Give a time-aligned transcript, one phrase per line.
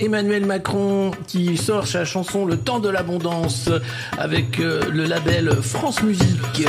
[0.00, 3.68] Emmanuel Macron qui sort sa chanson Le temps de l'abondance
[4.18, 6.64] avec euh, le label France Musique.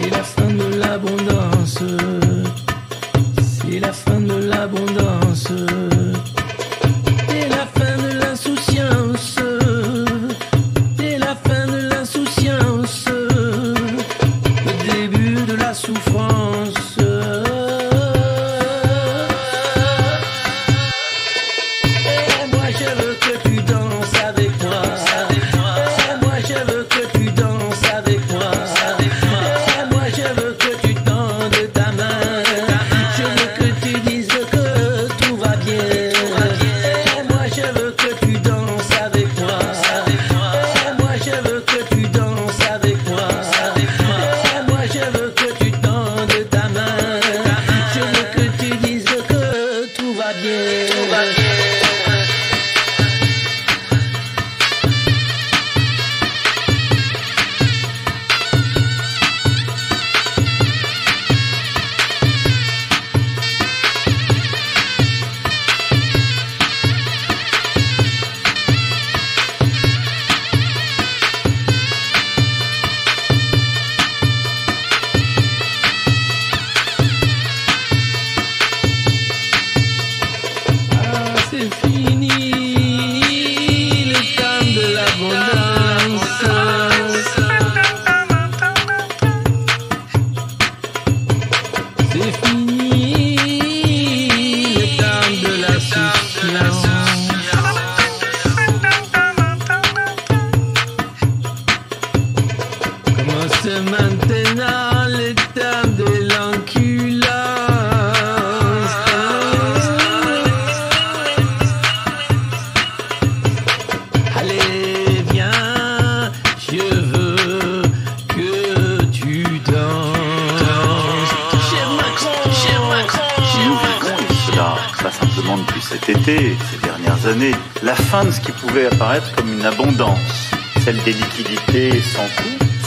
[0.00, 1.78] C'est la fin de l'abondance.
[3.42, 5.48] C'est la fin de l'abondance.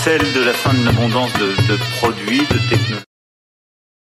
[0.07, 3.03] De la fin de l'abondance de, produits, de technologies.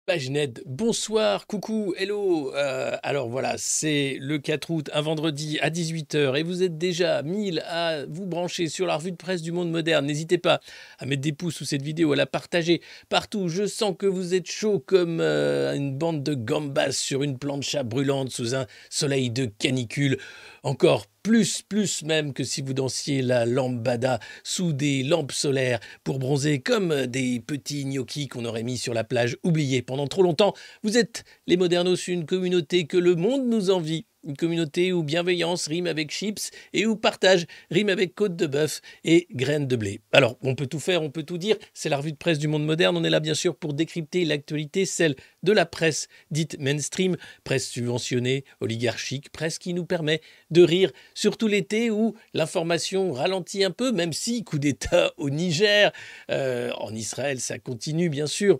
[0.05, 2.53] Paginette, bonsoir, coucou, hello.
[2.55, 7.23] Euh, alors voilà, c'est le 4 août, un vendredi à 18h et vous êtes déjà
[7.23, 10.05] 1000 à vous brancher sur la revue de presse du monde moderne.
[10.05, 10.59] N'hésitez pas
[10.99, 13.47] à mettre des pouces sous cette vidéo, à la partager partout.
[13.47, 17.83] Je sens que vous êtes chaud comme euh, une bande de gambas sur une plancha
[17.83, 20.17] brûlante sous un soleil de canicule.
[20.63, 26.19] Encore plus, plus même que si vous dansiez la lambada sous des lampes solaires pour
[26.19, 30.53] bronzer comme des petits gnocchis qu'on aurait mis sur la plage oubliés pendant trop longtemps.
[30.83, 34.05] Vous êtes les Modernos, une communauté que le monde nous envie.
[34.25, 38.79] Une communauté où bienveillance rime avec chips et où partage rime avec côte de bœuf
[39.03, 39.99] et graines de blé.
[40.13, 41.57] Alors, on peut tout faire, on peut tout dire.
[41.73, 42.95] C'est la revue de presse du monde moderne.
[42.95, 47.67] On est là, bien sûr, pour décrypter l'actualité, celle de la presse dite mainstream, presse
[47.67, 50.21] subventionnée, oligarchique, presse qui nous permet
[50.51, 55.91] de rire, surtout l'été où l'information ralentit un peu, même si coup d'État au Niger,
[56.29, 58.59] euh, en Israël, ça continue, bien sûr.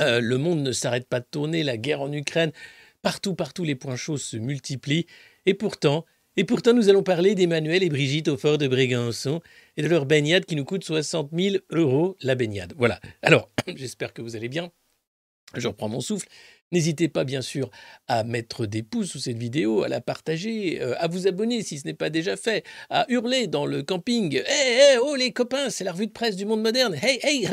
[0.00, 2.52] Euh, le monde ne s'arrête pas de tourner, la guerre en Ukraine,
[3.02, 5.06] partout, partout, les points chauds se multiplient.
[5.46, 6.04] Et pourtant,
[6.36, 9.42] et pourtant, nous allons parler d'Emmanuel et Brigitte au fort de Brégançon
[9.76, 12.72] et de leur baignade qui nous coûte 60 000 euros la baignade.
[12.76, 13.00] Voilà.
[13.22, 14.70] Alors, j'espère que vous allez bien.
[15.54, 16.28] Je reprends mon souffle.
[16.72, 17.68] N'hésitez pas, bien sûr,
[18.06, 21.78] à mettre des pouces sous cette vidéo, à la partager, euh, à vous abonner si
[21.80, 24.42] ce n'est pas déjà fait, à hurler dans le camping Hé,
[24.94, 26.94] hé, oh les copains, c'est la revue de presse du monde moderne.
[26.94, 27.48] Hey, hey,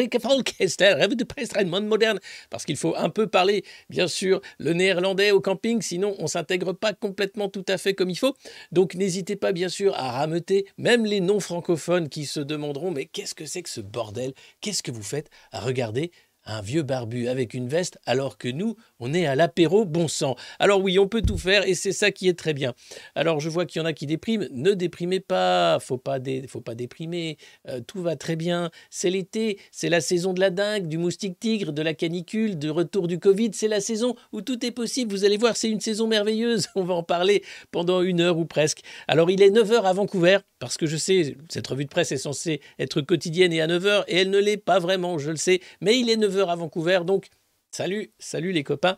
[0.68, 2.20] c'est la revue de presse du monde moderne.
[2.52, 6.74] Parce qu'il faut un peu parler, bien sûr, le néerlandais au camping, sinon on s'intègre
[6.74, 8.36] pas complètement tout à fait comme il faut.
[8.72, 13.34] Donc n'hésitez pas, bien sûr, à rameuter même les non-francophones qui se demanderont Mais qu'est-ce
[13.34, 14.34] que c'est que ce bordel?
[14.62, 15.32] Qu'est-ce que vous faites?
[15.52, 16.12] À regarder
[16.48, 20.36] un vieux barbu avec une veste, alors que nous, on est à l'apéro bon sang.
[20.60, 22.74] Alors oui, on peut tout faire et c'est ça qui est très bien.
[23.16, 24.48] Alors je vois qu'il y en a qui dépriment.
[24.52, 27.38] Ne déprimez pas, faut pas, dé- faut pas déprimer.
[27.68, 28.72] Euh, tout va très bien.
[28.90, 32.70] C'est l'été, c'est la saison de la dingue, du moustique tigre, de la canicule, du
[32.72, 33.52] retour du Covid.
[33.54, 35.12] C'est la saison où tout est possible.
[35.12, 36.68] Vous allez voir, c'est une saison merveilleuse.
[36.76, 38.80] On va en parler pendant une heure ou presque.
[39.08, 42.18] Alors il est 9h à Vancouver, parce que je sais, cette revue de presse est
[42.18, 45.60] censée être quotidienne et à 9h, et elle ne l'est pas vraiment, je le sais,
[45.82, 47.28] mais il est 9h à Vancouver, donc
[47.72, 48.98] salut, salut les copains.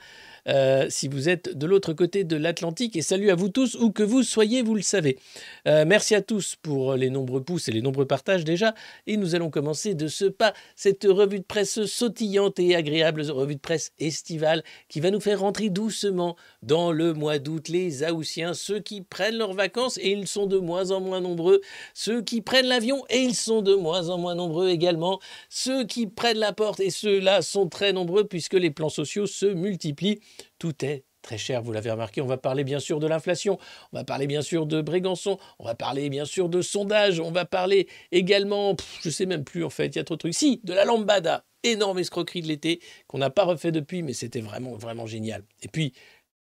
[0.50, 2.96] Euh, si vous êtes de l'autre côté de l'Atlantique.
[2.96, 5.20] Et salut à vous tous, où que vous soyez, vous le savez.
[5.68, 8.74] Euh, merci à tous pour les nombreux pouces et les nombreux partages déjà.
[9.06, 13.56] Et nous allons commencer de ce pas cette revue de presse sautillante et agréable, revue
[13.56, 17.68] de presse estivale, qui va nous faire rentrer doucement dans le mois d'août.
[17.70, 21.62] Les Aoussiens, ceux qui prennent leurs vacances, et ils sont de moins en moins nombreux.
[21.94, 25.20] Ceux qui prennent l'avion, et ils sont de moins en moins nombreux également.
[25.50, 29.46] Ceux qui prennent la porte, et ceux-là sont très nombreux puisque les plans sociaux se
[29.46, 30.20] multiplient.
[30.58, 32.22] Tout est très cher, vous l'avez remarqué.
[32.22, 33.58] On va parler bien sûr de l'inflation,
[33.92, 37.32] on va parler bien sûr de Brégançon, on va parler bien sûr de sondage, on
[37.32, 40.36] va parler également, je sais même plus en fait, il y a trop de trucs.
[40.36, 44.42] Si, de la lambada, énorme escroquerie de l'été qu'on n'a pas refait depuis, mais c'était
[44.42, 45.44] vraiment, vraiment génial.
[45.62, 45.94] Et puis,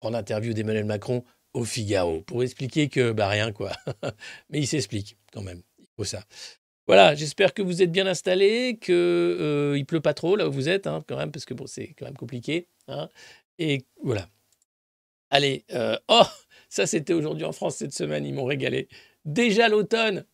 [0.01, 1.25] en interview d'Emmanuel Macron
[1.55, 3.73] au Figaro pour expliquer que, bah rien quoi.
[4.51, 6.25] mais il s'explique quand même, il faut ça.
[6.87, 10.53] Voilà, j'espère que vous êtes bien installés, que euh, il pleut pas trop là où
[10.53, 12.69] vous êtes, hein, quand même, parce que bon, c'est quand même compliqué.
[12.87, 13.09] Hein.
[13.59, 14.29] Et voilà.
[15.31, 16.23] Allez, euh, oh,
[16.69, 18.89] ça c'était aujourd'hui en France cette semaine, ils m'ont régalé.
[19.25, 20.27] Déjà l'automne.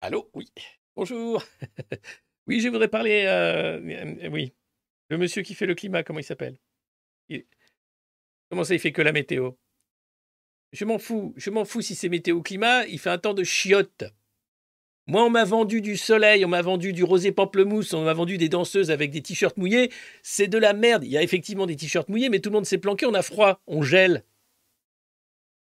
[0.00, 0.50] Allô, oui.
[0.96, 1.42] Bonjour.
[2.46, 3.24] oui, je voudrais parler.
[3.26, 4.52] Euh, oui,
[5.08, 6.58] le monsieur qui fait le climat, comment il s'appelle?
[8.50, 9.52] Comment ça, il fait que la météo?
[10.72, 11.32] Je m'en fous.
[11.36, 12.86] Je m'en fous si c'est météo-climat.
[12.86, 14.04] Il fait un temps de chiotte.
[15.08, 18.38] Moi, on m'a vendu du soleil, on m'a vendu du rosé pamplemousse, on m'a vendu
[18.38, 19.90] des danseuses avec des t-shirts mouillés.
[20.22, 21.04] C'est de la merde.
[21.04, 23.22] Il y a effectivement des t-shirts mouillés, mais tout le monde s'est planqué, on a
[23.22, 24.24] froid, on gèle.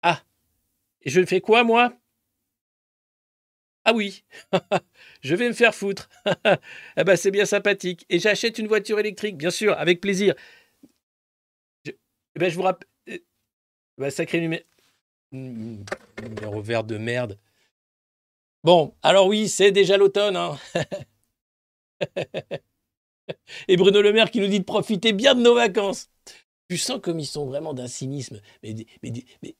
[0.01, 0.23] Ah.
[1.03, 1.93] Et je fais quoi, moi?
[3.85, 4.25] Ah oui.
[5.21, 6.09] je vais me faire foutre.
[6.97, 8.05] eh ben, c'est bien sympathique.
[8.09, 10.35] Et j'achète une voiture électrique, bien sûr, avec plaisir.
[11.85, 11.91] Je...
[11.91, 12.89] Eh ben, je vous rappelle.
[13.07, 13.23] Eh
[13.97, 14.63] ben, sacré numéro.
[15.31, 17.37] Numéro vert de merde.
[18.63, 20.35] Bon, alors oui, c'est déjà l'automne.
[20.35, 20.57] Hein.
[23.67, 26.09] Et Bruno Le Maire qui nous dit de profiter bien de nos vacances.
[26.69, 28.41] Tu sens comme ils sont vraiment d'un cynisme.
[28.61, 28.75] Mais,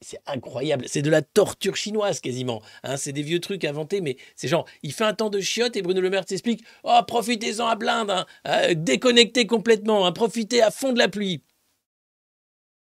[0.02, 0.86] c'est incroyable.
[0.90, 2.62] C'est de la torture chinoise quasiment.
[2.84, 2.98] Hein.
[2.98, 5.82] c'est des vieux trucs inventés, mais c'est genre, il fait un temps de chiotte et
[5.82, 8.26] Bruno Le Maire t'explique Oh, profitez-en à blinde, hein.
[8.48, 10.12] euh, déconnectez complètement, hein.
[10.12, 11.42] profitez à fond de la pluie.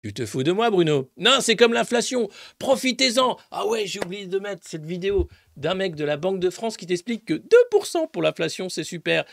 [0.04, 2.28] Tu te fous de moi, Bruno Non, c'est comme l'inflation.
[2.60, 3.36] Profitez-en.
[3.50, 6.76] Ah ouais, j'ai oublié de mettre cette vidéo d'un mec de la Banque de France
[6.76, 9.24] qui t'explique que 2% pour l'inflation, c'est super.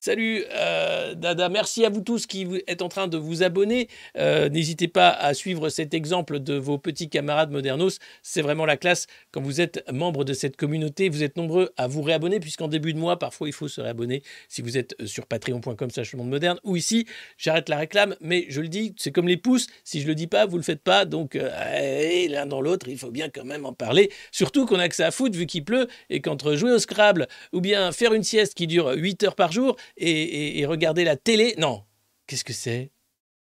[0.00, 3.88] Salut euh, Dada, merci à vous tous qui êtes en train de vous abonner.
[4.18, 7.98] Euh, n'hésitez pas à suivre cet exemple de vos petits camarades Modernos.
[8.22, 9.06] C'est vraiment la classe.
[9.30, 12.92] Quand vous êtes membre de cette communauté, vous êtes nombreux à vous réabonner, puisqu'en début
[12.92, 16.58] de mois, parfois il faut se réabonner si vous êtes sur patreon.com le monde moderne
[16.64, 17.06] ou ici.
[17.38, 19.68] J'arrête la réclame, mais je le dis, c'est comme les pouces.
[19.84, 21.06] Si je le dis pas, vous le faites pas.
[21.06, 24.10] Donc euh, l'un dans l'autre, il faut bien quand même en parler.
[24.32, 27.28] Surtout qu'on a que ça à foutre vu qu'il pleut et qu'entre jouer au Scrabble
[27.52, 31.54] ou bien faire une sieste qui dure 8 heures par jour, et, regarder la télé.
[31.58, 31.84] Non,
[32.26, 32.90] qu'est-ce que c'est?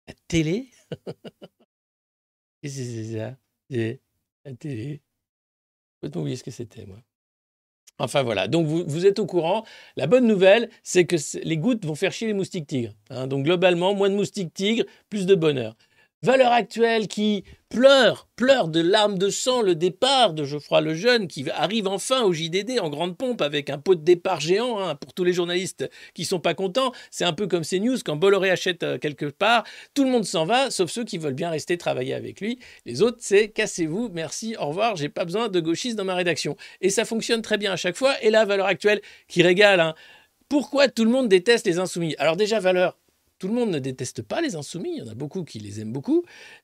[0.07, 0.69] La télé?
[2.61, 3.37] Qu'est-ce que c'est ça?
[4.45, 5.01] La télé.
[6.01, 7.01] Peut-on oublier ce que c'était, moi.
[7.99, 9.65] Enfin voilà, donc vous, êtes au courant.
[9.95, 12.93] La bonne nouvelle, c'est que les gouttes vont faire chier les moustiques tigres.
[13.09, 13.27] Hein.
[13.27, 15.75] donc globalement, moins de moustiques tigres, plus de bonheur.
[16.23, 21.27] Valeur actuelle qui pleure, pleure de larmes de sang le départ de Geoffroy le Jeune
[21.27, 24.95] qui arrive enfin au JDD en grande pompe avec un pot de départ géant hein,
[24.95, 26.93] pour tous les journalistes qui sont pas contents.
[27.11, 30.45] C'est un peu comme CNews quand Bolloré achète euh, quelque part, tout le monde s'en
[30.45, 32.57] va sauf ceux qui veulent bien rester travailler avec lui.
[32.85, 36.55] Les autres c'est cassez-vous, merci, au revoir, j'ai pas besoin de gauchistes dans ma rédaction.
[36.79, 38.15] Et ça fonctionne très bien à chaque fois.
[38.21, 39.81] Et la valeur actuelle qui régale.
[39.81, 39.93] Hein.
[40.47, 42.15] Pourquoi tout le monde déteste les insoumis?
[42.17, 42.95] Alors déjà valeur
[43.43, 45.81] tout le monde ne déteste pas les insoumis, il y en a beaucoup qui les
[45.81, 46.23] aiment beaucoup.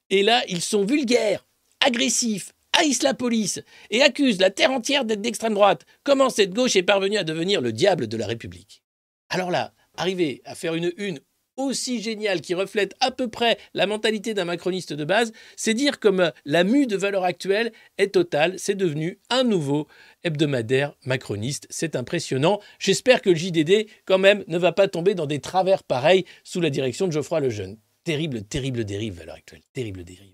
[0.09, 1.45] Et là, ils sont vulgaires,
[1.85, 5.85] agressifs, haïssent la police et accusent la terre entière d'être d'extrême droite.
[6.05, 8.81] Comment cette gauche est parvenue à devenir le diable de la République?
[9.27, 11.19] Alors là, arriver à faire une une
[11.59, 15.99] aussi géniale qui reflète à peu près la mentalité d'un macroniste de base, c'est dire
[15.99, 19.87] comme la mue de valeur actuelle est totale, c'est devenu un nouveau
[20.23, 21.67] hebdomadaire macroniste.
[21.69, 22.59] C'est impressionnant.
[22.79, 26.61] J'espère que le JDD, quand même, ne va pas tomber dans des travers pareils sous
[26.61, 27.77] la direction de Geoffroy Lejeune.
[28.03, 29.61] Terrible, terrible dérive à l'heure actuelle.
[29.73, 30.33] Terrible dérive.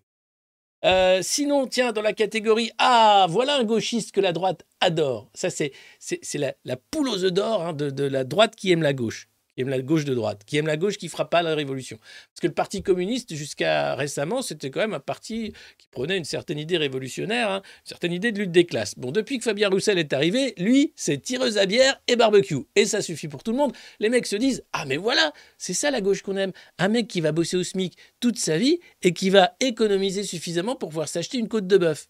[0.85, 5.29] Euh, sinon, tiens, dans la catégorie Ah, voilà un gauchiste que la droite adore.
[5.33, 8.83] Ça, c'est, c'est, la, la poule aux œufs d'or hein, de la droite qui aime
[8.83, 11.41] la gauche qui aime la gauche de droite, qui aime la gauche qui fera pas
[11.41, 11.97] la révolution.
[11.97, 16.25] Parce que le Parti communiste, jusqu'à récemment, c'était quand même un parti qui prenait une
[16.25, 18.97] certaine idée révolutionnaire, hein, une certaine idée de lutte des classes.
[18.97, 22.65] Bon, depuis que Fabien Roussel est arrivé, lui, c'est tireuse à bière et barbecue.
[22.75, 23.73] Et ça suffit pour tout le monde.
[23.99, 26.51] Les mecs se disent Ah, mais voilà, c'est ça la gauche qu'on aime.
[26.77, 30.75] Un mec qui va bosser au SMIC toute sa vie et qui va économiser suffisamment
[30.75, 32.07] pour pouvoir s'acheter une côte de bœuf.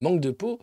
[0.00, 0.60] Manque de peau,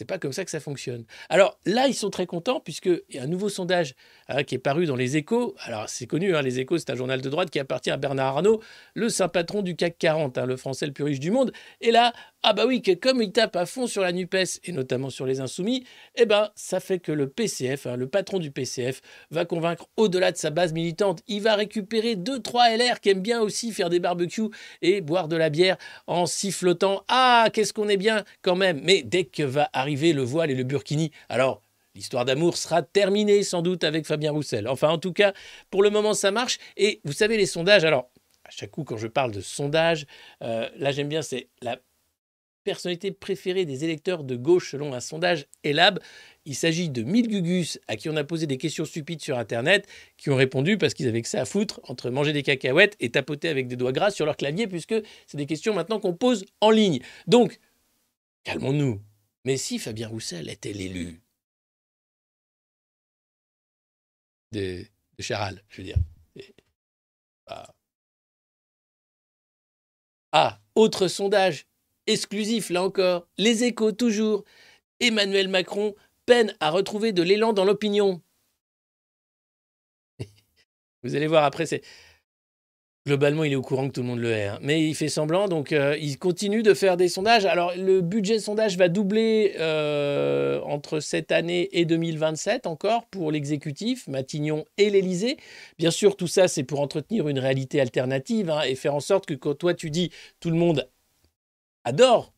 [0.00, 1.04] C'est pas comme ça que ça fonctionne.
[1.28, 3.94] Alors là, ils sont très contents puisqu'il y a un nouveau sondage
[4.28, 5.54] hein, qui est paru dans les échos.
[5.58, 8.28] Alors c'est connu, hein, les échos, c'est un journal de droite qui appartient à Bernard
[8.28, 8.62] Arnault,
[8.94, 11.52] le saint patron du CAC 40, hein, le français le plus riche du monde.
[11.82, 14.72] Et là, ah bah oui, que comme il tape à fond sur la NUPES et
[14.72, 19.02] notamment sur les insoumis, eh ben ça fait que le PCF, le patron du PCF,
[19.30, 21.22] va convaincre au-delà de sa base militante.
[21.28, 24.48] Il va récupérer 2-3 LR qui aiment bien aussi faire des barbecues
[24.80, 27.04] et boire de la bière en sifflotant.
[27.08, 28.80] Ah, qu'est-ce qu'on est bien quand même.
[28.84, 31.10] Mais dès que va arriver le voile et le burkini.
[31.28, 31.60] Alors,
[31.94, 34.66] l'histoire d'amour sera terminée sans doute avec Fabien Roussel.
[34.66, 35.34] Enfin, en tout cas,
[35.70, 36.58] pour le moment, ça marche.
[36.78, 38.10] Et vous savez, les sondages, alors,
[38.44, 40.06] à chaque coup, quand je parle de sondage,
[40.42, 41.78] euh, là, j'aime bien, c'est la
[42.64, 45.98] personnalité préférée des électeurs de gauche selon un sondage Elab.
[46.44, 49.86] Il s'agit de 1000 gugus à qui on a posé des questions stupides sur Internet,
[50.16, 53.10] qui ont répondu parce qu'ils avaient que ça à foutre entre manger des cacahuètes et
[53.10, 54.94] tapoter avec des doigts gras sur leur clavier, puisque
[55.26, 57.00] c'est des questions maintenant qu'on pose en ligne.
[57.26, 57.58] Donc,
[58.44, 59.00] calmons-nous.
[59.44, 61.20] Mais si Fabien Roussel était l'élu
[64.52, 64.84] de,
[65.18, 65.98] de Charal, je veux dire.
[67.46, 67.74] Ah.
[70.32, 71.66] ah, autre sondage
[72.10, 73.26] exclusif, là encore.
[73.38, 74.44] Les échos, toujours.
[75.00, 75.94] Emmanuel Macron
[76.26, 78.20] peine à retrouver de l'élan dans l'opinion.
[81.02, 81.82] Vous allez voir après, c'est
[83.06, 84.58] Globalement, il est au courant que tout le monde le hait, hein.
[84.60, 87.46] mais il fait semblant, donc euh, il continue de faire des sondages.
[87.46, 94.06] Alors, le budget sondage va doubler euh, entre cette année et 2027 encore pour l'exécutif,
[94.06, 95.38] Matignon et l'Élysée.
[95.78, 99.24] Bien sûr, tout ça, c'est pour entretenir une réalité alternative hein, et faire en sorte
[99.24, 100.86] que quand toi tu dis tout le monde
[101.84, 102.32] adore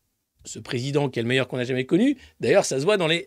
[0.44, 3.06] ce président qui est le meilleur qu'on a jamais connu, d'ailleurs, ça se voit dans
[3.06, 3.26] les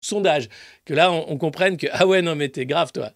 [0.00, 0.48] sondages,
[0.84, 3.12] que là, on, comprenne que ah ouais, non, mais t'es grave, toi.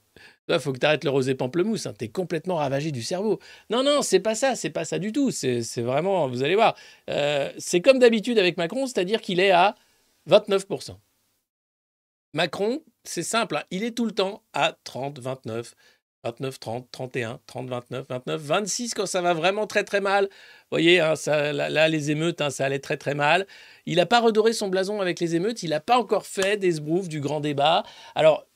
[0.49, 1.87] Il faut que tu arrêtes le rosé pamplemousse.
[1.87, 1.95] Hein.
[1.99, 3.41] Tu es complètement ravagé du cerveau.
[3.69, 4.55] Non, non, c'est pas ça.
[4.55, 5.33] C'est pas ça du tout.
[5.33, 6.77] C'est vraiment, vous allez voir.
[7.11, 9.75] Euh, c'est comme d'habitude avec Macron, c'est-à-dire qu'il est à
[10.31, 10.97] 29%.
[12.33, 13.57] Macron, c'est simple.
[13.57, 13.65] Hein.
[13.73, 15.75] il est tout le temps à 30, 29,
[16.27, 20.25] 29, 30, 31, 30, 29, 29, 26 quand ça va vraiment très très mal.
[20.25, 20.31] Vous
[20.73, 23.47] voyez, hein, là, les émeutes, ça allait très très mal.
[23.87, 25.63] Il n'a pas redoré son blason avec les émeutes.
[25.63, 27.85] Il n'a pas encore fait des sbroufs du grand débat.
[28.15, 28.47] Alors,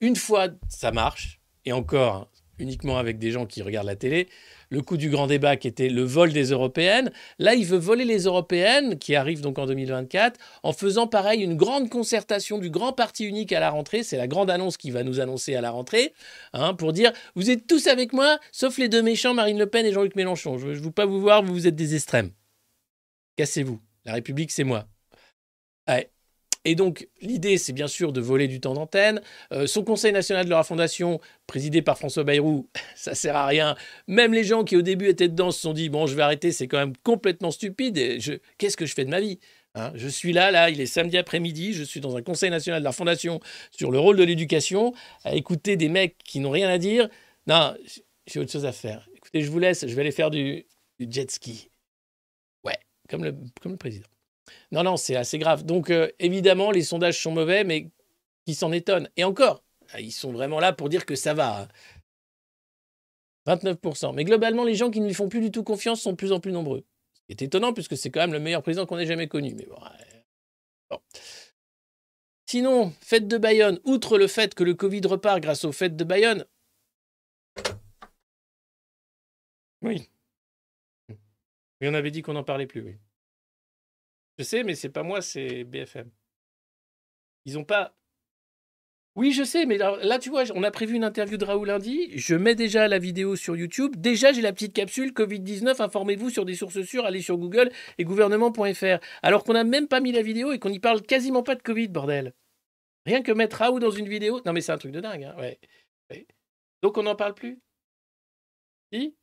[0.00, 2.28] une fois, ça marche, et encore, hein,
[2.58, 4.28] uniquement avec des gens qui regardent la télé,
[4.74, 7.10] le coup du grand débat qui était le vol des européennes.
[7.38, 11.56] Là, il veut voler les européennes, qui arrivent donc en 2024, en faisant pareil une
[11.56, 14.02] grande concertation du grand parti unique à la rentrée.
[14.02, 16.12] C'est la grande annonce qui va nous annoncer à la rentrée,
[16.52, 19.86] hein, pour dire vous êtes tous avec moi, sauf les deux méchants, Marine Le Pen
[19.86, 20.58] et Jean-Luc Mélenchon.
[20.58, 22.30] Je ne veux pas vous voir, vous êtes des extrêmes.
[23.36, 23.80] Cassez-vous.
[24.04, 24.86] La République, c'est moi.
[25.86, 26.08] Allez,
[26.64, 29.20] et donc, l'idée, c'est bien sûr de voler du temps d'antenne.
[29.52, 33.76] Euh, son conseil national de la fondation, présidé par François Bayrou, ça sert à rien.
[34.08, 36.52] Même les gens qui au début étaient dedans se sont dit bon, je vais arrêter,
[36.52, 37.98] c'est quand même complètement stupide.
[37.98, 38.34] Et je...
[38.56, 39.38] Qu'est-ce que je fais de ma vie
[39.74, 39.92] hein?
[39.94, 42.84] Je suis là, là, il est samedi après-midi, je suis dans un conseil national de
[42.84, 43.40] la fondation
[43.70, 44.94] sur le rôle de l'éducation,
[45.24, 47.08] à écouter des mecs qui n'ont rien à dire.
[47.46, 47.74] Non,
[48.26, 49.06] j'ai autre chose à faire.
[49.14, 50.64] Écoutez, je vous laisse, je vais aller faire du,
[50.98, 51.68] jet ski.
[52.64, 52.78] Ouais,
[53.10, 54.08] comme le, comme le président.
[54.72, 55.64] Non, non, c'est assez grave.
[55.64, 57.90] Donc, euh, évidemment, les sondages sont mauvais, mais
[58.46, 61.68] qui s'en étonnent Et encore, ah, ils sont vraiment là pour dire que ça va.
[63.46, 64.06] 29%.
[64.06, 64.12] Hein.
[64.14, 66.32] Mais globalement, les gens qui ne lui font plus du tout confiance sont de plus
[66.32, 66.84] en plus nombreux.
[67.28, 69.54] C'est étonnant, puisque c'est quand même le meilleur président qu'on ait jamais connu.
[69.54, 70.98] Mais bon.
[72.46, 76.04] Sinon, fête de Bayonne, outre le fait que le Covid repart grâce aux fêtes de
[76.04, 76.44] Bayonne.
[79.82, 80.08] Oui.
[81.08, 82.96] Oui, on avait dit qu'on n'en parlait plus, oui.
[84.38, 86.10] Je sais, mais c'est pas moi, c'est BFM.
[87.44, 87.94] Ils ont pas.
[89.16, 92.10] Oui, je sais, mais là, tu vois, on a prévu une interview de Raoul lundi.
[92.18, 93.94] Je mets déjà la vidéo sur YouTube.
[93.96, 95.80] Déjà, j'ai la petite capsule Covid-19.
[95.80, 97.04] Informez-vous sur des sources sûres.
[97.04, 98.98] Allez sur Google et gouvernement.fr.
[99.22, 101.62] Alors qu'on n'a même pas mis la vidéo et qu'on n'y parle quasiment pas de
[101.62, 102.34] Covid, bordel.
[103.06, 104.40] Rien que mettre Raoul dans une vidéo.
[104.46, 105.22] Non, mais c'est un truc de dingue.
[105.22, 105.60] Hein, ouais.
[106.82, 107.60] Donc, on n'en parle plus?
[108.92, 109.14] Si?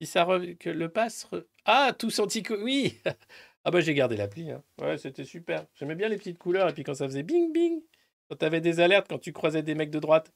[0.00, 0.26] Si ça
[0.58, 1.28] que le passe.
[1.64, 2.98] Ah, tous anti Oui
[3.68, 4.50] Ah bah j'ai gardé l'appli.
[4.50, 4.64] Hein.
[4.80, 5.66] Ouais, c'était super.
[5.74, 7.82] J'aimais bien les petites couleurs et puis quand ça faisait bing bing,
[8.26, 10.32] quand t'avais des alertes quand tu croisais des mecs de droite.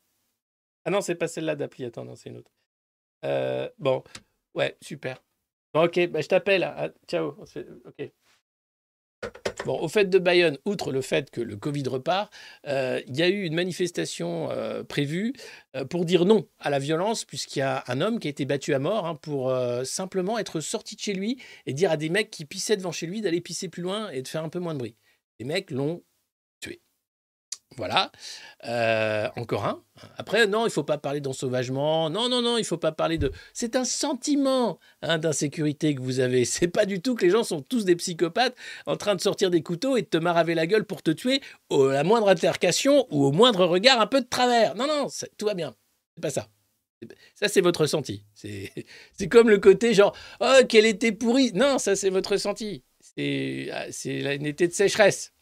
[0.85, 1.87] Ah non, c'est pas celle-là d'appli.
[1.87, 2.53] Attends, non, c'est une autre.
[3.25, 4.05] Euh, bon,
[4.55, 5.25] ouais, super.
[5.73, 6.62] Ok, bah, je t'appelle.
[6.65, 7.43] Ah, ciao.
[9.64, 12.33] Bon, au fait de Bayonne, outre le fait que le Covid repart,
[12.67, 15.35] euh, il y a eu une manifestation euh, prévue
[15.76, 18.45] euh, pour dire non à la violence, puisqu'il y a un homme qui a été
[18.45, 22.09] battu à mort hein, pour simplement être sorti de chez lui et dire à des
[22.09, 24.59] mecs qui pissaient devant chez lui d'aller pisser plus loin et de faire un peu
[24.59, 24.97] moins de bruit.
[25.38, 26.02] Les mecs l'ont.
[27.76, 28.12] Voilà.
[28.64, 29.83] Euh, encore un.
[30.17, 32.11] Après, non, il faut pas parler d'ensauvagement.
[32.11, 33.33] Non, non, non, il faut pas parler de.
[33.52, 36.45] C'est un sentiment hein, d'insécurité que vous avez.
[36.45, 39.50] C'est pas du tout que les gens sont tous des psychopathes en train de sortir
[39.50, 43.07] des couteaux et de te maraver la gueule pour te tuer à la moindre altercation
[43.11, 44.75] ou au moindre regard un peu de travers.
[44.75, 45.75] Non, non, tout va bien.
[46.14, 46.49] C'est pas ça.
[47.35, 48.25] Ça, c'est votre ressenti.
[48.35, 51.52] C'est comme le côté genre, oh, quel été pourri.
[51.52, 52.85] Non, ça, c'est votre ressenti.
[53.00, 55.33] C'est ah, un été de sécheresse.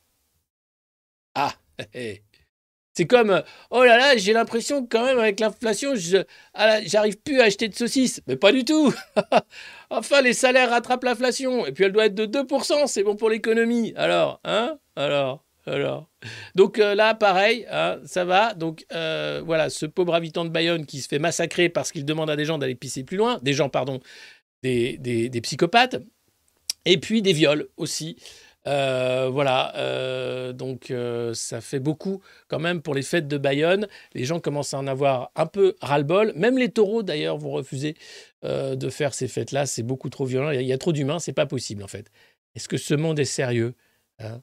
[1.34, 1.54] Ah,
[2.94, 5.94] c'est comme oh là là, j'ai l'impression que quand même avec l'inflation,
[6.54, 8.20] ah j'arrive plus à acheter de saucisses.
[8.26, 8.92] Mais pas du tout.
[9.90, 13.30] enfin, les salaires rattrapent l'inflation et puis elle doit être de 2%, c'est bon pour
[13.30, 13.92] l'économie.
[13.96, 14.78] Alors, hein?
[14.96, 16.10] Alors, alors.
[16.54, 18.54] Donc euh, là, pareil, hein, ça va.
[18.54, 22.30] Donc euh, voilà, ce pauvre habitant de Bayonne qui se fait massacrer parce qu'il demande
[22.30, 24.00] à des gens d'aller pisser plus loin, des gens, pardon,
[24.62, 25.96] des psychopathes,
[26.84, 28.16] et puis des viols aussi.
[28.66, 33.88] Euh, voilà, euh, donc euh, ça fait beaucoup quand même pour les fêtes de Bayonne.
[34.14, 36.32] Les gens commencent à en avoir un peu ras-le-bol.
[36.36, 37.96] Même les taureaux d'ailleurs vont refuser
[38.42, 39.66] de faire ces fêtes-là.
[39.66, 40.50] C'est beaucoup trop violent.
[40.50, 42.10] Il y a, trop d'humains, c'est pas possible en fait.
[42.54, 43.74] Est-ce que ce monde est sérieux
[44.18, 44.40] hein?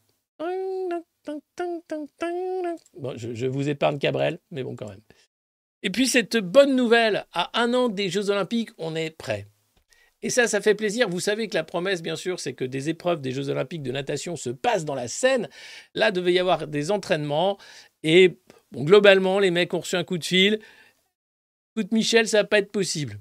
[2.98, 5.02] Bon, je, je vous épargne Cabrel, mais bon quand même.
[5.84, 9.48] Et puis cette bonne nouvelle, à un an des Jeux Olympiques, on est prêt.
[10.24, 11.10] Et ça, ça fait plaisir.
[11.10, 13.92] Vous savez que la promesse, bien sûr, c'est que des épreuves des Jeux Olympiques de
[13.92, 15.48] natation se passent dans la Seine.
[15.94, 17.58] Là, devait y avoir des entraînements.
[18.04, 18.38] Et
[18.72, 20.60] bon, globalement, les mecs ont reçu un coup de fil.
[21.76, 23.20] Écoute, Michel, ça va pas être possible.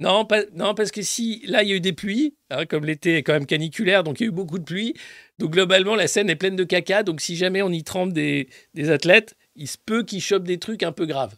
[0.00, 3.16] Non, non, parce que si là, il y a eu des pluies, hein, comme l'été
[3.16, 4.94] est quand même caniculaire, donc il y a eu beaucoup de pluie.
[5.38, 7.02] Donc globalement, la Seine est pleine de caca.
[7.02, 10.58] Donc si jamais on y trempe des, des athlètes, il se peut qu'ils chopent des
[10.58, 11.36] trucs un peu graves.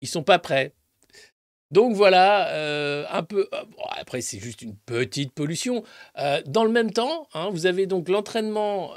[0.00, 0.72] Ils sont pas prêts.
[1.70, 3.48] Donc voilà, euh, un peu.
[3.54, 3.64] Euh,
[3.96, 5.84] après, c'est juste une petite pollution.
[6.18, 8.94] Euh, dans le même temps, hein, vous avez donc l'entraînement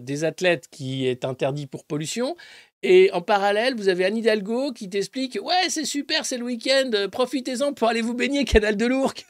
[0.00, 2.36] des athlètes qui est interdit pour pollution.
[2.82, 6.90] Et en parallèle, vous avez Anne Hidalgo qui t'explique Ouais, c'est super, c'est le week-end,
[7.12, 9.24] profitez-en pour aller vous baigner, canal de l'Ourcq.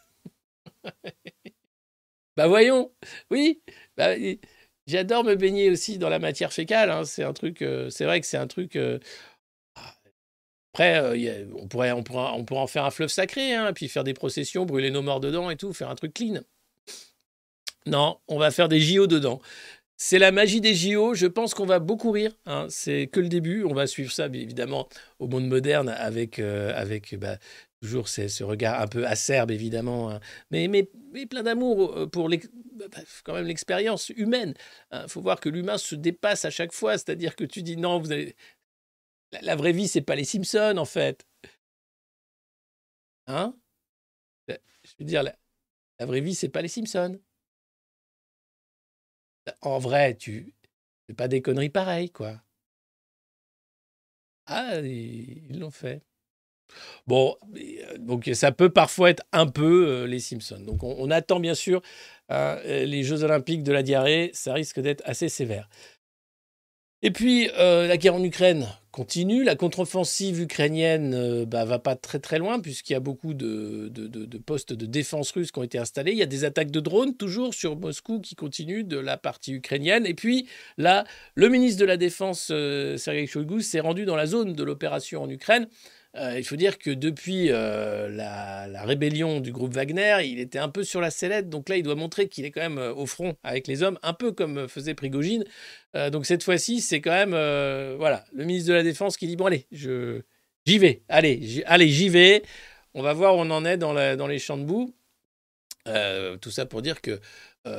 [2.37, 2.91] bah voyons,
[3.31, 3.61] oui.
[3.97, 4.15] Bah,
[4.87, 6.91] J'adore me baigner aussi dans la matière fécale.
[6.91, 7.05] Hein.
[7.05, 8.79] C'est un truc, c'est vrai que c'est un truc
[10.73, 14.05] après, euh, on, pourrait, on, pourrait, on en faire un fleuve sacré, hein, puis faire
[14.05, 16.41] des processions, brûler nos morts dedans et tout, faire un truc clean.
[17.85, 19.43] Non, on va faire des JO dedans.
[19.99, 21.15] C'est la magie des JO.
[21.15, 22.33] Je pense qu'on va beaucoup rire.
[22.47, 22.67] Hein.
[22.71, 23.65] C'est que le début.
[23.65, 27.37] On va suivre ça, évidemment, au monde moderne avec, euh, avec bah,
[27.83, 30.21] toujours ce regard un peu acerbe, évidemment, hein.
[30.51, 32.87] mais, mais, mais, plein d'amour euh, pour bah,
[33.25, 34.55] quand même l'expérience humaine.
[34.93, 36.93] Il faut voir que l'humain se dépasse à chaque fois.
[36.95, 38.35] C'est-à-dire que tu dis non, vous allez,
[39.41, 41.27] la, vraie vie, c'est pas les Simpsons, en fait.
[43.27, 43.55] Hein?
[44.49, 45.37] Je veux dire, la,
[46.07, 47.21] vraie vie, c'est pas les Simpsons.
[49.61, 50.55] En vrai, tu
[51.07, 52.43] fais pas des conneries pareilles, quoi.
[54.47, 56.03] Ah, ils l'ont fait.
[57.07, 60.61] Bon, euh, donc ça peut parfois être un peu euh, les Simpsons.
[60.61, 61.83] Donc on, attend bien sûr
[62.29, 65.69] hein, les Jeux Olympiques de la diarrhée, ça risque d'être assez sévère.
[67.05, 69.43] Et puis, euh, la guerre en Ukraine continue.
[69.43, 73.35] La contre-offensive ukrainienne ne euh, bah, va pas très très loin, puisqu'il y a beaucoup
[73.35, 73.91] de,
[74.47, 76.13] postes de défense russes qui ont été installés.
[76.13, 79.53] Il y a des attaques de drones, toujours sur Moscou, qui continuent de la partie
[79.53, 80.07] ukrainienne.
[80.07, 80.47] Et puis,
[80.79, 84.63] là, le ministre de la Défense, euh, Sergei Shoigu, s'est rendu dans la zone de
[84.63, 85.67] l'opération en Ukraine.
[86.15, 90.69] Euh, il faut dire que depuis euh, la, rébellion du groupe Wagner, il était un
[90.69, 91.49] peu sur la sellette.
[91.49, 93.99] Donc là, il doit montrer qu'il est quand même euh, au front avec les hommes,
[94.03, 95.45] un peu comme faisait Prigogine.
[96.11, 97.31] donc cette fois-ci, c'est quand même
[97.97, 100.23] voilà le ministre de la Défense qui dit bon allez, je
[100.67, 102.43] j'y vais, allez, allez j'y vais.
[102.95, 104.95] On va voir où on en est dans, dans les champs de boue.
[106.41, 107.21] tout ça pour dire que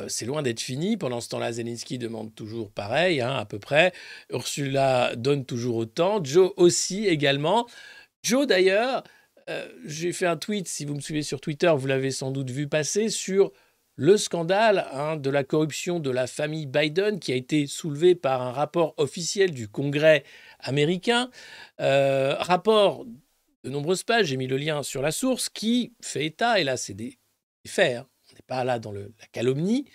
[0.08, 0.98] c'est loin d'être fini.
[0.98, 3.94] Pendant ce temps-là, Zelensky demande toujours pareil, hein, à peu près.
[4.32, 6.24] Ursula donne toujours autant.
[6.24, 7.68] Joe aussi également.
[8.24, 9.04] Joe, d'ailleurs,
[9.50, 12.50] euh, j'ai fait un tweet, si vous me suivez sur Twitter, vous l'avez sans doute
[12.50, 13.52] vu passer, sur
[13.96, 18.42] le scandale hein, de la corruption de la famille Biden qui a été soulevé par
[18.42, 20.24] un rapport officiel du Congrès
[20.60, 21.30] américain.
[21.82, 23.06] Euh, rapport
[23.66, 26.78] de nombreuses pages, j'ai mis le lien sur la source, qui fait état, et là
[26.78, 27.20] c'est des,
[27.68, 29.86] faits, hein, on n'est pas là dans la calomnie,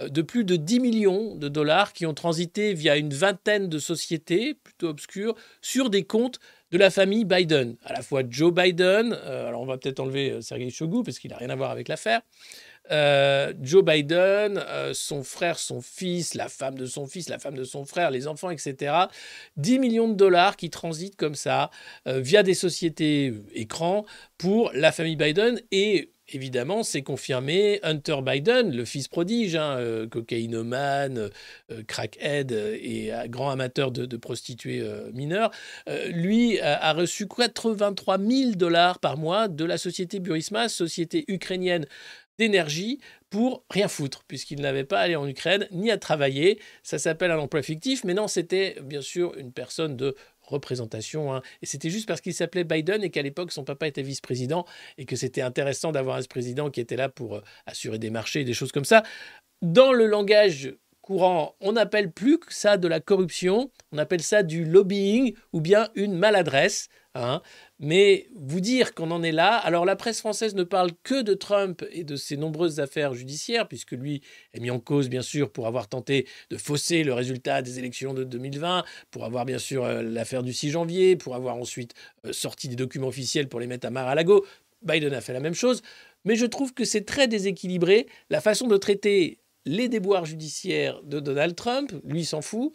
[0.00, 3.78] euh, de plus de 10 millions de dollars qui ont transité via une vingtaine de
[3.78, 6.40] sociétés plutôt obscures sur des comptes
[6.74, 10.32] de la famille Biden, à la fois Joe Biden, euh, alors on va peut-être enlever
[10.32, 12.20] euh, Sergei Shogu parce qu'il n'a rien à voir avec l'affaire,
[12.90, 14.60] euh, Joe Biden,
[14.92, 18.26] son frère, son fils, la femme de son fils, la femme de son frère, les
[18.26, 18.92] enfants, etc.
[19.56, 21.70] 10 millions de dollars qui transitent comme ça
[22.06, 24.04] via des sociétés écrans
[24.36, 27.80] pour la famille Biden et évidemment, c'est confirmé.
[27.82, 31.30] Hunter Biden, le fils prodige, hein, euh, cocaïnomane,
[31.70, 34.82] euh, crackhead et grand amateur de, prostituées
[35.12, 35.50] mineures,
[36.08, 41.86] lui a, reçu 83 000 dollars par mois de la société Burisma, société ukrainienne
[42.38, 46.60] d'énergie pour rien foutre, puisqu'il n'avait pas à aller en Ukraine ni à travailler.
[46.82, 50.14] Ça s'appelle un emploi fictif, mais non, c'était bien sûr une personne de
[50.46, 51.34] représentation.
[51.34, 51.42] Hein.
[51.62, 54.64] Et c'était juste parce qu'il s'appelait Biden et qu'à l'époque, son papa était vice-président
[54.98, 58.44] et que c'était intéressant d'avoir un vice-président qui était là pour euh, assurer des marchés,
[58.44, 59.02] des choses comme ça.
[59.62, 64.64] Dans le langage courant, on n'appelle plus ça de la corruption, on appelle ça du
[64.64, 66.88] lobbying ou bien une maladresse.
[67.14, 67.42] Hein.
[67.78, 71.34] Mais vous dire qu'on en est là, alors la presse française ne parle que de
[71.34, 75.52] Trump et de ses nombreuses affaires judiciaires, puisque lui est mis en cause, bien sûr,
[75.52, 79.84] pour avoir tenté de fausser le résultat des élections de 2020, pour avoir, bien sûr,
[79.84, 81.94] euh, l'affaire du 6 janvier, pour avoir ensuite
[82.26, 84.44] euh, sorti des documents officiels pour les mettre à Mar-a-Lago.
[84.82, 85.82] Biden a fait la même chose.
[86.24, 91.20] Mais je trouve que c'est très déséquilibré la façon de traiter les déboires judiciaires de
[91.20, 92.72] Donald Trump, lui s'en fout,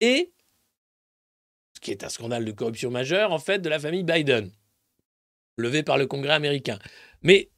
[0.00, 0.32] et
[1.80, 4.50] qui est un scandale de corruption majeur, en fait, de la famille Biden,
[5.56, 6.78] levé par le Congrès américain.
[7.22, 7.50] Mais,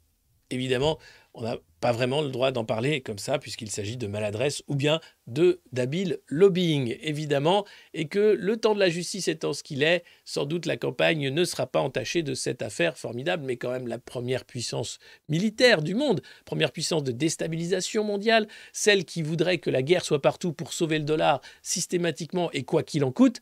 [0.51, 0.99] évidemment,
[1.35, 4.77] on n'a pas vraiment le droit d'en parler comme ça, puisqu'il s'agit de maladresse ou
[4.77, 9.83] bien de d'habile lobbying, évidemment, et que le temps de la justice étant ce qu'il
[9.83, 13.71] est, sans doute la campagne ne sera pas entachée de cette affaire formidable, mais quand
[13.71, 19.59] même la première puissance militaire du monde, première puissance de déstabilisation mondiale, celle qui voudrait
[19.59, 23.41] que la guerre soit partout pour sauver le dollar systématiquement et quoi qu'il en coûte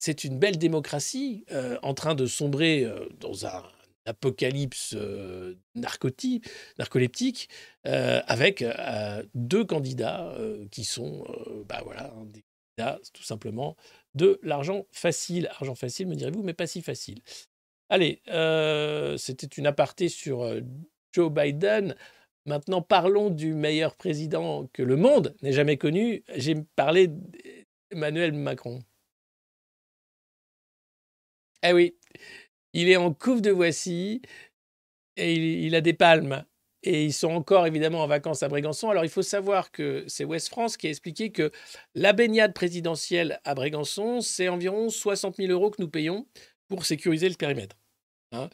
[0.00, 3.62] c'est une belle démocratie euh, en train de sombrer euh, dans un
[4.06, 6.46] apocalypse euh, narcotique,
[6.78, 7.48] narcoleptique
[7.84, 8.64] avec
[9.34, 10.36] deux candidats
[10.70, 11.24] qui sont
[11.68, 12.42] bah voilà, des
[12.76, 13.76] candidats tout simplement
[14.14, 15.48] de l'argent facile.
[15.52, 17.20] Argent facile, me direz-vous, mais pas si facile.
[17.90, 18.22] Allez,
[19.18, 20.50] c'était une aparté sur
[21.12, 21.94] Joe Biden.
[22.46, 26.24] Maintenant, parlons du meilleur président que le monde n'ait jamais connu.
[26.36, 27.08] J'ai parlé
[27.90, 28.80] d'Emmanuel Macron.
[31.62, 31.96] Eh oui,
[32.74, 34.20] il est en couve de Voici
[35.16, 36.44] et il, a des palmes.
[36.82, 38.90] Et ils sont encore évidemment en vacances à Brégançon.
[38.90, 41.50] Alors il faut savoir que c'est West France qui a expliqué que
[41.94, 46.26] la baignade présidentielle à Brégançon, c'est environ 60 000 euros que nous payons
[46.68, 47.76] pour sécuriser le périmètre.
[48.32, 48.50] Hein.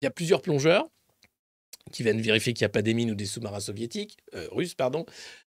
[0.00, 0.88] il y a plusieurs plongeurs
[1.92, 4.74] qui viennent vérifier qu'il n'y a pas des mines ou des sous-marins soviétiques, euh, russes,
[4.74, 5.04] pardon.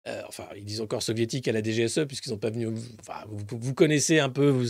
[0.07, 2.67] Euh, enfin, ils disent encore soviétiques à la DGSE puisqu'ils n'ont pas venu.
[2.99, 4.65] Enfin, vous, connaissez un peu,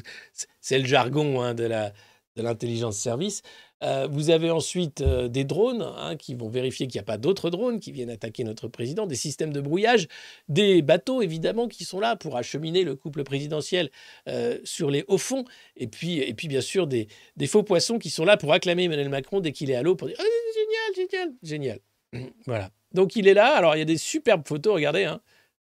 [0.60, 1.94] c'est le jargon hein, de la
[2.36, 3.42] de l'intelligence service.
[3.84, 7.18] Euh, vous avez ensuite euh, des drones hein, qui vont vérifier qu'il n'y a pas
[7.18, 10.08] d'autres drones qui viennent attaquer notre président, des systèmes de brouillage,
[10.48, 13.90] des bateaux évidemment qui sont là pour acheminer le couple présidentiel
[14.28, 17.08] euh, sur les hauts fonds, et puis, et puis bien sûr des,
[17.48, 20.08] faux poissons qui sont là pour acclamer Emmanuel Macron dès qu'il est à l'eau pour
[20.08, 21.80] dire oh, génial, génial,
[22.14, 22.30] génial.
[22.46, 22.70] voilà.
[22.94, 23.56] Donc il est là.
[23.56, 25.06] Alors il y a des superbes photos, regardez.
[25.06, 25.22] Hein.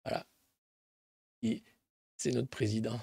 [0.05, 0.27] Voilà.
[2.17, 2.99] C'est notre président.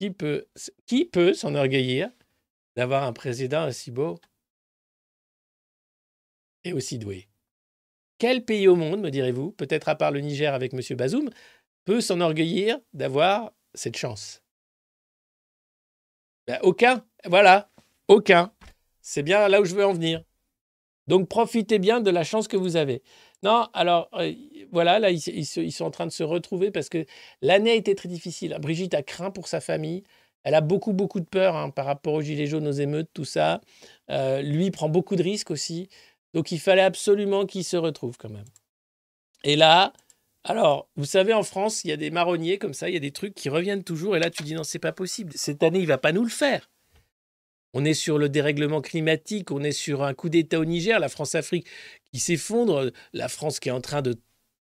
[0.00, 2.10] Qui peut, s'enorgueillir
[2.76, 4.18] d'avoir un président aussi beau
[6.64, 7.28] et aussi doué?
[8.18, 10.80] Quel pays au monde, me direz-vous, peut-être à part le Niger avec M.
[10.96, 11.30] Bazoum,
[11.84, 14.42] peut s'enorgueillir d'avoir cette chance?
[16.46, 17.04] Ben, Aucun.
[17.24, 17.70] Voilà,
[18.06, 18.52] aucun.
[19.00, 20.22] C'est bien là où je veux en venir.
[21.08, 23.02] Donc profitez bien de la chance que vous avez.
[23.42, 24.32] Non, alors euh,
[24.72, 27.04] voilà, là, ils, sont en train de se retrouver parce que
[27.40, 28.56] l'année a été très difficile.
[28.60, 30.02] Brigitte a craint pour sa famille.
[30.42, 33.24] Elle a beaucoup, beaucoup de peur hein, par rapport aux gilets jaunes, aux émeutes, tout
[33.24, 33.60] ça.
[34.10, 35.88] Euh, lui prend beaucoup de risques aussi.
[36.34, 38.46] Donc il fallait absolument qu'il se retrouve quand même.
[39.44, 39.92] Et là,
[40.44, 43.00] alors, vous savez, en France, il y a des marronniers comme ça, il y a
[43.00, 44.16] des trucs qui reviennent toujours.
[44.16, 45.32] Et là, tu dis non, c'est pas possible.
[45.36, 46.70] Cette année, il va pas nous le faire.
[47.78, 51.08] On est sur le dérèglement climatique, on est sur un coup d'État au Niger, la
[51.08, 51.64] France-Afrique
[52.12, 54.16] qui s'effondre, la France qui est en train de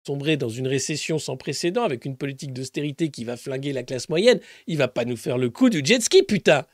[0.07, 4.11] sombrer dans une récession sans précédent avec une politique d'austérité qui va flinguer la classe
[4.11, 4.41] moyenne.
[4.67, 6.67] Il va pas nous faire le coup du jet ski, putain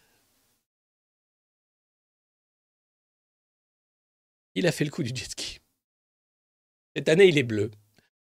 [4.56, 5.60] Il a fait le coup du jet ski.
[6.96, 7.70] Cette année, il est bleu.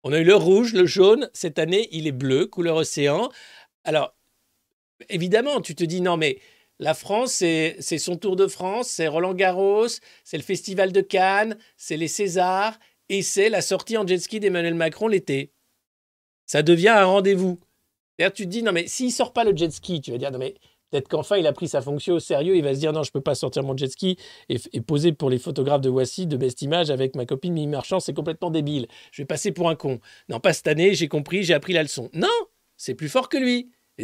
[0.03, 1.31] On a eu le rouge, le jaune.
[1.35, 3.31] Cette année, il est bleu, couleur océan.
[3.85, 4.17] Alors,
[5.09, 6.41] évidemment, tu te dis non, mais
[6.83, 9.87] la France, c'est son Tour de France, c'est Roland Garros,
[10.25, 12.77] c'est le Festival de Cannes, c'est les Césars
[13.09, 15.53] et c'est la sortie en jet ski d'Emmanuel Macron l'été.
[16.45, 17.61] Ça devient un rendez-vous.
[18.19, 20.33] D'ailleurs, tu te dis, non, mais s'il sort pas le jet ski, tu vas dire,
[20.33, 20.57] non, mais
[20.91, 23.13] peut-être qu'enfin il a pris sa fonction au sérieux, il va se dire, non, je
[23.13, 24.19] peux pas sortir mon jet ski
[24.49, 28.01] et, poser pour les photographes de Voici de Best Image avec ma copine Mimi Marchand,
[28.01, 28.89] c'est complètement débile.
[29.13, 30.01] Je vais passer pour un con.
[30.29, 32.11] Non, pas cette année, j'ai compris, j'ai appris la leçon.
[32.13, 32.27] Non,
[32.77, 33.71] c'est plus fort que lui.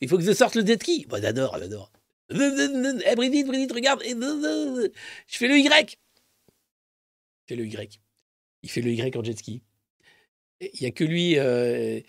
[0.00, 1.06] Il faut que je sorte le jet ski.
[1.08, 1.90] Bon, j'adore, j'adore.
[2.30, 4.02] Eh, Brigitte, Brigitte, regarde.
[4.02, 4.90] Je
[5.28, 5.98] fais le Y.
[7.46, 8.00] Je fais le Y.
[8.62, 9.62] Il fait le Y en jet ski.
[10.60, 12.00] Il n'y a que lui euh,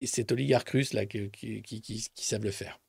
[0.00, 2.80] et cet oligarque russe là qui, savent le faire.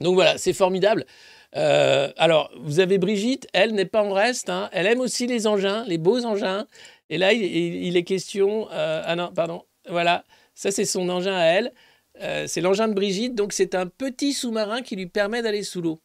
[0.00, 1.06] Donc voilà, c'est formidable.
[1.54, 4.50] Euh, alors, vous avez Brigitte, elle n'est pas en reste.
[4.50, 4.68] Hein.
[4.72, 6.66] Elle aime aussi les engins, les beaux engins.
[7.10, 8.68] Et là, il, est question.
[8.72, 9.64] Euh, ah non, pardon.
[9.88, 11.72] Voilà, ça c'est son engin à elle.
[12.20, 15.82] Euh, c'est l'engin de Brigitte, donc c'est un petit sous-marin qui lui permet d'aller sous
[15.82, 16.00] l'eau.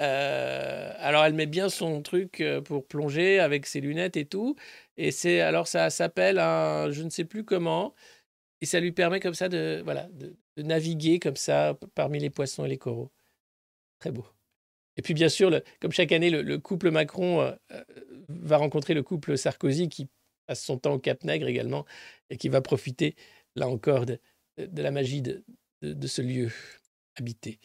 [0.00, 4.56] Euh, alors elle met bien son truc euh, pour plonger avec ses lunettes et tout.
[4.96, 7.94] Et c'est alors ça s'appelle un je ne sais plus comment.
[8.60, 12.64] Et ça lui permet comme ça de voilà de, naviguer comme ça parmi les poissons
[12.64, 13.10] et les coraux.
[14.00, 14.26] Très beau.
[14.96, 17.56] Et puis bien sûr, comme chaque année, le, couple Macron
[18.28, 20.08] va rencontrer le couple Sarkozy qui
[20.46, 21.86] passe son temps au Cap Nègre également
[22.30, 23.16] et qui va profiter
[23.56, 24.18] là encore de,
[24.70, 25.42] de la magie de,
[26.06, 26.50] ce lieu
[27.16, 27.58] habité.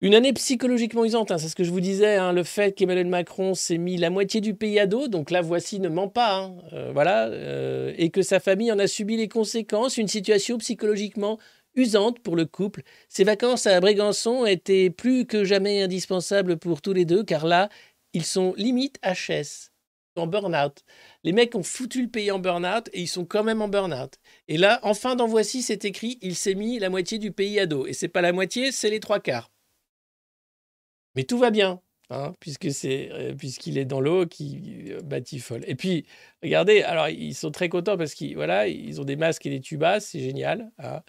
[0.00, 3.06] Une année psychologiquement usante, hein, c'est ce que je vous disais, hein, le fait qu'Emmanuel
[3.06, 6.36] Macron s'est mis la moitié du pays à dos, donc là voici ne ment pas,
[6.36, 10.58] hein, euh, voilà, euh, et que sa famille en a subi les conséquences, une situation
[10.58, 11.38] psychologiquement
[11.74, 12.82] usante pour le couple.
[13.08, 17.68] Ces vacances à Brégançon étaient plus que jamais indispensables pour tous les deux, car là,
[18.12, 19.70] ils sont limite HS,
[20.16, 20.84] en burn-out.
[21.24, 24.18] Les mecs ont foutu le pays en burn-out et ils sont quand même en burn-out.
[24.46, 27.58] Et là, en fin d'en voici, c'est écrit il s'est mis la moitié du pays
[27.58, 27.86] à dos.
[27.86, 29.50] Et c'est pas la moitié, c'est les trois quarts.
[31.14, 35.64] Mais tout va bien, hein, puisque c'est euh, puisqu'il est dans l'eau qui euh, batifole.
[35.66, 36.06] Et puis,
[36.42, 39.60] regardez, alors ils sont très contents parce qu'ils voilà, ils ont des masques et des
[39.60, 40.70] tubas, c'est génial.
[40.78, 41.02] Hein.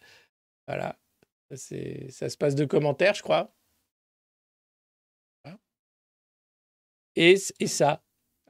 [0.67, 0.97] voilà,
[1.55, 3.53] ça se passe de commentaires, je crois.
[7.15, 8.03] Et, et ça,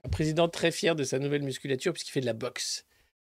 [0.05, 2.85] un président très fier de sa nouvelle musculature puisqu'il fait de la boxe.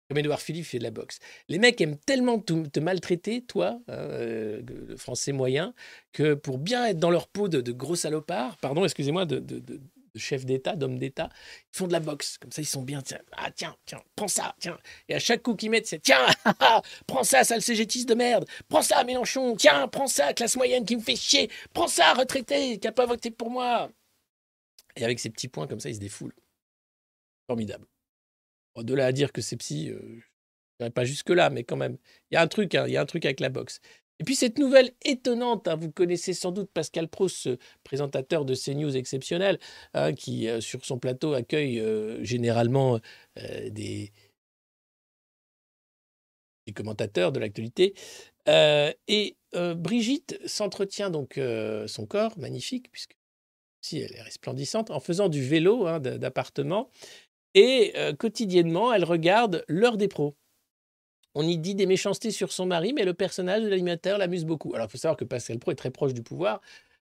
[0.07, 1.17] Comme Edouard Philippe fait de la boxe.
[1.47, 5.73] Les mecs aiment tellement te, maltraiter, toi, euh, le français moyen,
[6.13, 9.81] que pour bien être dans leur peau de, gros salopards, pardon, excusez-moi, de, de,
[10.15, 11.29] chef d'État, d'homme d'État,
[11.73, 12.37] ils font de la boxe.
[12.37, 13.01] Comme ça, ils sont bien.
[13.01, 14.77] Tiens, ah, tiens, tiens, prends ça, tiens.
[15.09, 16.25] Et à chaque coup qu'ils mettent, c'est tiens,
[17.07, 18.45] prends ça, sale cégétiste de merde.
[18.69, 19.55] Prends ça, Mélenchon.
[19.55, 21.49] Tiens, prends ça, classe moyenne qui me fait chier.
[21.73, 23.89] Prends ça, retraité, qui n'a pas voté pour moi.
[24.95, 26.35] Et avec ces petits points comme ça, ils se défoulent
[27.47, 27.85] formidable.
[28.77, 30.19] De là à dire que c'est psy, euh,
[30.79, 31.97] je pas jusque-là, mais quand même,
[32.29, 33.79] il y a un truc, hein, il y a un truc avec la boxe.
[34.19, 37.49] Et puis cette nouvelle étonnante, hein, vous connaissez sans doute Pascal Proust,
[37.83, 39.59] présentateur de CNews exceptionnel,
[39.93, 42.99] hein, qui euh, sur son plateau accueille euh, généralement
[43.35, 44.11] des,
[46.67, 47.93] des, commentateurs de l'actualité.
[48.47, 51.39] et Brigitte s'entretient donc
[51.87, 53.15] son corps, magnifique, puisque
[53.85, 56.89] si elle est resplendissante, en faisant du vélo d'appartement.
[57.55, 60.35] Et euh, quotidiennement, elle regarde l'heure des pros.
[61.33, 64.73] On y dit des méchancetés sur son mari, mais le personnage de l'animateur l'amuse beaucoup.
[64.75, 66.61] Alors, il faut savoir que Pascal Pro est très proche du pouvoir.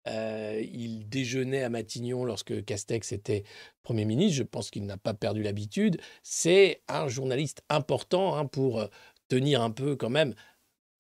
[0.09, 3.45] Euh, il déjeunait à Matignon lorsque Castex était
[3.83, 4.37] Premier ministre.
[4.37, 6.01] Je pense qu'il n'a pas perdu l'habitude.
[6.23, 8.87] C'est un journaliste important hein, pour euh,
[9.29, 10.35] tenir un peu quand même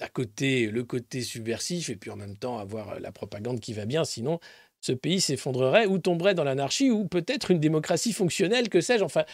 [0.01, 3.87] à côté le côté subversif et puis en même temps avoir la propagande qui va
[3.87, 4.05] bien.
[4.05, 4.41] Sinon,
[4.81, 9.05] ce pays s'effondrerait ou tomberait dans l'anarchie ou peut-être une démocratie fonctionnelle, que sais-je.
[9.05, 9.25] Enfin,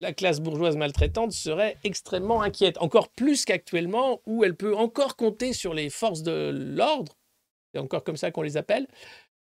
[0.00, 5.52] la classe bourgeoise maltraitante serait extrêmement inquiète, encore plus qu'actuellement, où elle peut encore compter
[5.52, 7.16] sur les forces de l'ordre,
[7.72, 8.86] c'est encore comme ça qu'on les appelle,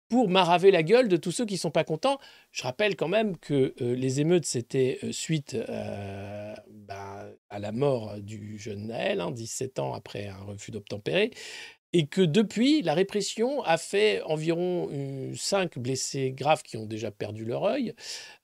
[0.08, 2.18] pour maraver la gueule de tous ceux qui ne sont pas contents.
[2.50, 7.72] Je rappelle quand même que euh, les émeutes, c'était euh, suite euh, ben, à la
[7.72, 11.30] mort du jeune Naël, 17 hein, ans après un refus d'obtempérer,
[11.92, 14.88] et que depuis, la répression a fait environ
[15.36, 17.94] cinq blessés graves qui ont déjà perdu leur œil,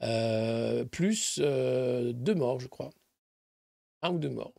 [0.02, 2.90] euh, plus euh, deux morts, je crois.
[4.02, 4.52] Un ou deux morts.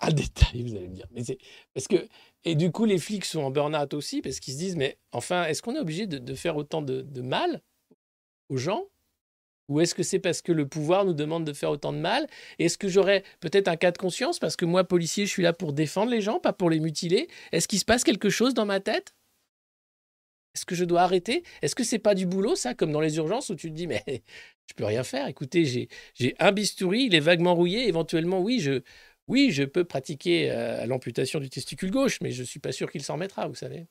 [0.00, 1.06] Un détail, vous allez me dire.
[1.72, 2.08] Parce que,
[2.44, 5.44] et du coup, les flics sont en burn-out aussi, parce qu'ils se disent, mais enfin,
[5.44, 7.62] est-ce qu'on est obligé de, faire autant de mal
[8.48, 8.86] aux gens
[9.68, 12.26] ou est-ce que c'est parce que le pouvoir nous demande de faire autant de mal?
[12.58, 14.38] Est-ce que j'aurais peut-être un cas de conscience?
[14.38, 17.28] Parce que moi, policier, je suis là pour défendre les gens, pas pour les mutiler
[17.52, 19.14] Est-ce qu'il se passe quelque chose dans ma tête?
[20.54, 21.42] Est-ce que je dois arrêter?
[21.62, 23.86] Est-ce que c'est pas du boulot, ça, comme dans les urgences où tu te dis,
[23.86, 24.02] mais
[24.68, 25.26] je peux rien faire?
[25.26, 25.64] Écoutez,
[26.14, 27.88] j'ai un bistouri, il est vaguement rouillé.
[27.88, 28.82] Éventuellement, oui, je,
[29.28, 32.90] oui, je peux pratiquer euh, l'amputation du testicule gauche, mais je ne suis pas sûr
[32.90, 33.86] qu'il s'en mettra, vous savez.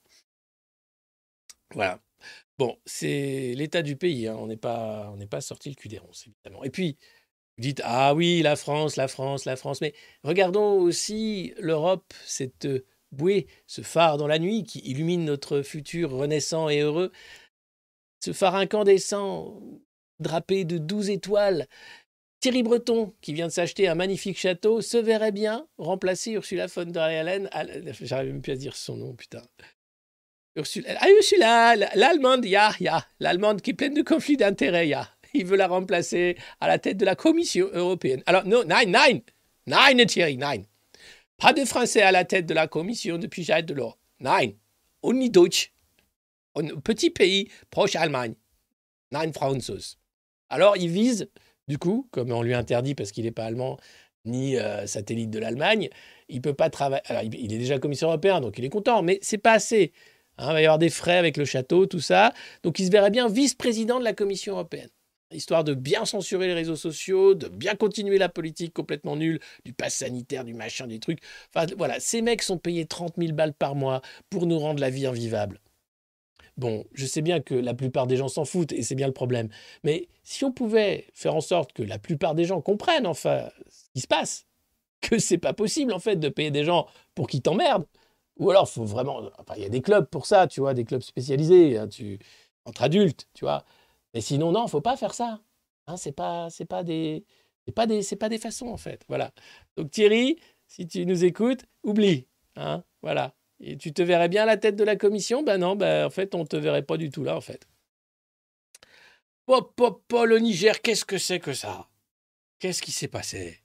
[1.73, 2.04] Voilà.
[2.57, 4.35] Bon, c'est l'état du pays, hein.
[4.39, 6.63] on n'est pas, sorti le cul des évidemment.
[6.63, 6.97] Et puis,
[7.57, 12.67] vous dites, ah oui, la France, la France, la France, mais regardons aussi l'Europe, cette
[13.11, 17.11] bouée, ce phare dans la nuit qui illumine notre futur renaissant et heureux,
[18.23, 19.61] ce phare incandescent,
[20.19, 21.67] drapé de douze étoiles,
[22.39, 26.85] Thierry Breton, qui vient de s'acheter un magnifique château, se verrait bien remplacer Ursula von
[26.85, 27.49] der Leyen.
[28.01, 29.41] J'arrive même plus à dire son nom, putain.
[30.55, 35.09] Ursula, ah, Ursula, l'allemande, ya, ya, l'allemande qui est pleine de conflits d'intérêts, ya.
[35.33, 38.23] Il veut la remplacer à la tête de la Commission européenne.
[38.25, 39.19] Alors, non, nein, nein,
[39.67, 40.63] nein, Thierry, nein.
[41.37, 43.97] Pas de Français à la tête de la Commission depuis Jacques Delors.
[44.21, 44.53] Nein,
[45.03, 45.73] only Deutsch.
[46.55, 48.35] Un petit pays proche Allemagne.
[49.11, 49.97] Nein, Franzos.
[50.49, 51.29] Alors, il vise,
[51.67, 53.77] du coup, comme on lui interdit parce qu'il n'est pas allemand
[54.23, 55.89] ni euh, satellite de l'Allemagne,
[56.29, 57.01] il peut pas travailler.
[57.33, 59.91] Il est déjà commissaire européen, donc il est content, mais c'est pas assez.
[60.37, 62.33] Hein, il va y avoir des frais avec le château, tout ça.
[62.63, 64.89] Donc il se verrait bien vice-président de la Commission européenne.
[65.31, 69.73] Histoire de bien censurer les réseaux sociaux, de bien continuer la politique complètement nulle, du
[69.73, 71.19] pass sanitaire, du machin, des trucs.
[71.53, 74.89] Enfin voilà, ces mecs sont payés 30 000 balles par mois pour nous rendre la
[74.89, 75.59] vie invivable.
[76.57, 79.13] Bon, je sais bien que la plupart des gens s'en foutent et c'est bien le
[79.13, 79.49] problème.
[79.83, 83.89] Mais si on pouvait faire en sorte que la plupart des gens comprennent enfin ce
[83.93, 84.45] qui se passe,
[85.01, 87.85] que c'est pas possible en fait de payer des gens pour qu'ils t'emmerdent,
[88.37, 89.29] ou alors, faut vraiment.
[89.55, 91.87] il y a des clubs pour ça, tu vois, des clubs spécialisés, hein,
[92.65, 93.63] entre adultes, tu vois.
[94.13, 95.41] Mais sinon, non, faut pas faire ça.
[95.87, 97.25] Hein, c'est pas, c'est pas des,
[97.65, 99.03] c'est pas des, c'est pas des façons en fait.
[99.07, 99.31] Voilà.
[99.77, 102.27] Donc Thierry, si tu nous écoutes, oublie.
[102.55, 103.35] Hein, voilà.
[103.59, 105.43] Et tu te verrais bien la tête de la commission?
[105.43, 107.67] Ben non, ben en fait, on te verrait pas du tout là en fait.
[109.45, 111.87] Pop, pop, pop, le Niger, qu'est-ce que c'est que ça?
[112.59, 113.59] Qu'est-ce qui s'est passé?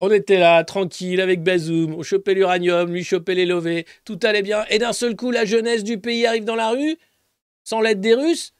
[0.00, 4.42] On était là, tranquille, avec Bazoum, on chopait l'uranium, lui chopait les lovés, tout allait
[4.42, 6.96] bien, et d'un seul coup, la jeunesse du pays arrive dans la rue,
[7.64, 8.54] sans l'aide des Russes,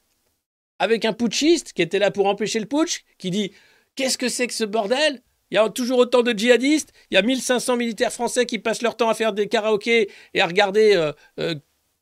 [0.79, 3.51] avec un putschiste qui était là pour empêcher le putsch, qui dit
[3.95, 5.21] Qu'est-ce que c'est que ce bordel?
[5.51, 8.81] Il y a toujours autant de djihadistes, il y a 1500 militaires français qui passent
[8.81, 11.55] leur temps à faire des karaokés et à regarder euh, euh,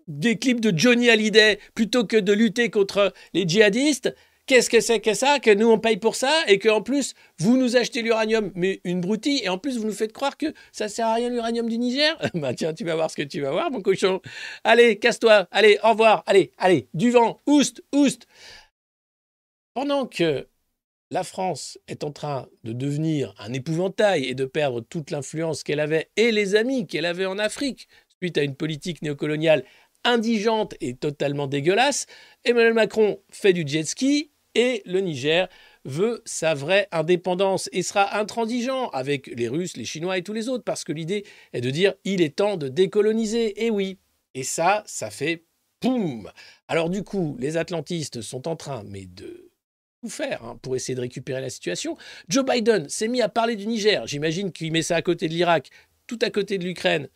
[0.07, 4.13] des clips de Johnny Hallyday plutôt que de lutter contre les djihadistes.
[4.49, 7.55] Qu'est-ce que c'est que ça Que nous, on paye pour ça et qu'en plus, vous
[7.55, 10.89] nous achetez l'uranium, mais une broutille, et en plus, vous nous faites croire que ça
[10.89, 12.17] sert à rien l'uranium du Niger?
[12.33, 14.21] Bah tiens, tu vas voir ce que tu vas voir, mon cochon.
[14.63, 15.47] Allez, casse-toi.
[15.51, 16.23] Allez, au revoir.
[16.25, 17.39] Allez, allez, du vent.
[17.45, 18.25] Oust, oust.
[19.75, 20.47] Pendant que
[21.11, 25.79] la France est en train de devenir un épouvantail et de perdre toute l'influence qu'elle
[25.79, 27.87] avait et les amis qu'elle avait en Afrique
[28.19, 29.63] suite à une politique néocoloniale
[30.03, 32.07] indigente et totalement dégueulasse,
[32.45, 35.47] Emmanuel Macron fait du jet ski et le Niger
[35.85, 40.49] veut sa vraie indépendance et sera intransigeant avec les Russes, les Chinois et tous les
[40.49, 43.65] autres, parce que l'idée est de dire il est temps de décoloniser.
[43.65, 43.97] Et oui,
[44.33, 45.45] et ça, ça fait
[45.79, 46.29] poum.
[46.67, 49.51] Alors du coup, les atlantistes sont en train, mais de
[50.01, 51.97] tout faire hein, pour essayer de récupérer la situation.
[52.27, 54.05] Joe Biden s'est mis à parler du Niger.
[54.07, 55.69] J'imagine qu'il met ça à côté de l'Irak,
[56.07, 57.09] tout à côté de l'Ukraine,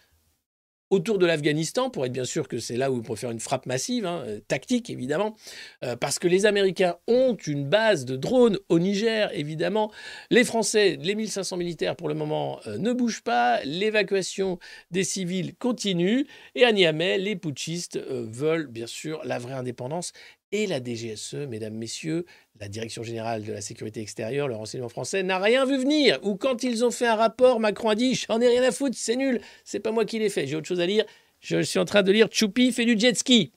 [0.93, 3.39] autour de l'Afghanistan, pour être bien sûr que c'est là où on peut faire une
[3.39, 5.35] frappe massive, hein, euh, tactique évidemment,
[5.83, 9.91] euh, parce que les Américains ont une base de drones au Niger, évidemment.
[10.29, 14.59] Les Français, les 1500 militaires pour le moment euh, ne bougent pas, l'évacuation
[14.91, 20.13] des civils continue, et à Niamey, les putschistes veulent bien sûr la vraie indépendance
[20.53, 22.25] et la DGSE, mesdames, messieurs,
[22.59, 26.19] la Direction générale de la sécurité extérieure, le renseignement français, n'a rien vu venir.
[26.21, 28.95] Ou quand ils ont fait un rapport, Macron a dit J'en ai rien à foutre,
[28.97, 31.05] c'est nul, c'est pas moi qui l'ai fait, j'ai autre chose à lire.
[31.39, 33.51] Je suis en train de lire Choupi fait du jet ski.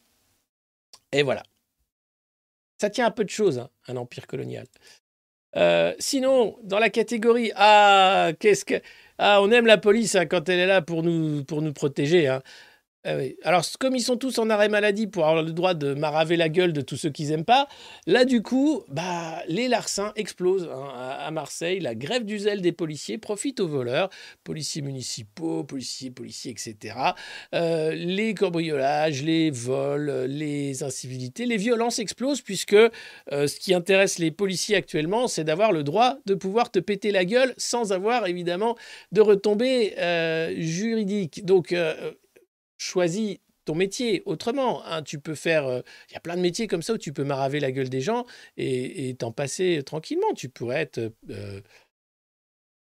[1.13, 1.43] Et voilà.
[2.81, 4.67] Ça tient un peu de choses, hein, un empire colonial.
[5.57, 8.81] Euh, sinon, dans la catégorie Ah, qu'est-ce que.
[9.19, 12.27] Ah, on aime la police hein, quand elle est là pour nous, pour nous protéger.
[12.27, 12.43] Hein.
[13.09, 16.37] Ah Alors, comme ils sont tous en arrêt maladie pour avoir le droit de maraver
[16.37, 17.69] la gueule de tous ceux qu'ils n'aiment pas,
[18.09, 21.79] là, du coup, bah, les larcins explosent hein, à Marseille.
[21.79, 24.11] La grève du zèle des policiers profite aux voleurs,
[24.43, 26.97] policiers municipaux, policiers, policiers, etc.
[27.55, 32.91] Euh, les cambriolages, les vols, les incivilités, les violences explosent puisque euh,
[33.31, 37.25] ce qui intéresse les policiers actuellement, c'est d'avoir le droit de pouvoir te péter la
[37.25, 38.77] gueule sans avoir évidemment
[39.13, 41.45] de retombées euh, juridiques.
[41.45, 41.73] Donc,
[42.79, 44.83] choisis ton métier autrement.
[44.87, 45.03] Hein.
[45.03, 45.67] Tu peux faire.
[45.67, 47.91] Euh, il y a plein de métiers comme ça où tu peux maraver la gueule
[47.91, 48.25] des gens
[48.57, 50.33] et t'en passer tranquillement.
[50.35, 50.99] Tu pourrais être.
[50.99, 51.61] Euh,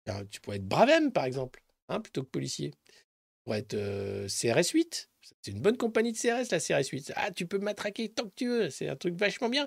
[0.09, 2.73] euh, tu pourrais être Bravem, par exemple, hein, plutôt que policier.
[2.73, 3.05] Tu
[3.45, 5.09] pourrais être CRS 8.
[5.41, 7.13] C'est une bonne compagnie de CRS, la CRS 8.
[7.17, 8.69] Ah, tu peux m'attraquer tant que tu veux.
[8.69, 9.67] C'est un truc vachement bien.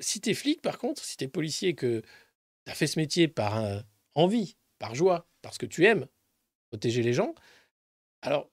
[0.00, 2.00] si tu es flic, par contre, si tu es policier, que
[2.66, 3.84] tu as fait ce métier par
[4.16, 6.06] envie, par joie, parce que tu aimes
[6.70, 7.34] protéger les gens,
[8.22, 8.50] alors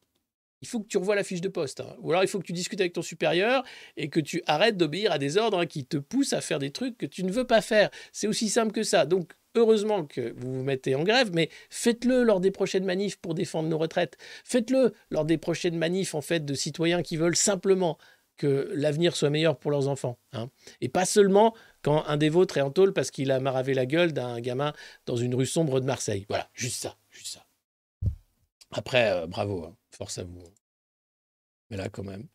[0.65, 1.81] il faut que tu revoies la fiche de poste.
[1.81, 1.95] Hein.
[1.99, 3.63] Ou alors il faut que tu discutes avec ton supérieur
[3.97, 6.71] et que tu arrêtes d'obéir à des ordres hein, qui te poussent à faire des
[6.71, 7.91] trucs que tu ne veux pas faire.
[8.11, 9.05] C'est aussi simple que ça.
[9.05, 13.35] Donc heureusement que vous vous mettez en grève, mais faites-le lors des prochaines manifs pour
[13.35, 14.17] défendre nos retraites.
[14.43, 17.99] Faites-le lors des prochaines manifs en fait de citoyens qui veulent simplement
[18.37, 20.17] que l'avenir soit meilleur pour leurs enfants.
[20.33, 20.49] Hein.
[20.81, 23.85] Et pas seulement quand un des vôtres est en tôle parce qu'il a maravé la
[23.85, 24.73] gueule d'un gamin
[25.05, 26.25] dans une rue sombre de Marseille.
[26.27, 27.45] Voilà, juste ça, juste ça.
[28.71, 30.43] Après, euh, bravo, hein, force à vous.
[31.69, 32.27] Mais là, quand même.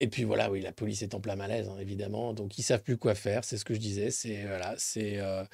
[0.00, 2.32] Et puis voilà, oui, la police est en plein malaise, hein, évidemment.
[2.32, 3.44] Donc, ils savent plus quoi faire.
[3.44, 4.10] C'est ce que je disais.
[4.10, 5.44] C'est voilà, c'est euh,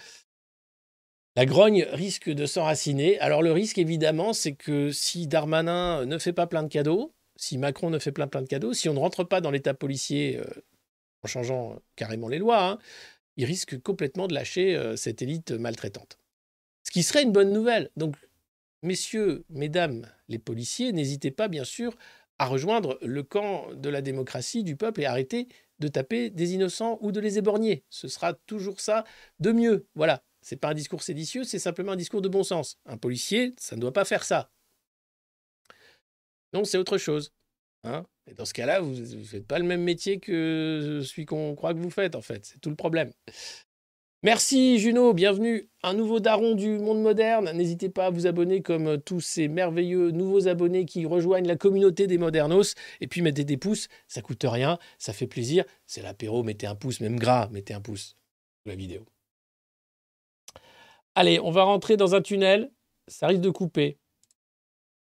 [1.36, 3.18] la grogne risque de s'enraciner.
[3.20, 7.58] Alors, le risque, évidemment, c'est que si Darmanin ne fait pas plein de cadeaux, si
[7.58, 10.38] Macron ne fait plein plein de cadeaux, si on ne rentre pas dans l'état policier
[10.38, 10.44] euh,
[11.22, 12.78] en changeant carrément les lois, hein,
[13.36, 16.18] il risque complètement de lâcher cette élite maltraitante.
[16.84, 17.90] Ce qui serait une bonne nouvelle.
[17.96, 18.14] Donc,
[18.82, 21.96] messieurs, mesdames les policiers, n'hésitez pas, bien sûr,
[22.38, 26.98] à rejoindre le camp de la démocratie, du peuple, et arrêter de taper des innocents
[27.00, 27.84] ou de les éborgner.
[27.90, 29.04] Ce sera toujours ça
[29.40, 29.86] de mieux.
[29.94, 30.22] Voilà.
[30.40, 32.78] C'est pas un discours séditieux, c'est simplement un discours de bon sens.
[32.84, 34.50] Un policier, ça ne doit pas faire ça.
[36.52, 37.32] Non, c'est autre chose.
[37.82, 38.04] Hein
[38.36, 41.78] dans ce cas-là, vous ne faites pas le même métier que celui qu'on croit que
[41.78, 42.44] vous faites, en fait.
[42.46, 43.12] C'est tout le problème.
[44.24, 45.68] Merci Juno, bienvenue.
[45.82, 47.52] Un nouveau daron du monde moderne.
[47.52, 52.06] N'hésitez pas à vous abonner comme tous ces merveilleux nouveaux abonnés qui rejoignent la communauté
[52.06, 52.74] des modernos.
[53.02, 55.66] Et puis mettez des pouces, ça coûte rien, ça fait plaisir.
[55.86, 58.16] C'est l'apéro, mettez un pouce, même gras, mettez un pouce
[58.62, 59.04] sous la vidéo.
[61.14, 62.72] Allez, on va rentrer dans un tunnel.
[63.08, 63.98] Ça risque de couper.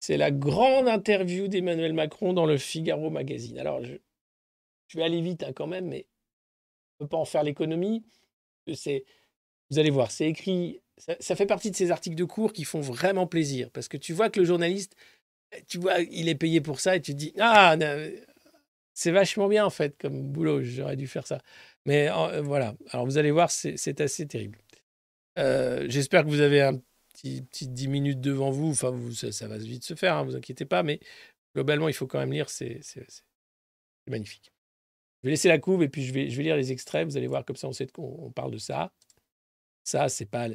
[0.01, 3.61] C'est la grande interview d'Emmanuel Macron dans le Figaro Magazine.
[3.61, 6.09] Alors, je, vais aller vite hein, quand même, mais
[6.99, 8.03] on ne peut pas en faire l'économie
[8.75, 9.05] c'est,
[9.71, 12.81] vous allez voir, c'est écrit, ça, fait partie de ces articles de cours qui font
[12.81, 14.97] vraiment plaisir parce que tu vois que le journaliste,
[15.69, 17.77] tu vois, il est payé pour ça et tu te dis ah
[18.95, 21.41] c'est vachement bien en fait comme boulot, j'aurais dû faire ça.
[21.85, 24.59] Mais euh, voilà, alors vous allez voir, c'est assez terrible.
[25.39, 26.81] Euh, j'espère que vous avez un
[27.13, 28.71] petit, petit 10 minutes devant vous.
[28.71, 30.83] Enfin, ça, va vite se faire, hein, vous inquiétez pas.
[30.83, 31.01] Mais
[31.55, 32.51] globalement, il faut quand même lire.
[32.51, 32.81] C'est
[34.09, 34.53] magnifique.
[35.27, 37.05] Vais laisser la couve et puis je vais, lire les extraits.
[37.05, 38.93] Vous allez voir comme ça, on sait qu'on parle de ça.
[39.83, 40.47] Ça, c'est pas,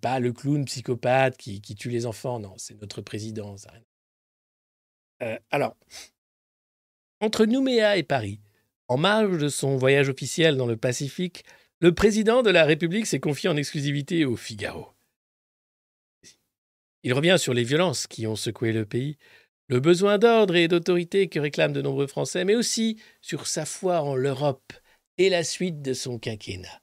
[0.00, 2.38] pas le clown psychopathe qui, qui tue les enfants.
[2.38, 3.56] Non, c'est notre président.
[5.20, 5.76] Euh, alors,
[7.20, 8.40] entre Nouméa et Paris,
[8.86, 11.44] en marge de son voyage officiel dans le Pacifique,
[11.80, 14.92] le président de la République s'est confié en exclusivité au Figaro.
[17.02, 19.18] Il revient sur les violences qui ont secoué le pays,
[19.68, 24.00] le besoin d'ordre et d'autorité que réclament de nombreux Français, mais aussi sur sa foi
[24.02, 24.72] en l'Europe
[25.18, 26.82] et la suite de son quinquennat.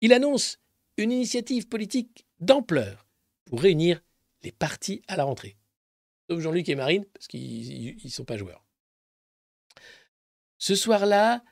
[0.00, 0.58] Il annonce
[0.96, 3.06] une initiative politique d'ampleur
[3.44, 4.00] pour réunir
[4.42, 5.56] les partis à la rentrée.
[6.30, 8.64] Sauf Jean-Luc et Marine, parce qu'ils ne sont pas joueurs.
[10.58, 11.42] Ce soir-là,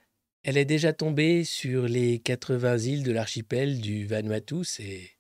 [0.42, 4.64] elle est déjà tombée sur les 80 îles de l'archipel du Vanuatu.
[4.64, 5.10] C'est,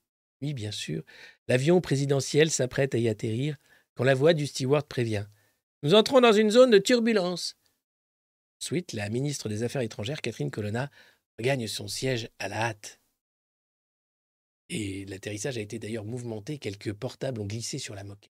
[0.42, 1.02] oui, bien sûr,
[1.48, 3.56] l'avion présidentiel s'apprête à y atterrir
[3.96, 5.26] quand la voix du steward prévient.
[5.82, 7.56] Nous entrons dans une zone de turbulence.
[8.60, 10.90] Ensuite, la ministre des Affaires étrangères, Catherine Colonna,
[11.38, 13.00] regagne son siège à la hâte.
[14.68, 18.30] Et l'atterrissage a été d'ailleurs mouvementé, quelques portables ont glissé sur la moquette.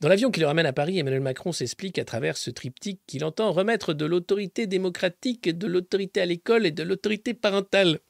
[0.00, 3.24] Dans l'avion qui le ramène à Paris, Emmanuel Macron s'explique à travers ce triptyque qu'il
[3.24, 8.00] entend remettre de l'autorité démocratique, de l'autorité à l'école et de l'autorité parentale.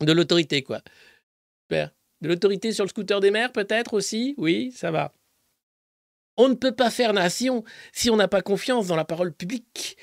[0.00, 0.82] De l'autorité, quoi.
[1.64, 1.94] Super.
[2.20, 4.34] De l'autorité sur le scooter des mères, peut-être aussi?
[4.36, 5.14] Oui, ça va.
[6.36, 9.96] On ne peut pas faire nation si on n'a pas confiance dans la parole publique.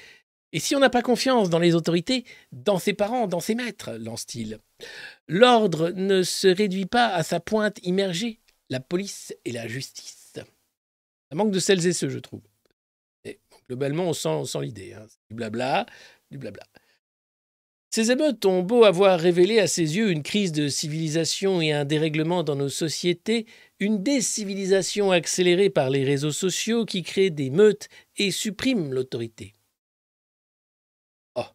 [0.54, 3.92] Et si on n'a pas confiance dans les autorités, dans ses parents, dans ses maîtres,
[3.94, 4.60] lance-t-il.
[5.28, 8.40] L'ordre ne se réduit pas à sa pointe immergée,
[8.70, 10.34] la police et la justice.
[11.30, 12.42] Ça manque de celles et ceux, je trouve.
[13.68, 14.94] Globalement, on sent, l'idée.
[14.94, 15.06] Hein.
[15.30, 15.86] Du blabla,
[16.32, 16.64] du blabla.
[17.90, 21.86] Ces émeutes ont beau avoir révélé à ses yeux une crise de civilisation et un
[21.86, 23.46] dérèglement dans nos sociétés,
[23.80, 29.54] une décivilisation accélérée par les réseaux sociaux qui créent des meutes et suppriment l'autorité.
[31.36, 31.46] Oh,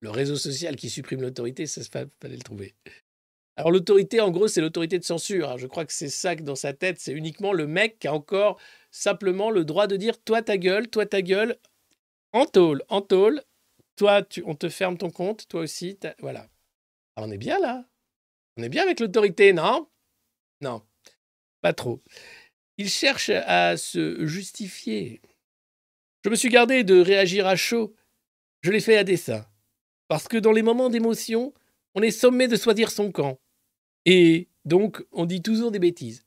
[0.00, 2.74] le réseau social qui supprime l'autorité, ça fallait le trouver.
[3.56, 5.58] Alors l'autorité, en gros, c'est l'autorité de censure.
[5.58, 8.14] Je crois que c'est ça que dans sa tête, c'est uniquement le mec qui a
[8.14, 8.58] encore
[8.90, 11.56] simplement le droit de dire toi ta gueule, toi ta gueule,
[12.32, 13.42] en tôle, en tôle,
[13.96, 15.98] toi, on te ferme ton compte, toi aussi.
[16.20, 16.48] Voilà.
[17.16, 17.84] Ah, on est bien là.
[18.56, 19.88] On est bien avec l'autorité, non?
[20.60, 20.82] Non,
[21.60, 22.02] pas trop.
[22.78, 25.20] Il cherche à se justifier.
[26.24, 27.94] Je me suis gardé de réagir à chaud.
[28.60, 29.46] Je l'ai fait à dessein.
[30.08, 31.52] Parce que dans les moments d'émotion,
[31.94, 33.40] on est sommé de choisir son camp.
[34.04, 36.24] Et donc, on dit toujours des bêtises.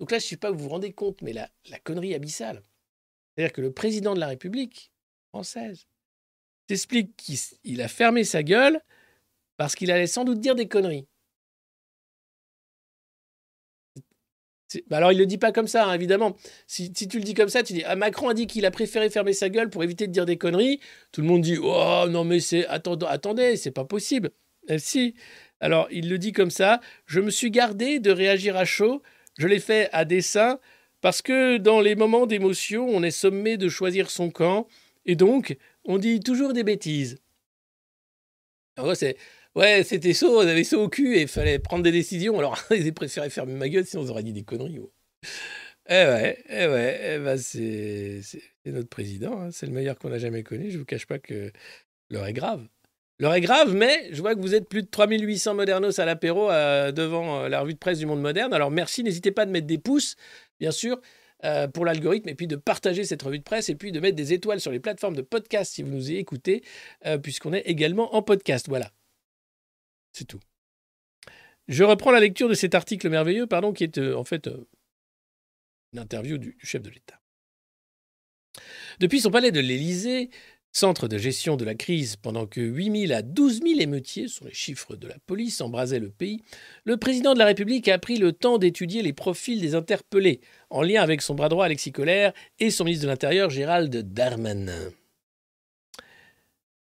[0.00, 2.62] Donc là, je ne sais pas vous vous rendez compte, mais la, la connerie abyssale.
[3.36, 4.92] C'est-à-dire que le président de la République
[5.30, 5.86] française
[6.66, 8.80] t'explique qu'il a fermé sa gueule
[9.56, 11.06] parce qu'il allait sans doute dire des conneries.
[14.90, 16.36] Alors, il le dit pas comme ça, hein, évidemment.
[16.66, 19.10] Si, tu le dis comme ça, tu dis ah, Macron a dit qu'il a préféré
[19.10, 20.80] fermer sa gueule pour éviter de dire des conneries.
[21.12, 22.66] Tout le monde dit Oh non, mais c'est.
[22.66, 24.30] Attendez, attendez c'est pas possible.
[24.68, 25.14] Eh, si.
[25.60, 29.02] Alors, il le dit comme ça Je me suis gardé de réagir à chaud.
[29.38, 30.58] Je l'ai fait à dessein
[31.00, 34.66] parce que dans les moments d'émotion, on est sommé de choisir son camp.
[35.06, 37.18] Et donc, on dit toujours des bêtises.
[38.76, 39.16] Alors, c'est.
[39.54, 42.38] Ouais, c'était saut, on avait saut au cul et il fallait prendre des décisions.
[42.38, 44.80] Alors, ils préféré fermer ma gueule, sinon on aurait dit des conneries.
[45.88, 48.22] Eh ouais, eh ouais, eh ben c'est
[48.64, 49.50] notre président, hein.
[49.52, 50.70] c'est le meilleur qu'on a jamais connu.
[50.70, 51.52] Je vous cache pas que
[52.10, 52.66] l'heure est grave.
[53.20, 56.50] L'heure est grave, mais je vois que vous êtes plus de 3800 modernos à l'apéro
[56.50, 58.52] euh, devant euh, la revue de presse du monde moderne.
[58.54, 60.16] Alors merci, n'hésitez pas de mettre des pouces,
[60.58, 61.00] bien sûr,
[61.44, 64.16] euh, pour l'algorithme, et puis de partager cette revue de presse, et puis de mettre
[64.16, 66.62] des étoiles sur les plateformes de podcast si vous nous y écoutez,
[67.22, 68.68] puisqu'on est également en podcast.
[68.68, 68.90] Voilà.
[70.12, 70.40] C'est tout.
[71.68, 74.68] Je reprends la lecture de cet article merveilleux, pardon, qui est euh, en fait euh,
[75.92, 77.20] une interview du, chef de l'État.
[79.00, 80.30] Depuis son palais de l'Élysée,
[80.74, 84.44] centre de gestion de la crise, pendant que 8 000 à 12 000 émeutiers, sont
[84.44, 86.42] les chiffres de la police, embrasaient le pays,
[86.84, 90.82] le président de la République a pris le temps d'étudier les profils des interpellés, en
[90.82, 94.90] lien avec son bras droit Alexis Collère et son ministre de l'Intérieur Gérald Darmanin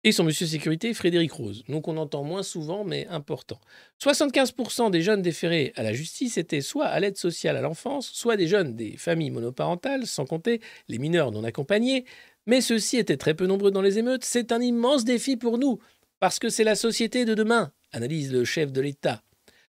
[0.04, 1.64] et son monsieur sécurité Frédéric Rose.
[1.70, 3.60] Donc on entend moins souvent, mais important.
[4.02, 8.36] 75% des jeunes déférés à la justice étaient soit à l'aide sociale à l'enfance, soit
[8.36, 10.60] des jeunes des familles monoparentales, sans compter
[10.90, 12.06] les mineurs non accompagnés.
[12.46, 14.26] Mais ceux-ci étaient très peu nombreux dans les émeutes.
[14.26, 15.80] C'est un immense défi pour nous,
[16.20, 19.22] parce que c'est la société de demain, analyse le chef de l'État.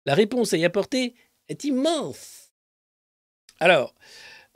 [0.06, 1.16] La réponse à y apporter
[1.50, 2.52] est immense.
[3.60, 3.94] Alors,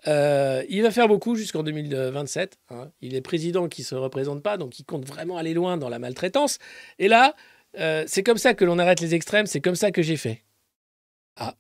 [0.08, 2.58] euh, il va faire beaucoup jusqu'en 2027.
[2.70, 2.92] Hein.
[3.02, 5.90] Il est président qui ne se représente pas, donc il compte vraiment aller loin dans
[5.90, 6.58] la maltraitance.
[7.00, 7.36] Et là,
[7.78, 10.44] euh, c'est comme ça que l'on arrête les extrêmes, c'est comme ça que j'ai fait.
[11.38, 11.56] Ah.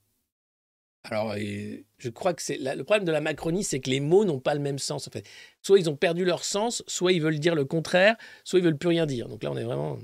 [1.04, 4.40] Alors, je crois que c'est le problème de la Macronie, c'est que les mots n'ont
[4.40, 5.08] pas le même sens.
[5.08, 5.28] En fait.
[5.62, 8.78] Soit ils ont perdu leur sens, soit ils veulent dire le contraire, soit ils veulent
[8.78, 9.28] plus rien dire.
[9.28, 9.98] Donc là, on est vraiment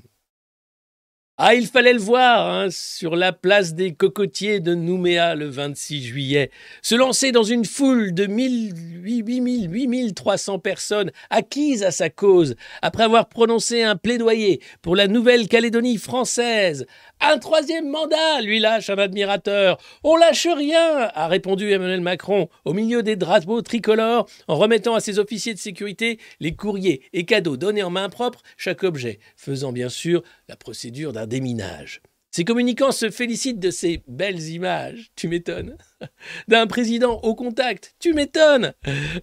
[1.40, 6.04] ah, il fallait le voir hein, sur la place des cocotiers de Nouméa le 26
[6.04, 6.50] juillet,
[6.82, 13.30] se lancer dans une foule de 8000, 8300 personnes acquises à sa cause, après avoir
[13.30, 16.88] prononcé un plaidoyer pour la Nouvelle-Calédonie française,
[17.22, 19.78] un troisième mandat, lui lâche un admirateur.
[20.04, 25.02] On lâche rien, a répondu Emmanuel Macron, au milieu des drapeaux tricolores, en remettant à
[25.02, 29.72] ses officiers de sécurité les courriers et cadeaux donnés en main propre, chaque objet, faisant
[29.72, 32.02] bien sûr la procédure d'un déminage.
[32.32, 35.76] Ces communicants se félicitent de ces belles images, tu m'étonnes.
[36.48, 38.74] D'un président au contact, tu m'étonnes.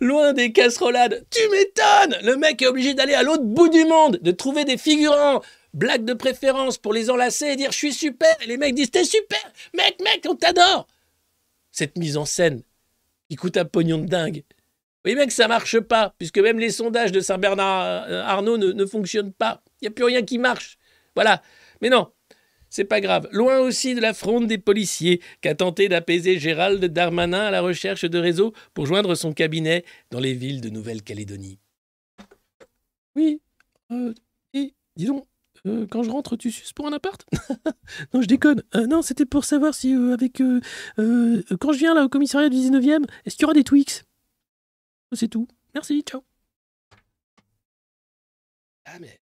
[0.01, 2.19] Loin des casserolades, tu m'étonnes.
[2.25, 5.43] Le mec est obligé d'aller à l'autre bout du monde, de trouver des figurants,
[5.75, 8.35] blague de préférence pour les enlacer et dire je suis super.
[8.43, 10.89] Et les mecs disent t'es super, mec, mec, on t'adore.
[11.71, 12.63] Cette mise en scène
[13.29, 14.43] qui coûte un pognon de dingue.
[15.05, 18.87] Oui, mec, ça marche pas, puisque même les sondages de Saint-Bernard euh, Arnaud ne, ne
[18.87, 19.63] fonctionnent pas.
[19.81, 20.79] Il n'y a plus rien qui marche.
[21.15, 21.43] Voilà.
[21.85, 22.11] Mais non,
[22.71, 23.29] c'est pas grave.
[23.31, 28.07] Loin aussi de la fronde des policiers qu'a tenté d'apaiser Gérald Darmanin à la recherche
[28.07, 31.59] de réseaux pour joindre son cabinet dans les villes de Nouvelle-Calédonie.
[33.17, 33.43] Oui,
[33.93, 34.15] euh,
[34.55, 35.27] et dis donc,
[35.67, 37.23] euh, quand je rentre, tu suces pour un appart?
[38.15, 38.63] Non, je déconne.
[38.75, 40.39] Euh, non, c'était pour savoir si, euh, avec.
[40.39, 44.05] quand je viens là au commissariat du 19e, est-ce qu'il y aura des Twix?
[45.13, 45.47] C'est tout.
[45.75, 46.25] Merci, ciao.
[48.87, 49.21] Ah, mais.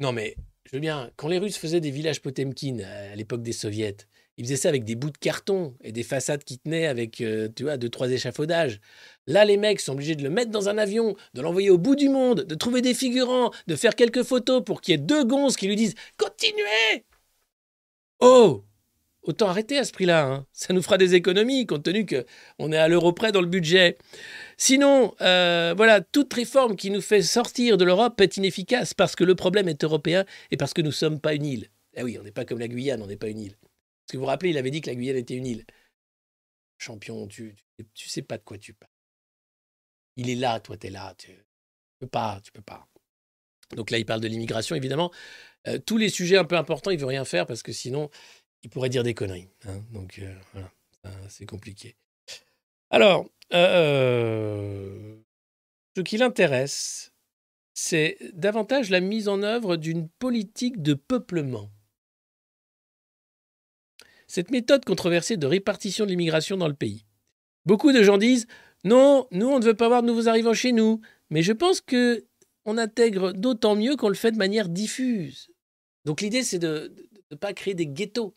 [0.00, 0.34] Non, mais,
[0.64, 3.96] je veux bien, quand les Russes faisaient des villages Potemkin à l'époque des Soviets,
[4.38, 7.50] ils faisaient ça avec des bouts de carton et des façades qui tenaient avec, euh,
[7.54, 8.80] tu vois, deux, trois échafaudages.
[9.26, 11.96] Là, les mecs sont obligés de le mettre dans un avion, de l'envoyer au bout
[11.96, 15.24] du monde, de trouver des figurants, de faire quelques photos pour qu'il y ait deux
[15.24, 17.04] gonzes qui lui disent Continuez
[18.20, 18.64] Oh
[19.22, 20.24] Autant arrêter à ce prix-là.
[20.24, 20.46] Hein.
[20.52, 23.98] Ça nous fera des économies, compte tenu qu'on est à l'euro près dans le budget.
[24.62, 29.24] Sinon, euh, voilà, toute réforme qui nous fait sortir de l'Europe est inefficace parce que
[29.24, 31.70] le problème est européen et parce que nous ne sommes pas une île.
[31.94, 33.56] Eh oui, on n'est pas comme la Guyane, on n'est pas une île.
[33.56, 35.64] Parce que vous vous rappelez, il avait dit que la Guyane était une île.
[36.76, 37.56] Champion, tu,
[37.94, 38.92] tu, sais pas de quoi tu parles.
[40.16, 41.14] Il est là, toi, tu es là.
[41.16, 41.30] Tu,
[41.98, 42.86] peux pas, tu peux pas.
[43.76, 45.10] Donc là, il parle de l'immigration, évidemment.
[45.68, 48.10] Euh, tous les sujets un peu importants, il veut rien faire parce que sinon,
[48.62, 49.48] il pourrait dire des conneries.
[49.64, 49.80] Hein.
[49.90, 50.70] Donc euh, voilà,
[51.30, 51.96] c'est compliqué.
[52.90, 55.16] Alors, euh,
[55.96, 57.12] ce qui l'intéresse,
[57.72, 61.70] c'est davantage la mise en œuvre d'une politique de peuplement.
[64.26, 67.04] Cette méthode controversée de répartition de l'immigration dans le pays.
[67.64, 68.46] Beaucoup de gens disent
[68.84, 71.80] non, nous on ne veut pas voir de nouveaux arrivants chez nous, mais je pense
[71.80, 72.26] que
[72.64, 75.50] on intègre d'autant mieux qu'on le fait de manière diffuse.
[76.04, 76.94] Donc l'idée c'est de
[77.30, 78.34] ne pas créer des ghettos.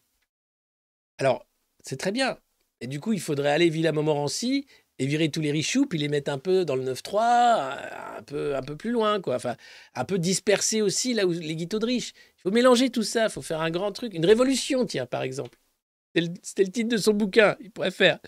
[1.18, 1.48] Alors,
[1.84, 2.38] c'est très bien.
[2.84, 4.68] Et du coup, il faudrait aller Villa Montmorency
[5.00, 8.58] et virer tous les richoux, puis les mettre un peu dans le 9-3, un peu,
[8.58, 9.36] un peu plus loin, quoi.
[9.36, 9.56] Enfin,
[9.96, 12.12] un peu disperser aussi là où les guiteaux de riches.
[12.38, 15.24] Il faut mélanger tout ça, il faut faire un grand truc, une révolution, tiens, par
[15.24, 15.58] exemple.
[16.44, 18.20] C'était le titre de son bouquin, il pourrait faire.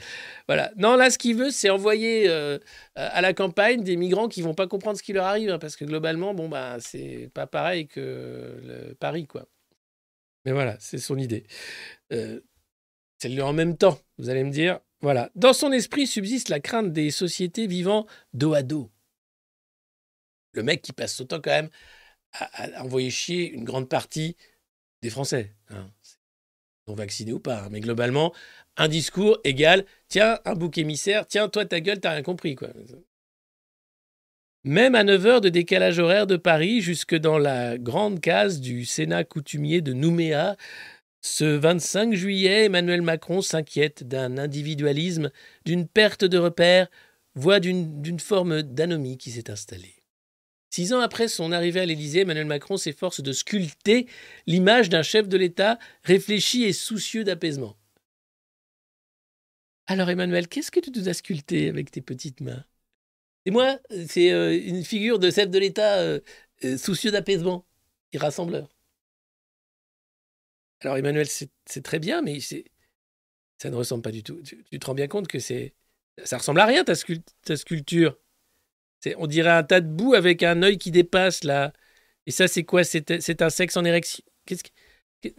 [0.48, 0.72] Voilà.
[0.78, 2.58] Non, là, ce qu'il veut, c'est envoyer euh,
[2.96, 5.76] à la campagne des migrants qui vont pas comprendre ce qui leur arrive, hein, parce
[5.76, 9.50] que globalement, bon, bah, c'est pas pareil que Paris, quoi.
[10.46, 11.46] Mais voilà, c'est son idée.
[12.14, 12.40] Euh,
[13.26, 14.80] c'est en même temps, vous allez me dire.
[15.02, 15.32] Voilà.
[15.36, 18.92] Dans son esprit subsiste la crainte des sociétés vivant dos à dos.
[20.54, 21.70] Le mec qui passe son temps quand même
[22.34, 24.36] à, envoyer chier une grande partie
[25.02, 25.54] des Français.
[25.70, 25.90] Hein.
[26.88, 27.64] Non vaccinés ou pas.
[27.64, 27.70] Hein.
[27.72, 28.34] Mais globalement,
[28.78, 32.56] un discours égal, tiens, un bouc émissaire, tiens, toi, ta gueule, t'as rien compris.
[34.64, 38.86] Même à 9 heures de décalage horaire de Paris, jusque dans la grande case du
[38.86, 40.56] Sénat coutumier de Nouméa,
[41.26, 45.32] ce 25 juillet, Emmanuel Macron s'inquiète d'un individualisme,
[45.66, 46.88] d'une perte de repères,
[47.34, 50.04] voire d'une forme d'anomie qui s'est installée.
[50.70, 54.08] Six ans après son arrivée à l'Élysée, Emmanuel Macron s'efforce de sculpter
[54.46, 57.76] l'image d'un chef de l'État réfléchi et soucieux d'apaisement.
[59.88, 62.66] Alors Emmanuel, qu'est-ce que tu nous as sculpté avec tes petites mains?
[63.46, 66.20] Et moi, c'est euh, une figure de chef de l'État euh,
[66.64, 67.66] euh, soucieux d'apaisement
[68.14, 68.75] et rassembleur.
[70.86, 74.40] Alors Emmanuel, c'est très bien, mais ça ne ressemble pas du tout.
[74.44, 75.74] Tu, te rends bien compte que c'est
[76.24, 78.20] ça ressemble à rien ta, sculpture.
[79.18, 81.74] On dirait un tas de boue avec un œil qui dépasse là.
[82.28, 82.84] Et ça, c'est quoi?
[82.84, 84.24] C'est un sexe en érection.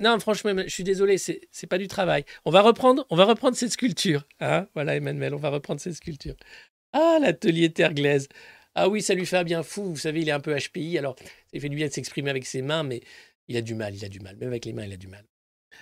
[0.01, 2.24] Non, franchement, je suis désolé, c'est pas du travail.
[2.44, 4.26] On va reprendre, on va reprendre cette sculpture.
[4.40, 4.66] Hein?
[4.74, 6.34] Voilà, Emmanuel, on va reprendre cette sculpture.
[6.92, 8.26] Ah, l'atelier terre glaise.
[8.74, 9.84] Ah oui, ça lui fait un bien fou.
[9.84, 11.14] Vous savez, il est un peu HPI, alors
[11.53, 13.01] il fait du bien de s'exprimer avec ses mains, mais
[13.47, 14.36] il a du mal, il a du mal.
[14.36, 15.24] Même avec les mains, il a du mal.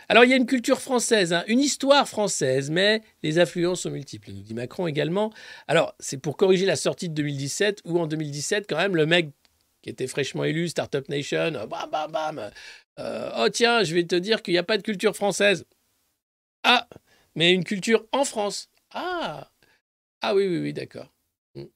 [0.08, 3.90] Alors il y a une culture française, hein, une histoire française, mais les affluences sont
[3.90, 5.32] multiples, nous dit Macron également.
[5.66, 9.30] Alors c'est pour corriger la sortie de 2017, où en 2017, quand même, le mec
[9.82, 12.50] qui était fraîchement élu, Startup Nation, bam, bam, bam,
[12.98, 15.66] euh, oh tiens, je vais te dire qu'il n'y a pas de culture française.
[16.62, 16.88] Ah,
[17.34, 18.70] mais une culture en France.
[18.90, 19.50] Ah,
[20.22, 21.12] ah oui, oui, oui, d'accord.
[21.54, 21.66] Hmm.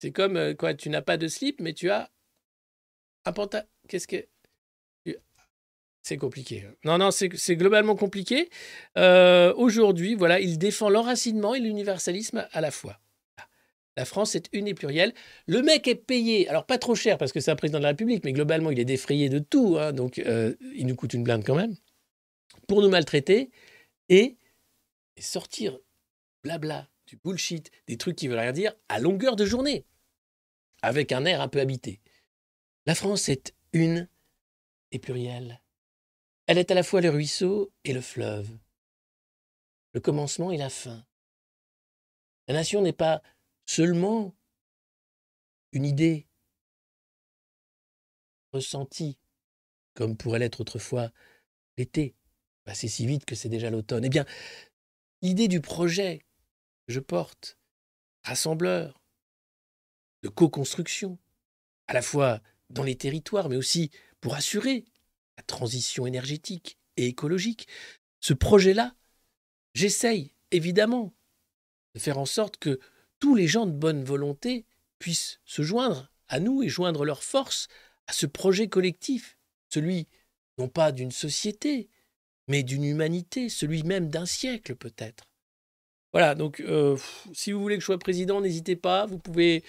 [0.00, 2.10] C'est comme euh, quoi, tu n'as pas de slip, mais tu as
[3.24, 3.66] un pantalon.
[3.88, 4.26] Qu'est-ce que
[6.02, 6.64] c'est compliqué.
[6.66, 6.74] Hein.
[6.84, 8.50] Non, non, c'est globalement compliqué.
[8.98, 12.98] Euh, aujourd'hui, voilà, il défend l'enracinement et l'universalisme à la fois.
[13.96, 15.12] La France est une et plurielle.
[15.46, 17.90] Le mec est payé, alors pas trop cher parce que c'est un président de la
[17.90, 21.22] République, mais globalement, il est défrayé de tout, hein, donc euh, il nous coûte une
[21.22, 21.76] blinde quand même,
[22.68, 23.50] pour nous maltraiter
[24.08, 24.38] et,
[25.20, 25.78] sortir
[26.42, 29.84] blabla, du bullshit, des trucs qui veulent rien dire à longueur de journée,
[30.80, 32.00] avec un air un peu habité.
[32.86, 34.08] La France est une
[34.90, 35.61] et plurielle.
[36.46, 38.48] Elle est à la fois le ruisseau et le fleuve,
[39.94, 41.04] le commencement et la fin.
[42.48, 43.22] La nation n'est pas
[43.64, 44.34] seulement
[45.72, 46.26] une idée
[48.52, 49.18] ressentie,
[49.94, 51.10] comme pourrait l'être autrefois
[51.76, 52.14] l'été,
[52.64, 54.04] passé si vite que c'est déjà l'automne.
[54.04, 54.26] Eh bien,
[55.22, 56.18] l'idée du projet
[56.86, 57.56] que je porte,
[58.24, 59.00] rassembleur,
[60.22, 61.18] de co-construction,
[61.86, 62.40] à la fois
[62.70, 63.90] dans les territoires, mais aussi
[64.20, 64.84] pour assurer
[65.36, 67.68] la transition énergétique et écologique.
[68.20, 68.94] Ce projet-là,
[69.74, 71.14] j'essaye évidemment
[71.94, 72.80] de faire en sorte que
[73.18, 74.66] tous les gens de bonne volonté
[74.98, 77.68] puissent se joindre à nous et joindre leurs forces
[78.06, 79.36] à ce projet collectif,
[79.68, 80.06] celui
[80.58, 81.88] non pas d'une société,
[82.48, 85.24] mais d'une humanité, celui même d'un siècle peut-être.
[86.12, 86.96] Voilà, donc euh,
[87.32, 89.64] si vous voulez que je sois président, n'hésitez pas, vous pouvez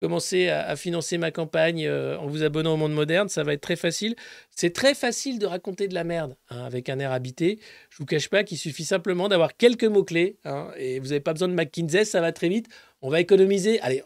[0.00, 3.60] commencer à, financer ma campagne euh, en vous abonnant au monde moderne, ça va être
[3.60, 4.14] très facile.
[4.50, 7.58] C'est très facile de raconter de la merde hein, avec un air habité.
[7.90, 11.32] Je vous cache pas qu'il suffit simplement d'avoir quelques mots-clés hein, et vous n'avez pas
[11.32, 12.68] besoin de McKinsey, ça va très vite.
[13.02, 13.80] On va économiser.
[13.80, 14.02] Allez,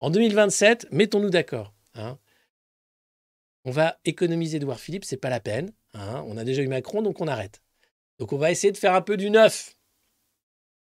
[0.00, 1.74] en 2027, mettons-nous d'accord.
[1.94, 2.18] Hein.
[3.64, 5.72] On va économiser Edouard Philippe, c'est pas la peine.
[5.94, 7.62] On a déjà eu Macron, donc on arrête.
[8.18, 9.76] Donc on va essayer de faire un peu du neuf.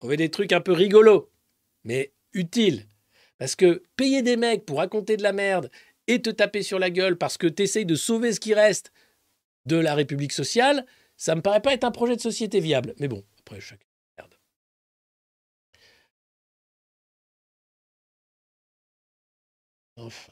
[0.02, 1.32] On veut des trucs un peu rigolos,
[1.84, 2.88] mais utiles.
[3.38, 5.70] Parce que payer des mecs pour raconter de la merde
[6.08, 8.92] et te taper sur la gueule parce que tu essayes de sauver ce qui reste
[9.66, 10.86] de la République sociale,
[11.18, 12.94] ça me paraît pas être un projet de société viable.
[13.00, 13.86] Mais bon, après, chaque
[14.18, 14.34] merde.
[19.98, 20.32] Enfin.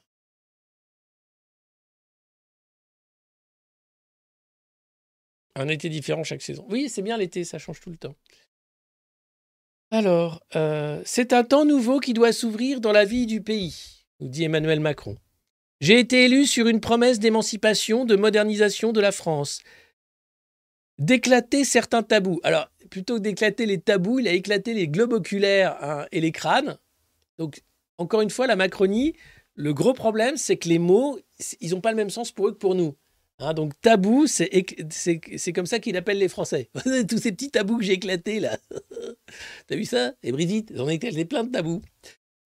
[5.56, 6.66] Un été différent chaque saison.
[6.70, 8.16] Oui, c'est bien l'été, ça change tout le temps.
[9.92, 14.28] Alors, euh, c'est un temps nouveau qui doit s'ouvrir dans la vie du pays, nous
[14.28, 15.16] dit Emmanuel Macron.
[15.82, 19.62] J'ai été élu sur une promesse d'émancipation, de modernisation de la France.
[20.98, 22.40] D'éclater certains tabous.
[22.44, 26.32] Alors, plutôt que d'éclater les tabous, il a éclaté les globes oculaires hein, et les
[26.32, 26.78] crânes.
[27.38, 27.62] Donc,
[27.98, 29.14] encore une fois, la Macronie,
[29.54, 31.20] le gros problème, c'est que les mots,
[31.60, 32.96] ils n'ont pas le même sens pour eux que pour nous.
[33.40, 36.70] Hein, donc tabou, c'est comme ça qu'il appelle les Français.
[37.10, 38.58] Tous ces petits tabous que j'ai éclatés là.
[39.68, 40.14] T'as vu ça?
[40.24, 41.82] Et Brigitte, j'en ai éclaté plein de tabous.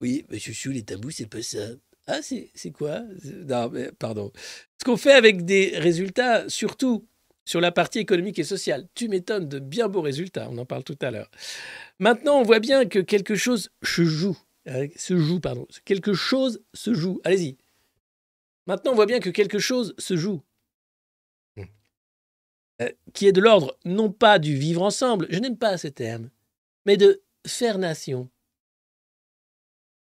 [0.01, 1.59] Oui, mais chouchou, les tabous, c'est pas ça.
[2.07, 3.03] Ah, c'est quoi?
[3.47, 4.31] Non, mais pardon.
[4.79, 7.05] Ce qu'on fait avec des résultats, surtout
[7.49, 8.87] sur la partie économique et sociale.
[8.93, 11.31] Tu m'étonnes de bien beaux résultats, on en parle tout à l'heure.
[11.97, 14.37] Maintenant, on voit bien que quelque chose se joue.
[14.67, 15.67] Euh, se joue, pardon.
[15.83, 17.19] Quelque chose se joue.
[17.23, 17.57] Allez-y.
[18.67, 20.43] Maintenant, on voit bien que quelque chose se joue.
[22.81, 26.29] Euh, qui est de l'ordre non pas du vivre ensemble, je n'aime pas ce terme,
[26.85, 28.29] mais de faire nation.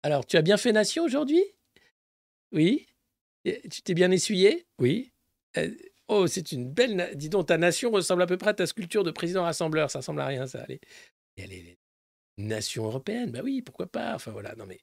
[0.04, 1.44] Alors, tu as bien fait nation aujourd'hui?
[2.52, 2.86] Oui
[3.44, 4.68] Tu t'es bien essuyé?
[4.80, 5.12] Oui.
[5.58, 5.74] Euh,
[6.08, 7.12] oh, c'est une belle.
[7.16, 9.90] Dis donc, ta nation ressemble à peu près à ta sculpture de président rassembleur.
[9.90, 10.62] Ça ressemble à rien, ça.
[10.62, 10.80] Allez.
[11.36, 11.78] elle est
[12.38, 13.32] nation européenne.
[13.32, 14.14] Bah oui, pourquoi pas?
[14.16, 14.80] Enfin voilà, non mais.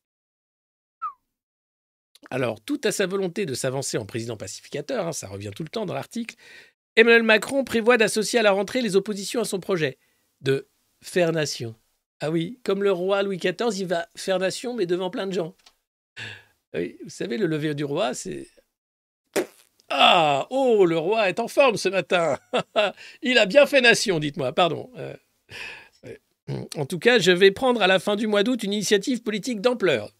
[2.30, 5.68] Alors, tout à sa volonté de s'avancer en président pacificateur, hein, ça revient tout le
[5.68, 6.36] temps dans l'article,
[6.96, 9.98] Emmanuel Macron prévoit d'associer à la rentrée les oppositions à son projet
[10.40, 10.68] de
[11.02, 11.74] faire nation.
[12.20, 15.32] Ah oui, comme le roi Louis XIV, il va faire nation, mais devant plein de
[15.32, 15.54] gens.
[16.74, 18.48] Oui, vous savez, le lever du roi, c'est.
[19.88, 22.38] Ah Oh, le roi est en forme ce matin
[23.22, 24.90] Il a bien fait nation, dites-moi, pardon.
[24.96, 25.14] Euh,
[26.76, 29.60] en tout cas, je vais prendre à la fin du mois d'août une initiative politique
[29.60, 30.10] d'ampleur,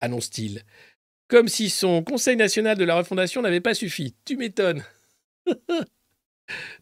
[0.00, 0.62] annonce-t-il.
[1.28, 4.14] Comme si son Conseil national de la refondation n'avait pas suffi.
[4.24, 4.84] Tu m'étonnes.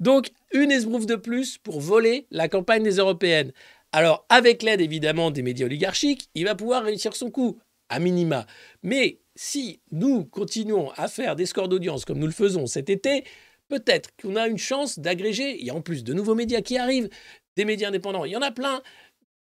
[0.00, 3.52] Donc, une esbrouffe de plus pour voler la campagne des européennes.
[3.92, 7.58] Alors, avec l'aide évidemment des médias oligarchiques, il va pouvoir réussir son coup,
[7.88, 8.46] à minima.
[8.82, 13.24] Mais si nous continuons à faire des scores d'audience comme nous le faisons cet été,
[13.68, 15.58] peut-être qu'on a une chance d'agréger.
[15.58, 17.08] Il y a en plus de nouveaux médias qui arrivent,
[17.56, 18.82] des médias indépendants, il y en a plein.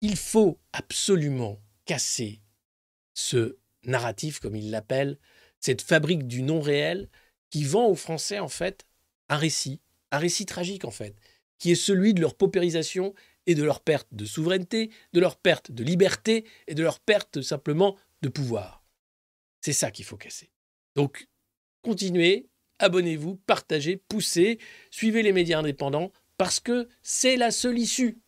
[0.01, 2.41] Il faut absolument casser
[3.14, 5.18] ce narratif, comme il l'appelle,
[5.60, 7.10] cette fabrique du non réel
[7.49, 8.86] qui vend aux Français en fait
[9.28, 9.82] un récit
[10.12, 11.16] un récit tragique en fait,
[11.57, 13.14] qui est celui de leur paupérisation
[13.45, 17.41] et de leur perte de souveraineté, de leur perte de liberté et de leur perte
[17.41, 18.84] simplement de pouvoir.
[19.62, 20.51] C'est ça qu'il faut casser.
[20.95, 21.28] Donc,
[21.82, 22.47] continuez,
[22.80, 24.60] abonnez-vous, partagez, poussez,
[24.91, 28.20] suivez les médias indépendants, parce que c'est la seule issue.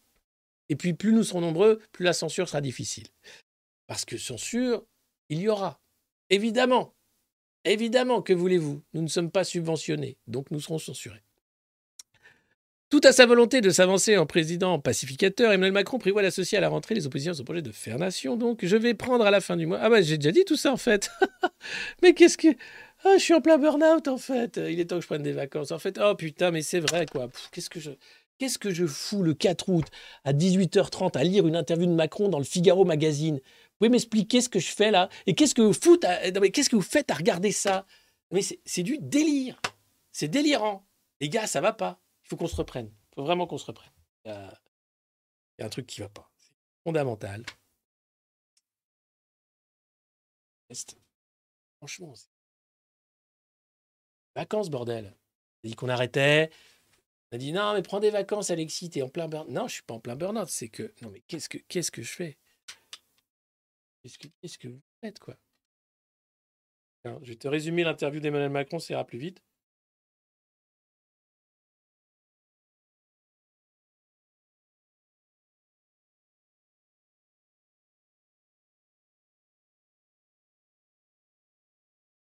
[0.70, 3.08] Et puis, plus nous serons nombreux, plus la censure sera difficile.
[3.88, 4.86] Parce que censure,
[5.30, 5.82] il y aura.
[6.30, 6.94] Évidemment.
[7.64, 11.24] Évidemment, que voulez-vous Nous ne sommes pas subventionnés, donc nous serons censurés.
[12.92, 16.68] Tout à sa volonté de s'avancer en président pacificateur, Emmanuel Macron prévoit d'associer à la
[16.68, 18.36] rentrée les oppositions à son projet de faire nation.
[18.36, 19.80] Donc, je vais prendre à la fin du mois.
[19.82, 21.10] Ah bah j'ai déjà dit tout ça en fait.
[22.04, 22.50] mais qu'est-ce que
[23.06, 24.60] ah, je suis en plein burn-out en fait.
[24.70, 25.72] Il est temps que je prenne des vacances.
[25.72, 27.30] En fait, oh putain, mais c'est vrai quoi.
[27.54, 27.92] Qu'est-ce que je
[28.40, 29.86] Qu'est-ce que je fous le 4 août
[30.26, 33.36] à 18h30 à lire une interview de Macron dans le Figaro magazine?
[33.36, 35.08] Vous pouvez m'expliquer ce que je fais là?
[35.28, 37.86] Et qu'est-ce que vous vous faites à regarder ça?
[38.32, 39.62] Mais c'est du délire.
[40.12, 40.86] C'est délirant.
[41.22, 42.02] Les gars, ça va pas
[42.32, 42.90] faut qu'on se reprenne.
[43.14, 43.92] Faut vraiment qu'on se reprenne.
[44.24, 46.32] Il y, a, un truc qui va pas.
[46.38, 46.54] C'est
[46.86, 47.46] fondamental.
[51.80, 52.14] Franchement.
[54.34, 55.08] Vacances, bordel.
[55.08, 56.52] On a dit qu'on arrêtait.
[57.32, 59.74] On a dit non, mais prends des vacances, Alexis, t'es en plein burn Non, je
[59.74, 60.48] suis pas en plein burn-out.
[60.48, 60.94] C'est que.
[61.02, 62.38] Non, mais qu'est-ce que, qu'est-ce que je fais?
[64.02, 65.36] Qu'est-ce que, qu'est-ce que vous faites, quoi?
[67.04, 69.44] Je vais te résumer l'interview d'Emmanuel Macron, ça ira plus vite.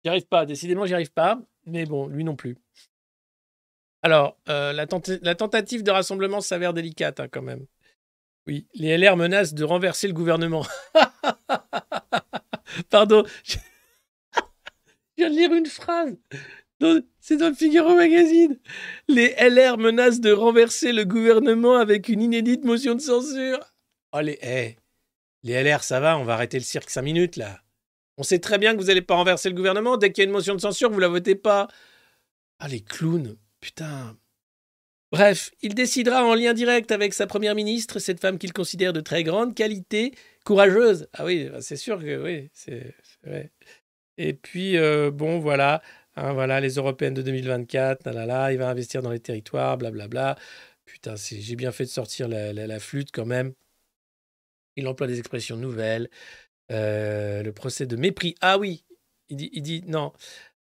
[0.03, 1.39] J'y arrive pas, décidément, j'y arrive pas.
[1.65, 2.57] Mais bon, lui non plus.
[4.01, 7.65] Alors, euh, la, tentative de rassemblement s'avère délicate hein, quand même.
[8.47, 10.65] Oui, les LR menacent de renverser le gouvernement.
[12.89, 13.57] Pardon, je...
[15.17, 16.15] viens de lire une phrase.
[17.19, 18.57] C'est dans le Figaro Magazine.
[19.09, 23.59] Les LR menacent de renverser le gouvernement avec une inédite motion de censure.
[24.13, 24.77] Oh, les, hey,
[25.43, 27.59] les LR, ça va, on va arrêter le cirque cinq minutes là.
[28.19, 29.95] On sait très bien que vous n'allez pas renverser le gouvernement.
[29.95, 31.69] Dès qu'il y a une motion de censure, vous la votez pas.
[32.59, 33.37] Ah, les clowns.
[33.61, 34.17] Putain.
[35.13, 38.99] Bref, il décidera en lien direct avec sa première ministre, cette femme qu'il considère de
[38.99, 40.13] très grande qualité,
[40.43, 41.07] courageuse.
[41.13, 42.93] Ah oui, bah, c'est sûr que oui, c'est
[43.23, 43.51] vrai.
[44.17, 45.81] Et puis, euh, bon, voilà,
[46.17, 50.35] hein, voilà, les européennes de 2024, là, là, il va investir dans les territoires, blablabla.
[50.83, 53.53] Putain, j'ai bien fait de sortir la flûte quand même.
[54.75, 56.09] Il emploie des expressions nouvelles.
[56.71, 58.35] Euh, le procès de mépris.
[58.41, 58.83] Ah oui,
[59.29, 60.13] il dit, non.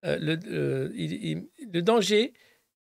[0.04, 1.40] Euh, le, euh,
[1.72, 2.32] le danger,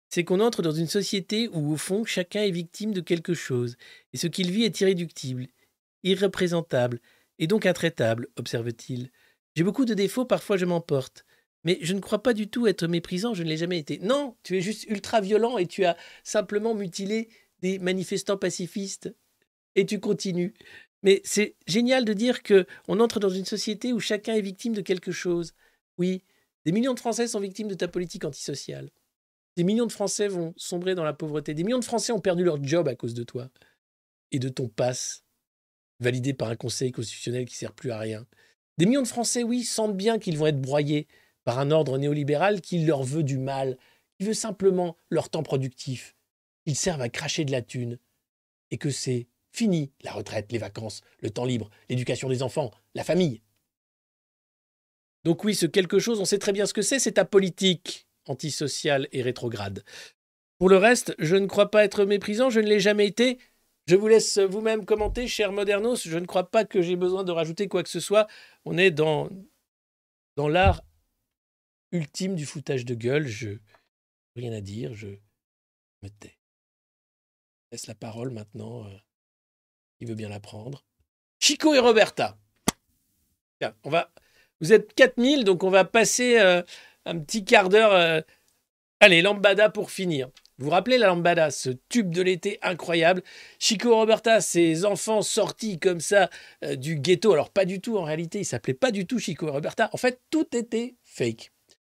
[0.10, 3.78] c'est qu'on entre dans une société où, au fond, chacun est victime de quelque chose,
[4.14, 5.48] et ce qu'il vit est irréductible,
[6.04, 7.00] irreprésentable,
[7.40, 9.12] et donc intraitable, observe-t-il.
[9.56, 11.26] J'ai beaucoup de défauts, parfois je m'emporte.
[11.64, 13.98] Mais je ne crois pas du tout être méprisant, je ne l'ai jamais été.
[14.00, 17.28] Non, tu es juste ultra violent et tu as simplement mutilé
[17.62, 19.16] des manifestants pacifistes.
[19.78, 20.54] Et tu continues.
[21.06, 24.74] Mais c'est génial de dire que on entre dans une société où chacun est victime
[24.74, 25.54] de quelque chose.
[26.00, 26.24] Oui,
[26.66, 28.90] des millions de Français sont victimes de ta politique antisociale.
[29.56, 31.54] Des millions de Français vont sombrer dans la pauvreté.
[31.54, 33.50] Des millions de Français ont perdu leur job à cause de toi
[34.32, 35.24] et de ton passe,
[36.00, 38.26] validé par un conseil constitutionnel qui sert plus à rien.
[38.80, 41.08] Des millions de Français, oui, sentent bien qu'ils vont être broyés
[41.44, 43.78] par un ordre néolibéral qui leur veut du mal,
[44.18, 46.16] qui veut simplement leur temps productif.
[46.66, 48.00] Ils servent à cracher de la thune.
[48.72, 53.04] Et que c'est fini, la retraite, les vacances, le temps libre, l'éducation des enfants, la
[53.04, 53.42] famille.
[55.24, 58.08] Donc oui, ce quelque chose, on sait très bien ce que c'est, c'est ta politique
[58.28, 59.84] antisociale et rétrograde.
[60.58, 63.40] Pour le reste, je ne crois pas être méprisant, je ne l'ai jamais été.
[63.88, 66.08] Je vous laisse vous-même commenter, cher Modernos.
[66.08, 68.28] Je ne crois pas que j'ai besoin de rajouter quoi que ce soit.
[68.66, 69.30] On est dans,
[70.38, 70.82] l'art
[71.92, 73.28] ultime du foutage de gueule.
[73.28, 73.58] Je
[74.36, 75.10] rien à dire, je
[76.02, 76.38] me tais.
[77.66, 78.88] Je laisse la parole maintenant.
[80.00, 80.84] Il veut bien la prendre.
[81.40, 82.38] Chico et Roberta.
[83.84, 84.12] On va,
[84.62, 86.62] vous êtes 4000, donc on va passer euh,
[87.06, 87.94] un petit quart d'heure.
[87.94, 88.22] Euh,
[89.00, 90.30] allez, lambada pour finir.
[90.58, 93.22] Vous vous rappelez la lambada, ce tube de l'été incroyable?
[93.60, 96.30] Chico Roberta, ces enfants sortis comme ça
[96.64, 97.34] euh, du ghetto.
[97.34, 99.90] Alors pas du tout en réalité, il s'appelait pas du tout Chico Roberta.
[99.92, 101.52] En fait, tout était fake.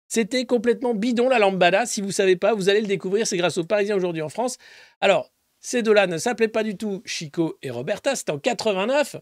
[0.09, 1.87] C'était complètement bidon la lambada.
[1.87, 3.27] Si vous ne savez pas, vous allez le découvrir.
[3.27, 4.57] C'est grâce aux Parisiens aujourd'hui en France.
[5.01, 5.31] Alors,
[5.69, 8.17] ces deux-là ne s'appelaient pas du tout Chico et Roberta.
[8.17, 9.17] C'était en 89.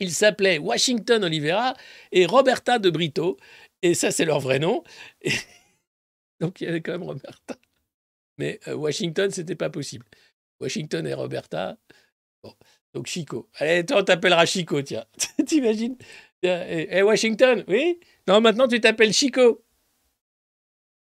[0.00, 1.72] Ils s'appelaient Washington Oliveira
[2.12, 3.38] et Roberta de Brito.
[3.80, 4.84] Et ça, c'est leur vrai nom.
[6.40, 7.56] Donc, il y avait quand même Roberta.
[8.36, 10.04] Mais euh, Washington, c'était pas possible.
[10.60, 11.78] Washington et Roberta.
[12.42, 12.54] Bon.
[12.92, 13.48] Donc, Chico.
[13.54, 15.06] Allez, toi, on t'appellera Chico, tiens.
[15.46, 15.96] T'imagines?
[16.42, 17.98] Et, Washington, oui?
[18.28, 19.64] Non, maintenant, tu t'appelles Chico.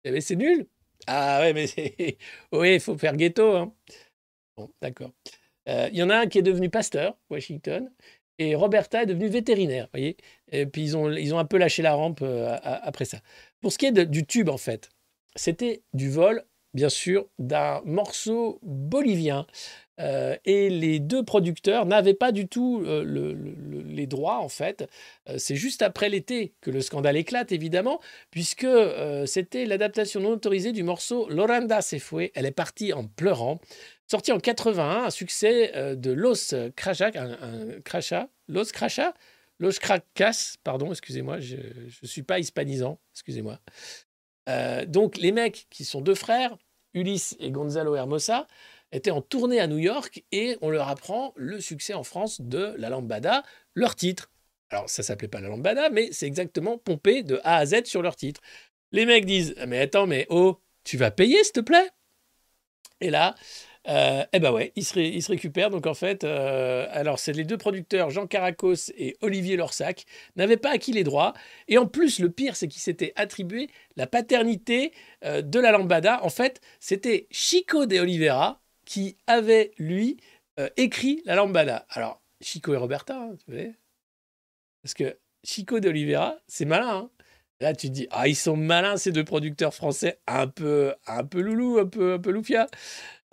[0.04, 0.68] Eh mais c'est nul.
[1.08, 1.66] Ah ouais, mais.
[2.52, 3.56] Oui, il faut faire ghetto.
[3.56, 3.74] Hein.
[4.82, 5.12] D'accord.
[5.70, 7.92] Euh, il y en a un qui est devenu pasteur, Washington,
[8.40, 10.18] et Roberta est devenue vétérinaire, voyez.
[10.52, 13.20] Et puis ils ont, ils ont un peu lâché la rampe euh, après ça.
[13.62, 14.90] Pour ce qui est du tube, en fait,
[15.36, 16.44] c'était du vol,
[16.74, 19.46] bien sûr, d'un morceau bolivien.
[20.00, 24.90] Euh, et les deux producteurs n'avaient pas du tout les droits, en fait.
[25.36, 28.00] c'est juste après l'été que le scandale éclate, évidemment,
[28.32, 28.68] puisque
[29.26, 32.32] c'était l'adaptation non autorisée du morceau Loranda se fue.
[32.34, 33.60] Elle est partie en pleurant.
[34.10, 39.14] Sorti en 81, un succès euh, de Los Crachas, un, un Los Crachas,
[39.60, 43.60] Los Cracas, pardon, excusez-moi, je ne suis pas hispanisant, excusez-moi.
[44.50, 46.58] Euh, donc les mecs qui sont deux frères,
[46.96, 48.48] Ulysse et Gonzalo Hermosa,
[48.92, 52.74] étaient en tournée à New York et on leur apprend le succès en France de
[52.78, 53.44] La Lambada,
[53.76, 54.32] leur titre.
[54.72, 58.02] Alors ça s'appelait pas La Lambada, mais c'est exactement pompé de A à Z sur
[58.02, 58.42] leur titre.
[58.92, 61.92] Les mecs disent Mais attends, mais oh, tu vas payer s'il te plaît?
[63.02, 63.36] Et là,
[63.88, 65.70] euh, eh ben ouais, il se, récupère.
[65.70, 70.06] Donc en fait, euh, alors c'est les deux producteurs, Jean Caracos et Olivier Lorsac,
[70.36, 71.34] n'avaient pas acquis les droits.
[71.68, 74.92] Et en plus, le pire, c'est qu'ils s'étaient attribué la paternité
[75.24, 76.24] euh, de la lambada.
[76.24, 80.18] En fait, c'était Chico de Oliveira qui avait, lui,
[80.76, 81.86] écrit la lambada.
[81.90, 83.72] Alors, Chico et Roberta, hein, tu vois
[84.84, 86.90] Parce que Chico de Oliveira, c'est malin.
[86.90, 87.10] Hein
[87.62, 91.26] Là, tu te dis, ah, ils sont malins, ces deux producteurs français, un peu, un
[91.26, 92.68] peu loulou, un peu, un peu loufia.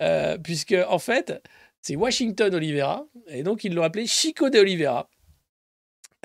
[0.03, 1.43] Euh, puisque en fait,
[1.81, 5.09] c'est Washington Oliveira, et donc ils l'ont appelé Chico de Oliveira.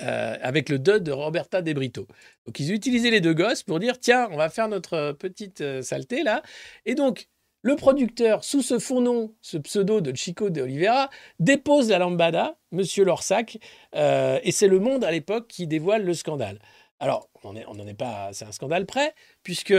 [0.00, 2.08] Euh, avec le 2 de Roberta De Brito.
[2.46, 5.82] Donc ils utilisaient les deux gosses pour dire tiens, on va faire notre petite euh,
[5.82, 6.42] saleté là.
[6.86, 7.28] Et donc
[7.62, 11.08] le producteur, sous ce faux nom, ce pseudo de Chico de Oliveira,
[11.38, 13.58] dépose la lambada, Monsieur Lorsac,
[13.94, 16.58] et c'est Le Monde à l'époque qui dévoile le scandale.
[16.98, 19.74] Alors, on n'en est pas, c'est un scandale près, puisque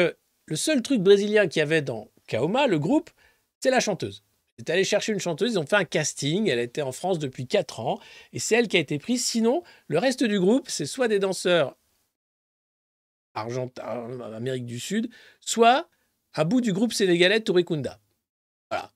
[0.45, 3.09] le seul truc brésilien qu'il y avait dans Kaoma, le groupe,
[3.63, 4.25] c'est la chanteuse.
[4.57, 7.47] Ils allé chercher une chanteuse, ils ont fait un casting, elle était en France depuis
[7.47, 7.97] 4 ans,
[8.33, 9.25] et c'est elle qui a été prise.
[9.25, 11.77] Sinon, le reste du groupe, c'est soit des danseurs
[13.33, 15.09] argentins, Amérique du Sud,
[15.39, 15.87] soit
[16.35, 18.01] un bout du groupe sénégalais Tourikunda.
[18.69, 18.91] Voilà.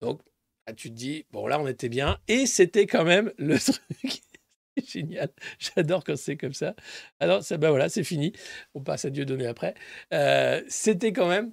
[0.00, 0.22] Donc,
[0.74, 4.22] tu te dis, bon là, on était bien, et c'était quand même le truc.
[4.88, 5.28] Génial,
[5.58, 6.74] j'adore quand c'est comme ça.
[7.20, 8.32] Alors, ça, ben voilà, c'est fini.
[8.72, 9.74] On passe à Dieu donné après.
[10.14, 11.52] Euh, c'était quand même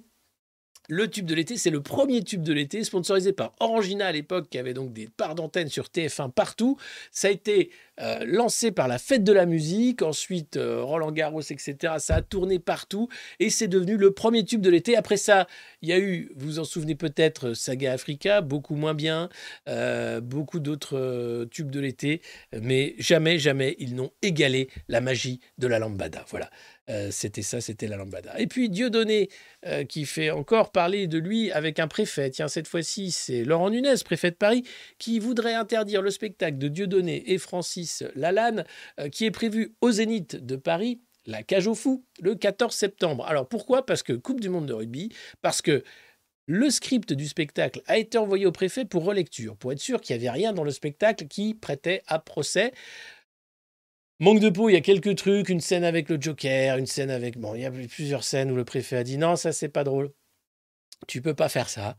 [0.90, 4.48] le tube de l'été, c'est le premier tube de l'été, sponsorisé par Orangina à l'époque,
[4.50, 6.76] qui avait donc des parts d'antenne sur TF1 partout.
[7.12, 7.70] Ça a été
[8.00, 11.94] euh, lancé par la fête de la musique, ensuite euh, Roland Garros, etc.
[11.98, 14.96] Ça a tourné partout et c'est devenu le premier tube de l'été.
[14.96, 15.46] Après ça,
[15.80, 19.28] il y a eu, vous vous en souvenez peut-être, Saga Africa, beaucoup moins bien,
[19.68, 22.20] euh, beaucoup d'autres tubes de l'été,
[22.60, 26.24] mais jamais, jamais ils n'ont égalé la magie de la lambada.
[26.30, 26.50] Voilà.
[26.90, 28.38] Euh, c'était ça, c'était la lambada.
[28.38, 29.28] Et puis Dieudonné,
[29.66, 32.30] euh, qui fait encore parler de lui avec un préfet.
[32.30, 34.64] Tiens, cette fois-ci, c'est Laurent Nunez, préfet de Paris,
[34.98, 38.64] qui voudrait interdire le spectacle de Dieudonné et Francis Lalanne,
[38.98, 43.24] euh, qui est prévu au Zénith de Paris, la cage au fou, le 14 septembre.
[43.26, 43.86] Alors pourquoi?
[43.86, 45.10] Parce que Coupe du Monde de rugby,
[45.42, 45.84] parce que
[46.46, 50.16] le script du spectacle a été envoyé au préfet pour relecture, pour être sûr qu'il
[50.16, 52.72] n'y avait rien dans le spectacle qui prêtait à procès.
[54.20, 57.10] Manque de peau, il y a quelques trucs, une scène avec le Joker, une scène
[57.10, 57.38] avec...
[57.38, 59.82] Bon, il y a plusieurs scènes où le préfet a dit non, ça c'est pas
[59.82, 60.12] drôle.
[61.08, 61.96] Tu peux pas faire ça.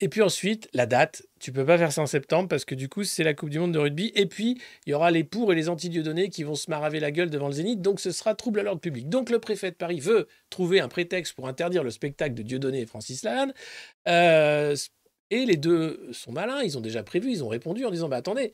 [0.00, 2.88] Et puis ensuite, la date, tu peux pas faire ça en septembre parce que du
[2.88, 4.12] coup, c'est la Coupe du Monde de rugby.
[4.14, 7.10] Et puis, il y aura les pour et les anti-dieudonnés qui vont se maraver la
[7.10, 7.82] gueule devant le Zénith.
[7.82, 9.10] Donc, ce sera trouble à l'ordre public.
[9.10, 12.80] Donc, le préfet de Paris veut trouver un prétexte pour interdire le spectacle de Dieudonné
[12.80, 13.52] et Francis Lalanne.
[14.06, 14.74] Euh,
[15.30, 16.62] et les deux sont malins.
[16.62, 18.52] Ils ont déjà prévu, ils ont répondu en disant bah, attendez,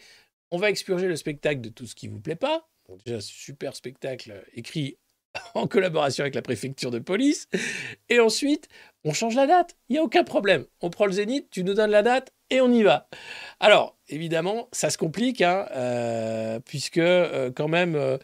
[0.51, 2.69] on va expurger le spectacle de tout ce qui vous plaît pas
[3.05, 4.97] déjà, super spectacle euh, écrit
[5.55, 7.49] en collaboration avec la préfecture de police.
[8.09, 8.69] Et ensuite,
[9.05, 9.77] on change la date.
[9.89, 10.67] Il n'y a aucun problème.
[10.81, 13.09] On prend le zénith, tu nous donnes la date et on y va.
[13.61, 18.19] Alors, évidemment, ça se complique, hein, euh, puisque euh, quand même,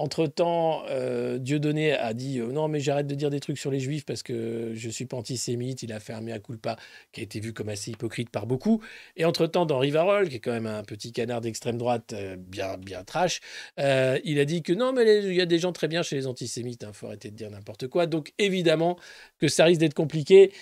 [0.00, 3.80] entre-temps, euh, Dieudonné a dit euh, non, mais j'arrête de dire des trucs sur les
[3.80, 5.82] juifs parce que je suis pas antisémite.
[5.82, 6.76] Il a fait un mea culpa
[7.12, 8.80] qui a été vu comme assez hypocrite par beaucoup.
[9.16, 12.78] Et entre-temps, dans Rivarol, qui est quand même un petit canard d'extrême droite euh, bien,
[12.78, 13.40] bien trash,
[13.76, 16.26] il a dit que non, mais il y a des gens très bien chez les
[16.26, 16.82] antisémites.
[16.82, 18.06] Il hein, faut arrêter de dire n'importe quoi.
[18.06, 18.98] Donc évidemment
[19.38, 20.52] que ça risque d'être compliqué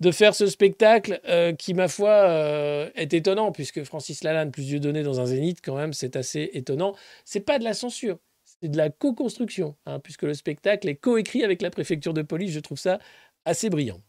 [0.00, 1.20] de faire ce spectacle
[1.58, 5.94] qui, ma foi, est étonnant, puisque Francis Lalanne plus Dieudonné dans un zénith, quand même,
[5.94, 6.94] c'est assez étonnant.
[7.24, 8.18] C'est pas de la censure,
[8.62, 12.52] c'est de la co-construction, hein, puisque le spectacle est coécrit avec la préfecture de police.
[12.52, 12.98] Je trouve ça
[13.44, 14.00] assez brillant.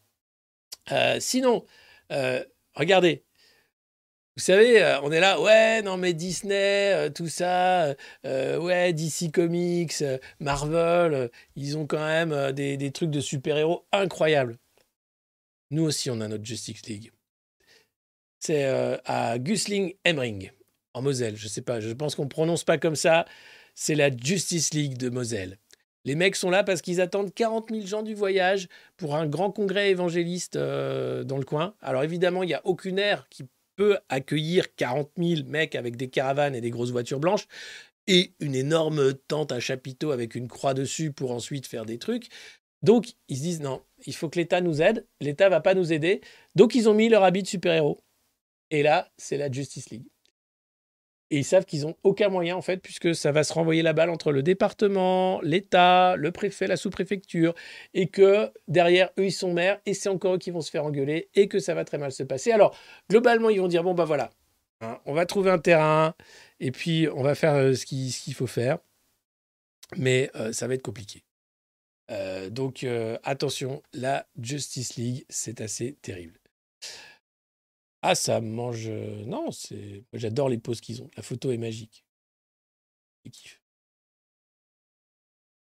[0.92, 1.66] Euh, sinon,
[2.12, 2.44] euh,
[2.74, 3.24] regardez,
[4.38, 10.04] vous savez, euh, on est là, ouais, non mais Disney, tout ça, ouais, DC Comics,
[10.40, 14.58] Marvel, ils ont quand même des, trucs de super-héros incroyables.
[15.72, 17.12] Nous aussi, on a notre Justice League.
[18.40, 18.66] C'est
[19.06, 20.52] à Gusling Emring,
[20.94, 21.36] en Moselle.
[21.36, 23.26] Je sais pas, je pense qu'on prononce pas comme ça
[23.78, 25.60] c'est la Justice League de Moselle.
[26.04, 29.52] Les mecs sont là parce qu'ils attendent 40 000 gens du voyage pour un grand
[29.52, 31.76] congrès évangéliste euh, dans le coin.
[31.82, 36.10] Alors évidemment, il n'y a aucune aire qui peut accueillir 40 000 mecs avec des
[36.10, 37.48] caravanes et des grosses voitures blanches
[38.08, 42.30] et une énorme tente à chapiteau avec une croix dessus pour ensuite faire des trucs.
[42.82, 45.06] Donc ils se disent non, il faut que l'État nous aide.
[45.22, 46.22] L'État va pas nous aider.
[46.56, 48.02] Donc ils ont mis leur habit de super-héros.
[48.72, 50.08] Et là, c'est la Justice League.
[51.30, 53.94] Et ils savent qu'ils n'ont aucun moyen, en fait, puisque ça va se renvoyer la
[53.94, 57.54] balle entre le département, l'État, le préfet, la sous-préfecture,
[57.94, 60.86] et que derrière, eux, ils sont maires, et c'est encore eux qui vont se faire
[60.86, 62.52] engueuler, et que ça va très mal se passer.
[62.52, 62.78] Alors,
[63.10, 64.30] globalement, ils vont dire, bon, bah voilà,
[64.82, 66.16] hein, on va trouver un terrain,
[66.60, 68.78] et puis on va faire euh, ce qu'il faut faire,
[69.98, 71.24] mais euh, ça va être compliqué.
[72.10, 72.86] Euh, donc,
[73.24, 76.40] attention, la Justice League, c'est assez terrible.
[78.02, 78.90] Ah, ça mange.
[78.90, 80.06] Non, c'est.
[80.14, 81.10] J'adore les poses qu'ils ont.
[81.18, 82.06] La photo est magique.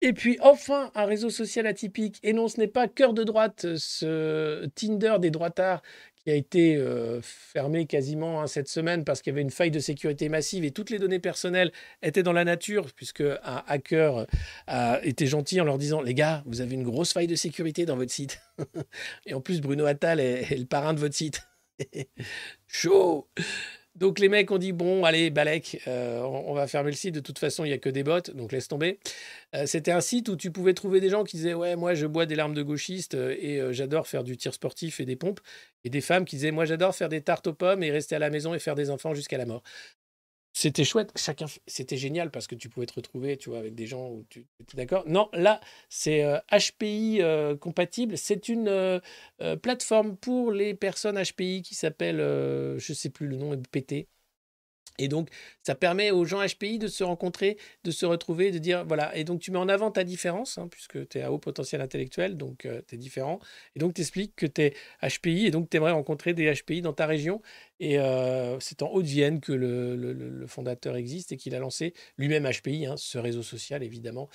[0.04, 2.18] Et puis enfin, un réseau social atypique.
[2.22, 5.82] Et non, ce n'est pas cœur de droite, ce Tinder des droitards
[6.16, 6.80] qui a été
[7.22, 10.70] fermé quasiment hein, cette semaine parce qu'il y avait une faille de sécurité massive et
[10.70, 14.26] toutes les données personnelles étaient dans la nature puisque un hacker
[14.68, 17.86] a été gentil en leur disant les gars, vous avez une grosse faille de sécurité
[17.86, 18.40] dans votre site.
[19.26, 21.42] et en plus, Bruno Attal est le parrain de votre site.
[22.66, 23.28] Chaud
[23.94, 27.14] donc les mecs ont dit bon allez Balek, euh, on, va fermer le site.
[27.14, 28.98] De toute façon il y a que des bots, donc laisse tomber.
[29.54, 32.06] Euh, c'était un site où tu pouvais trouver des gens qui disaient ouais moi je
[32.06, 35.40] bois des larmes de gauchistes euh, et j'adore faire du tir sportif et des pompes,
[35.84, 38.18] et des femmes qui disaient moi j'adore faire des tartes aux pommes et rester à
[38.18, 39.62] la maison et faire des enfants jusqu'à la mort.
[40.54, 43.86] C'était chouette, chacun, c'était génial parce que tu pouvais te retrouver, tu vois, avec des
[43.86, 45.02] gens où tu étais d'accord.
[45.06, 48.18] Non, là, c'est HPI euh, euh, compatible.
[48.18, 49.00] C'est une euh,
[49.62, 54.08] plateforme pour les personnes HPI qui s'appelle, je sais plus le nom, PT.
[54.98, 55.28] Et donc,
[55.62, 59.24] ça permet aux gens HPI de se rencontrer, de se retrouver, de dire, voilà, et
[59.24, 62.36] donc tu mets en avant ta différence, hein, puisque tu es à haut potentiel intellectuel,
[62.36, 63.40] donc euh, tu es différent,
[63.74, 66.82] et donc tu expliques que tu es HPI, et donc tu aimerais rencontrer des HPI
[66.82, 67.40] dans ta région,
[67.80, 72.86] et euh, c'est en Haute-Vienne que le, fondateur existe et qu'il a lancé lui-même HPI,
[72.86, 74.28] hein, ce réseau social évidemment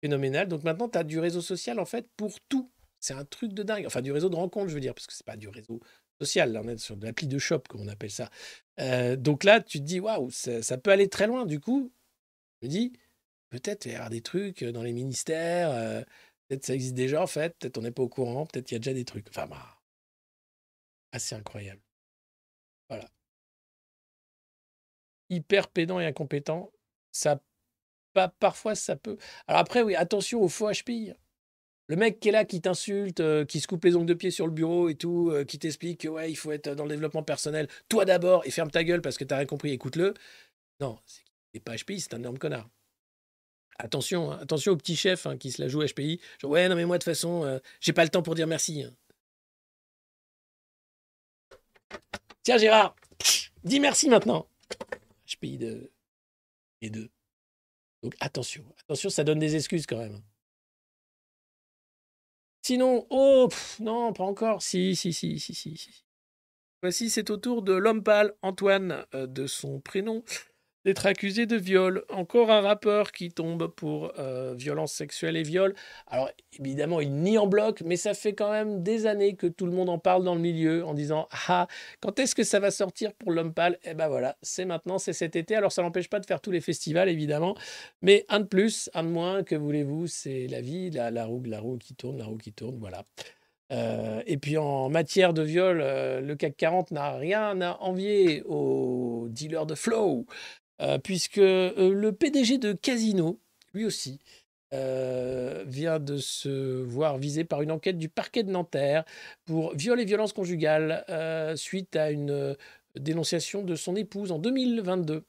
[0.00, 0.48] phénoménal.
[0.48, 2.70] Donc maintenant, tu as du réseau social en fait pour tout.
[2.98, 3.86] C'est un truc de dingue.
[3.86, 5.80] Enfin, du réseau de rencontres, je veux dire, parce que c'est pas du réseau
[6.20, 6.56] social.
[6.56, 8.30] On est sur de l'appli de shop, comme on appelle ça.
[8.80, 11.46] Euh, donc là, tu te dis, waouh, ça, peut aller très loin.
[11.46, 11.92] Du coup,
[12.62, 12.92] je me dis,
[13.50, 15.70] peut-être il y avoir des trucs dans les ministères.
[15.70, 16.02] Euh,
[16.48, 17.56] peut-être ça existe déjà, en fait.
[17.58, 18.46] Peut-être on n'est pas au courant.
[18.46, 19.28] Peut-être il y a déjà des trucs.
[19.28, 19.80] Enfin, bah,
[21.12, 21.80] assez incroyable.
[22.88, 23.08] Voilà.
[25.30, 26.72] Hyper pédant et incompétent.
[27.12, 27.40] Ça,
[28.38, 29.16] parfois, ça peut.
[29.46, 31.12] Alors après, oui, attention aux faux HPI.
[31.90, 34.30] Le mec qui est là, qui t'insulte, euh, qui se coupe les ongles de pied
[34.30, 36.90] sur le bureau et tout, euh, qui t'explique que ouais, il faut être dans le
[36.90, 40.14] développement personnel, toi d'abord, et ferme ta gueule parce que t'as rien compris, écoute-le.
[40.78, 41.00] Non,
[41.52, 42.70] c'est pas HPI, c'est un énorme connard.
[43.76, 46.20] Attention, hein, attention au petit chef hein, qui se la joue HPI.
[46.40, 48.46] Genre, ouais, non, mais moi, de toute façon, euh, j'ai pas le temps pour dire
[48.46, 48.84] merci.
[48.84, 48.94] Hein.
[52.44, 52.94] Tiens, Gérard,
[53.64, 54.46] dis merci maintenant.
[55.26, 55.90] HPI de.
[56.82, 57.10] Et deux.
[58.04, 60.22] Donc attention, attention, ça donne des excuses quand même.
[62.62, 63.48] Sinon, oh,
[63.80, 64.62] non, pas encore.
[64.62, 65.76] Si, si, si, si, si.
[65.76, 66.04] si.
[66.82, 70.24] Voici, c'est au tour de l'homme pâle, Antoine, euh, de son prénom
[70.84, 72.04] d'être accusé de viol.
[72.08, 75.74] Encore un rappeur qui tombe pour euh, violence sexuelle et viol.
[76.06, 79.66] Alors évidemment, il nie en bloc, mais ça fait quand même des années que tout
[79.66, 81.66] le monde en parle dans le milieu en disant Ah,
[82.00, 83.78] quand est-ce que ça va sortir pour l'homme pâle?
[83.84, 85.54] Eh ben voilà, c'est maintenant, c'est cet été.
[85.54, 87.56] Alors ça n'empêche pas de faire tous les festivals, évidemment,
[88.02, 91.60] mais un de plus, un de moins, que voulez-vous C'est la vie, la, roue, la
[91.60, 93.04] roue qui tourne, la roue qui tourne, voilà.
[93.72, 98.42] Euh, et puis en matière de viol, euh, le CAC 40 n'a rien à envier
[98.46, 100.26] aux dealers de flow.
[100.80, 103.38] Euh, puisque euh, le PDG de Casino,
[103.74, 104.18] lui aussi,
[104.72, 109.04] euh, vient de se voir visé par une enquête du parquet de Nanterre
[109.44, 111.04] pour viol et violence conjugale
[111.56, 112.56] suite à une
[112.96, 115.24] dénonciation de son épouse en 2022.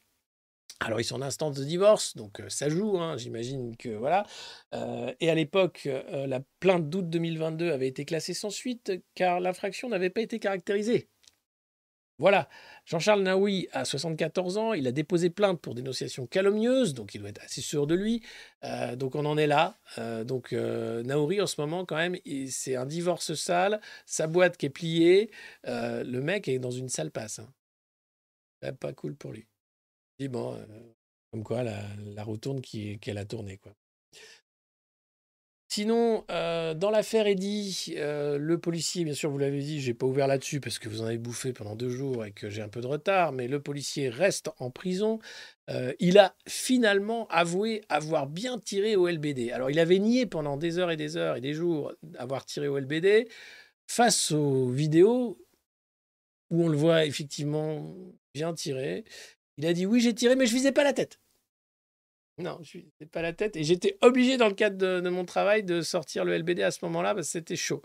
[0.80, 4.26] Alors, ils sont en instance de divorce, donc ça joue, hein, j'imagine que voilà.
[5.20, 10.10] et à l'époque, la plainte d'août 2022 avait été classée sans suite car l'infraction n'avait
[10.10, 11.08] pas été caractérisée.
[12.22, 12.48] Voilà,
[12.86, 17.30] Jean-Charles Naoui a 74 ans, il a déposé plainte pour dénonciation calomnieuse, donc il doit
[17.30, 18.22] être assez sûr de lui.
[18.62, 19.76] Euh, donc on en est là.
[19.98, 22.16] Euh, donc euh, Naouri en ce moment quand même,
[22.48, 25.32] c'est un divorce sale, sa boîte qui est pliée,
[25.64, 27.40] le mec est dans une sale passe.
[27.40, 28.72] Hein.
[28.78, 29.48] Pas cool pour lui.
[30.20, 30.56] Et bon,
[31.32, 31.82] comme quoi la,
[32.14, 33.74] la retourne qu'elle a tourné quoi.
[35.74, 40.04] Sinon, euh, dans l'affaire Eddy, euh, le policier, bien sûr, vous l'avez dit, j'ai pas
[40.04, 42.68] ouvert là-dessus parce que vous en avez bouffé pendant deux jours et que j'ai un
[42.68, 45.18] peu de retard, mais le policier reste en prison.
[45.70, 49.50] Euh, il a finalement avoué avoir bien tiré au LBD.
[49.50, 52.68] Alors, il avait nié pendant des heures et des heures et des jours avoir tiré
[52.68, 53.26] au LBD.
[53.86, 55.38] Face aux vidéos
[56.50, 57.96] où on le voit effectivement
[58.34, 59.04] bien tirer,
[59.56, 61.18] il a dit oui, j'ai tiré, mais je visais pas la tête.
[62.38, 63.56] Non, je n'ai pas la tête.
[63.56, 66.84] Et j'étais obligé, dans le cadre de, mon travail, de sortir le LBD à ce
[66.84, 67.82] moment-là parce que c'était chaud.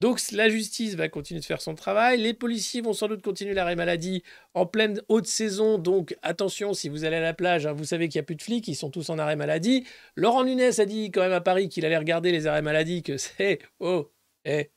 [0.00, 2.20] Donc la justice va continuer de faire son travail.
[2.20, 4.22] Les policiers vont sans doute continuer l'arrêt maladie
[4.52, 5.78] en pleine haute saison.
[5.78, 8.36] Donc attention, si vous allez à la plage, hein, vous savez qu'il n'y a plus
[8.36, 9.86] de flics, ils sont tous en arrêt maladie.
[10.16, 13.16] Laurent Nunez a dit quand même à Paris qu'il allait regarder les arrêts maladie, que
[13.16, 13.60] c'est...
[13.80, 14.10] Oh,
[14.44, 14.70] eh,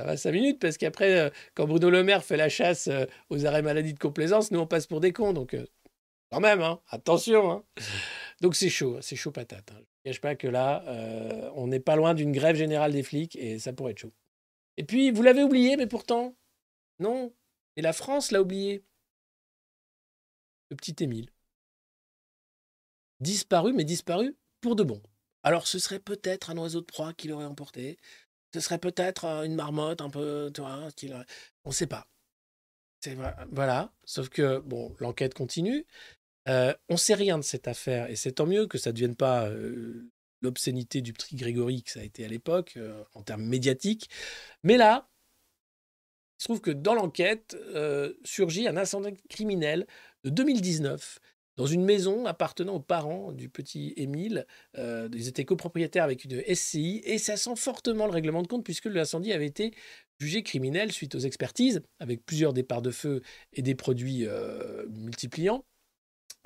[0.00, 3.04] ça va cinq minutes, parce qu'après, euh, quand Bruno Le Maire fait la chasse euh,
[3.28, 5.32] aux arrêts maladie de complaisance, nous on passe pour des cons.
[5.32, 5.66] Donc euh,
[6.30, 7.50] quand même, hein, attention.
[7.50, 7.64] Hein.
[8.40, 9.70] Donc c'est chaud, c'est chaud patate.
[9.72, 9.80] Hein.
[10.04, 13.02] Je ne cache pas que là, euh, on n'est pas loin d'une grève générale des
[13.02, 14.14] flics et ça pourrait être chaud.
[14.76, 16.34] Et puis, vous l'avez oublié, mais pourtant,
[17.00, 17.34] non.
[17.76, 18.82] Et la France l'a oublié.
[20.70, 21.28] Le petit Émile.
[23.20, 25.02] Disparu, mais disparu pour de bon.
[25.42, 27.98] Alors ce serait peut-être un oiseau de proie qui l'aurait emporté.
[28.54, 30.88] Ce serait peut-être euh, une marmotte un peu, tu vois,
[31.64, 32.06] on ne sait pas.
[33.50, 33.92] Voilà.
[34.04, 35.86] Sauf que bon, l'enquête continue.
[36.50, 39.14] Euh, on sait rien de cette affaire et c'est tant mieux que ça ne devienne
[39.14, 40.10] pas euh,
[40.42, 44.10] l'obscénité du petit Grégory que ça a été à l'époque euh, en termes médiatiques.
[44.64, 45.08] Mais là,
[46.38, 47.56] il se trouve que dans l'enquête
[48.24, 49.86] surgit un incendie criminel
[50.24, 51.18] de 2019
[51.56, 54.46] dans une maison appartenant aux parents du petit Émile.
[54.78, 58.86] ils étaient copropriétaires avec une SCI et ça sent fortement le règlement de compte puisque
[58.86, 59.74] l'incendie avait été
[60.18, 63.20] jugé criminel suite aux expertises avec plusieurs départs de feu
[63.52, 64.26] et des produits
[64.88, 65.66] multipliants.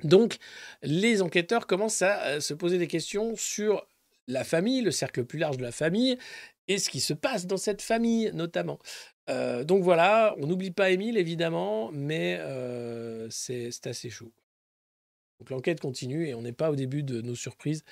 [0.03, 0.39] Donc,
[0.83, 3.87] les enquêteurs commencent à euh, se poser des questions sur
[4.27, 6.19] la famille, le cercle plus large de la famille,
[6.67, 8.79] et ce qui se passe dans cette famille notamment.
[9.31, 14.33] Euh, donc voilà, on n'oublie pas Émile évidemment, mais euh, c'est assez chaud.
[15.39, 17.85] Donc l'enquête continue et on n'est pas au début de nos surprises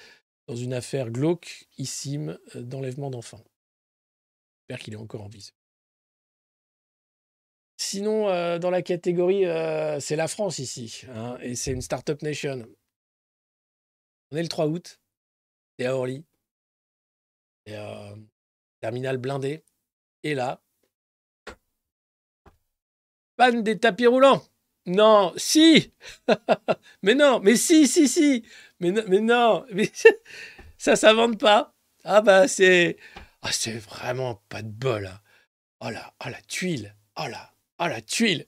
[0.49, 3.45] dans une affaire glauquissime d'enlèvement d'enfants.
[4.61, 5.53] J'espère qu'il est encore en vie.
[7.83, 12.23] Sinon, euh, dans la catégorie, euh, c'est la France ici, hein, et c'est une Startup
[12.23, 12.65] Nation.
[14.31, 15.01] On est le 3 août,
[15.79, 16.25] et à Orly.
[17.69, 18.15] Euh,
[18.81, 19.65] terminal blindé.
[20.23, 20.63] Et là,
[23.37, 24.45] panne des tapis roulants.
[24.87, 25.93] Non, si
[27.03, 28.45] Mais non, mais si, si, si
[28.79, 29.91] Mais, mais non, mais
[30.79, 31.75] ça, ça vende pas.
[32.05, 32.97] Ah bah c'est...
[33.43, 35.07] Ah, c'est vraiment pas de bol.
[35.07, 35.21] Hein.
[35.81, 36.95] Oh là, oh la tuile.
[37.17, 37.52] Oh là,
[37.85, 38.47] oh la tuile.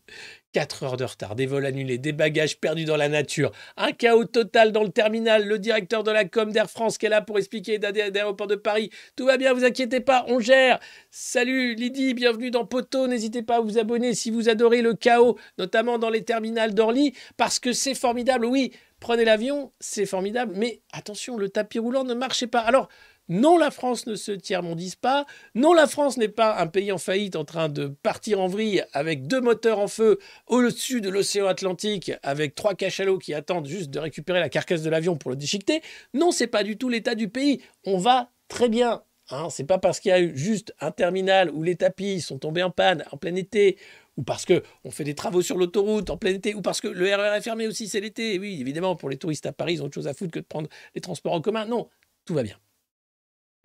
[0.52, 4.24] 4 heures de retard, des vols annulés, des bagages perdus dans la nature, un chaos
[4.24, 7.38] total dans le terminal, le directeur de la com d'Air France qui est là pour
[7.38, 8.90] expliquer d'aéroport de Paris.
[9.16, 10.78] Tout va bien, vous inquiétez pas, on gère.
[11.10, 13.08] Salut Lydie, bienvenue dans Poteau.
[13.08, 17.14] N'hésitez pas à vous abonner si vous adorez le chaos, notamment dans les terminals d'Orly,
[17.36, 18.46] parce que c'est formidable.
[18.46, 18.70] Oui,
[19.00, 22.60] prenez l'avion, c'est formidable, mais attention, le tapis roulant ne marchait pas.
[22.60, 22.88] Alors,
[23.28, 25.24] non, la France ne se tiers-mondise pas.
[25.54, 28.84] Non, la France n'est pas un pays en faillite en train de partir en vrille
[28.92, 33.88] avec deux moteurs en feu au-dessus de l'océan Atlantique avec trois cachalots qui attendent juste
[33.88, 35.80] de récupérer la carcasse de l'avion pour le déchiqueter.
[36.12, 37.62] Non, c'est pas du tout l'état du pays.
[37.86, 39.02] On va très bien.
[39.30, 42.38] Hein, c'est pas parce qu'il y a eu juste un terminal où les tapis sont
[42.38, 43.78] tombés en panne en plein été,
[44.18, 47.06] ou parce qu'on fait des travaux sur l'autoroute en plein été, ou parce que le
[47.06, 48.38] RER est fermé aussi, c'est l'été.
[48.38, 50.44] Oui, évidemment, pour les touristes à Paris, ils ont autre chose à foutre que de
[50.44, 51.64] prendre les transports en commun.
[51.64, 51.88] Non,
[52.26, 52.58] tout va bien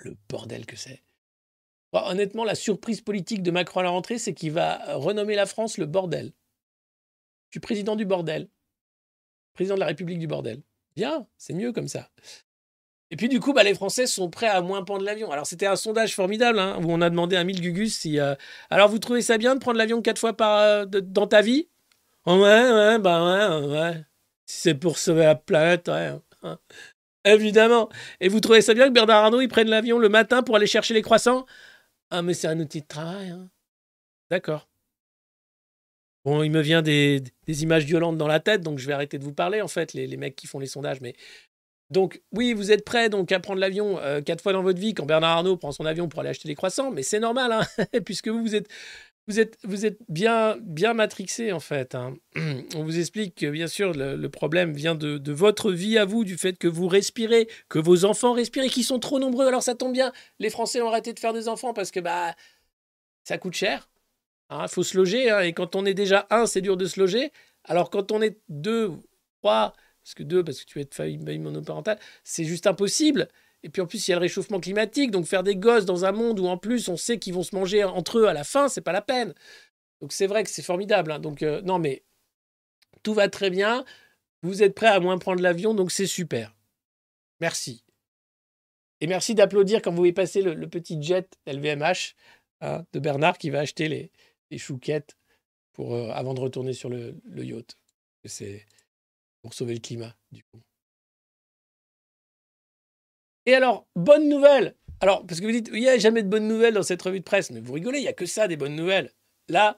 [0.05, 1.03] le bordel que c'est.
[1.91, 5.77] honnêtement, la surprise politique de Macron à la rentrée, c'est qu'il va renommer la France
[5.77, 6.31] le bordel.
[7.49, 8.49] Je président du bordel.
[9.53, 10.61] Président de la République du bordel.
[10.95, 12.09] Bien, c'est mieux comme ça.
[13.11, 15.31] Et puis du coup, bah, les Français sont prêts à moins prendre l'avion.
[15.31, 18.19] Alors c'était un sondage formidable hein, où on a demandé à 1000 Gugus si...
[18.19, 18.35] Euh,
[18.69, 21.69] alors vous trouvez ça bien de prendre l'avion quatre fois par, euh, dans ta vie?
[22.25, 24.05] Ouais, ouais, bah ouais, ouais.
[24.45, 26.11] Si c'est pour sauver la planète, ouais.
[26.43, 26.59] Hein.
[27.33, 27.89] Évidemment.
[28.19, 30.67] Et vous trouvez ça bien que Bernard Arnault, il prenne l'avion le matin pour aller
[30.67, 31.45] chercher les croissants?
[32.11, 33.29] Ah, mais c'est un outil de travail.
[33.29, 33.49] Hein.
[34.29, 34.67] D'accord.
[36.25, 39.23] Bon, il me vient des, images violentes dans la tête, donc je vais arrêter de
[39.23, 41.01] vous parler, en fait, les, mecs qui font les sondages.
[41.01, 41.15] Mais
[41.89, 44.93] donc, oui, vous êtes prêts donc à prendre l'avion euh, quatre fois dans votre vie
[44.93, 47.85] quand Bernard Arnault prend son avion pour aller acheter les croissants, mais c'est normal, hein,
[48.05, 48.67] puisque vous, vous êtes
[49.29, 51.93] vous êtes, bien, bien matrixé en fait.
[51.93, 52.15] Hein.
[52.75, 56.23] On vous explique que bien sûr le, problème vient de, de, votre vie à vous,
[56.23, 59.47] du fait que vous respirez, que vos enfants respirent et qu'ils sont trop nombreux.
[59.47, 62.35] Alors ça tombe bien, les Français ont arrêté de faire des enfants parce que bah
[63.23, 63.89] ça coûte cher.
[64.49, 64.67] Il hein.
[64.67, 65.41] faut se loger hein.
[65.41, 67.31] et quand on est déjà un, c'est dur de se loger.
[67.65, 68.91] Alors quand on est deux,
[69.41, 69.73] trois,
[70.03, 73.27] parce que deux, parce que tu es de famille monoparentale, c'est juste impossible.
[73.63, 76.05] Et puis en plus, il y a le réchauffement climatique, donc faire des gosses dans
[76.05, 78.43] un monde où en plus on sait qu'ils vont se manger entre eux à la
[78.43, 79.33] fin, c'est pas la peine.
[80.01, 81.11] Donc c'est vrai que c'est formidable.
[81.11, 81.19] Hein.
[81.19, 82.03] Donc euh, non, mais
[83.03, 83.83] tout va très bien.
[84.43, 86.55] Vous êtes prêts à moins prendre l'avion, donc c'est super.
[87.41, 87.83] Merci.
[89.01, 92.15] Et merci d'applaudir quand vous voyez passer le, petit jet LVMH
[92.61, 95.17] hein, de Bernard qui va acheter les, chouquettes
[95.79, 97.75] euh, avant de retourner sur le yacht.
[98.25, 98.65] C'est
[99.41, 100.61] pour sauver le climat, du coup.
[103.45, 106.47] Et alors, bonne nouvelle Alors, parce que vous dites, il n'y a jamais de bonnes
[106.47, 107.51] nouvelles dans cette revue de presse.
[107.51, 109.11] Mais vous rigolez, il n'y a que ça, des bonnes nouvelles.
[109.47, 109.77] Là,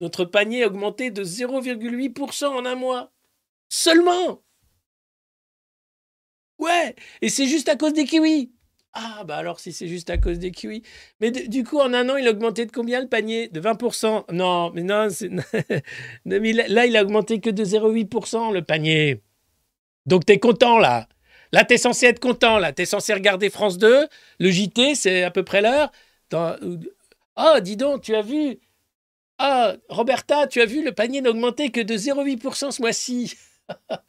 [0.00, 3.12] notre panier a augmenté de 0,8% en un mois.
[3.68, 4.42] Seulement
[6.58, 8.52] Ouais Et c'est juste à cause des kiwis
[8.96, 10.84] ah, bah alors si c'est juste à cause des kiwis.
[11.20, 13.48] Mais du coup, en un an, il a augmenté de combien le panier?
[13.48, 15.08] De 20% Non, mais non,
[16.24, 19.20] là, il a augmenté que de 0,8% le panier.
[20.06, 21.08] Donc t'es content là?
[21.54, 22.72] Là, tu es censé être content, là.
[22.72, 24.08] Tu es censé regarder France 2,
[24.40, 25.92] le JT, c'est à peu près l'heure.
[26.32, 28.58] Oh, dis donc, tu as vu
[29.38, 33.34] Ah, Roberta, tu as vu, le panier n'a augmenté que de 0,8% ce mois-ci.
[33.88, 34.02] ah,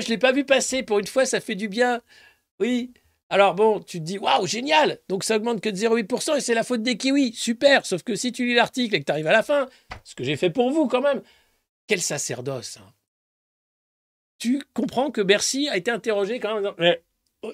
[0.00, 0.82] je ne l'ai pas vu passer.
[0.82, 2.00] Pour une fois, ça fait du bien.
[2.58, 2.94] Oui.
[3.28, 6.54] Alors bon, tu te dis, waouh, génial Donc ça augmente que de 0,8% et c'est
[6.54, 7.34] la faute des kiwis.
[7.34, 9.68] Super Sauf que si tu lis l'article et que tu arrives à la fin,
[10.04, 11.20] ce que j'ai fait pour vous quand même,
[11.86, 12.94] quel sacerdoce hein
[14.42, 16.74] tu comprends que Bercy a été interrogé quand même.
[16.76, 17.00] Mais
[17.42, 17.52] oh,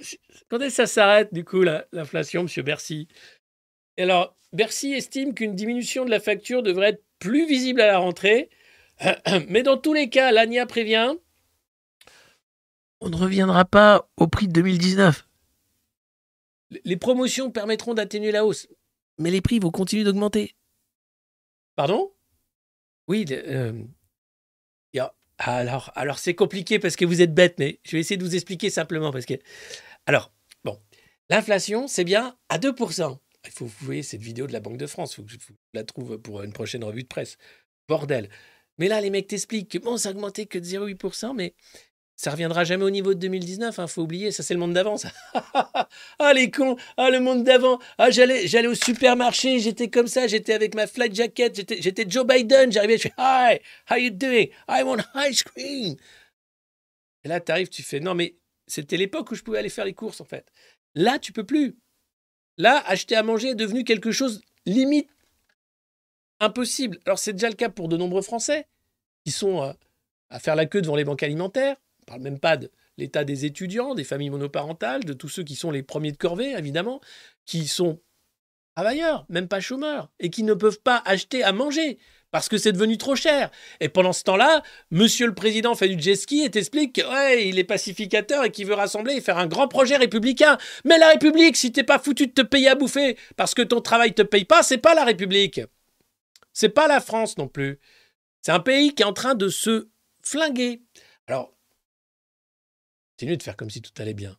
[0.48, 1.62] quand est-ce que ça s'arrête, du coup,
[1.92, 3.08] l'inflation, monsieur Bercy?
[3.98, 7.98] Et alors, Bercy estime qu'une diminution de la facture devrait être plus visible à la
[7.98, 8.48] rentrée.
[9.48, 11.14] Mais dans tous les cas, l'ANIA prévient
[13.00, 15.28] on ne reviendra pas au prix de 2019.
[16.84, 18.66] Les promotions permettront d'atténuer la hausse,
[19.18, 20.56] mais les prix vont continuer d'augmenter.
[21.76, 22.12] Pardon?
[23.06, 23.72] Oui, euh,
[25.38, 28.70] alors, c'est compliqué parce que vous êtes bête, mais je vais essayer de vous expliquer
[28.70, 29.34] simplement parce que.
[30.06, 30.32] Alors,
[30.64, 30.78] bon,
[31.30, 33.18] l'inflation, c'est bien à 2%.
[33.44, 35.38] Il faut vous voyez cette vidéo de la Banque de France, il faut que je
[35.74, 37.38] la trouve pour une prochaine revue de presse.
[37.88, 38.28] Bordel.
[38.78, 41.54] Mais là, les mecs t'expliquent que bon, ça a augmenté que de 0,8%, mais
[42.18, 44.96] ça reviendra jamais au niveau de 2019, hein, faut oublier, ça c'est le monde d'avant.
[46.18, 47.78] ah les cons, ah le monde d'avant.
[47.96, 52.26] Ah j'allais, j'allais au supermarché, j'étais comme ça, j'étais avec ma flat jacket, j'étais, Joe
[52.26, 54.48] Biden, j'arrivais, je fais Hi, how you doing?
[54.68, 55.94] I want ice cream.
[57.22, 58.34] Et là tu arrives, tu fais non mais
[58.66, 60.52] c'était l'époque où je pouvais aller faire les courses en fait.
[60.96, 61.76] Là tu peux plus.
[62.56, 65.08] Là, acheter à manger est devenu quelque chose limite
[66.40, 66.98] impossible.
[67.06, 68.66] Alors c'est déjà le cas pour de nombreux Français
[69.24, 69.72] qui sont euh,
[70.30, 71.76] à faire la queue devant les banques alimentaires.
[72.08, 75.70] Parle même pas de l'état des étudiants, des familles monoparentales, de tous ceux qui sont
[75.70, 77.02] les premiers de corvée, évidemment,
[77.44, 78.00] qui sont
[78.74, 81.98] travailleurs, même pas chômeurs, et qui ne peuvent pas acheter à manger
[82.30, 83.50] parce que c'est devenu trop cher.
[83.80, 87.48] Et pendant ce temps-là, monsieur le président fait du jet ski et t'explique qu'il ouais,
[87.48, 90.56] est pacificateur et qu'il veut rassembler et faire un grand projet républicain.
[90.84, 93.80] Mais la République, si t'es pas foutu de te payer à bouffer parce que ton
[93.80, 95.60] travail te paye pas, c'est pas la République.
[96.52, 97.78] C'est pas la France non plus.
[98.42, 99.88] C'est un pays qui est en train de se
[100.22, 100.82] flinguer.
[101.26, 101.52] Alors,
[103.26, 104.36] de faire comme si tout allait bien.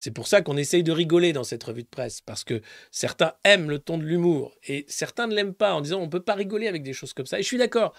[0.00, 2.60] C'est pour ça qu'on essaye de rigoler dans cette revue de presse, parce que
[2.90, 6.10] certains aiment le ton de l'humour et certains ne l'aiment pas en disant on ne
[6.10, 7.38] peut pas rigoler avec des choses comme ça.
[7.38, 7.94] Et je suis d'accord,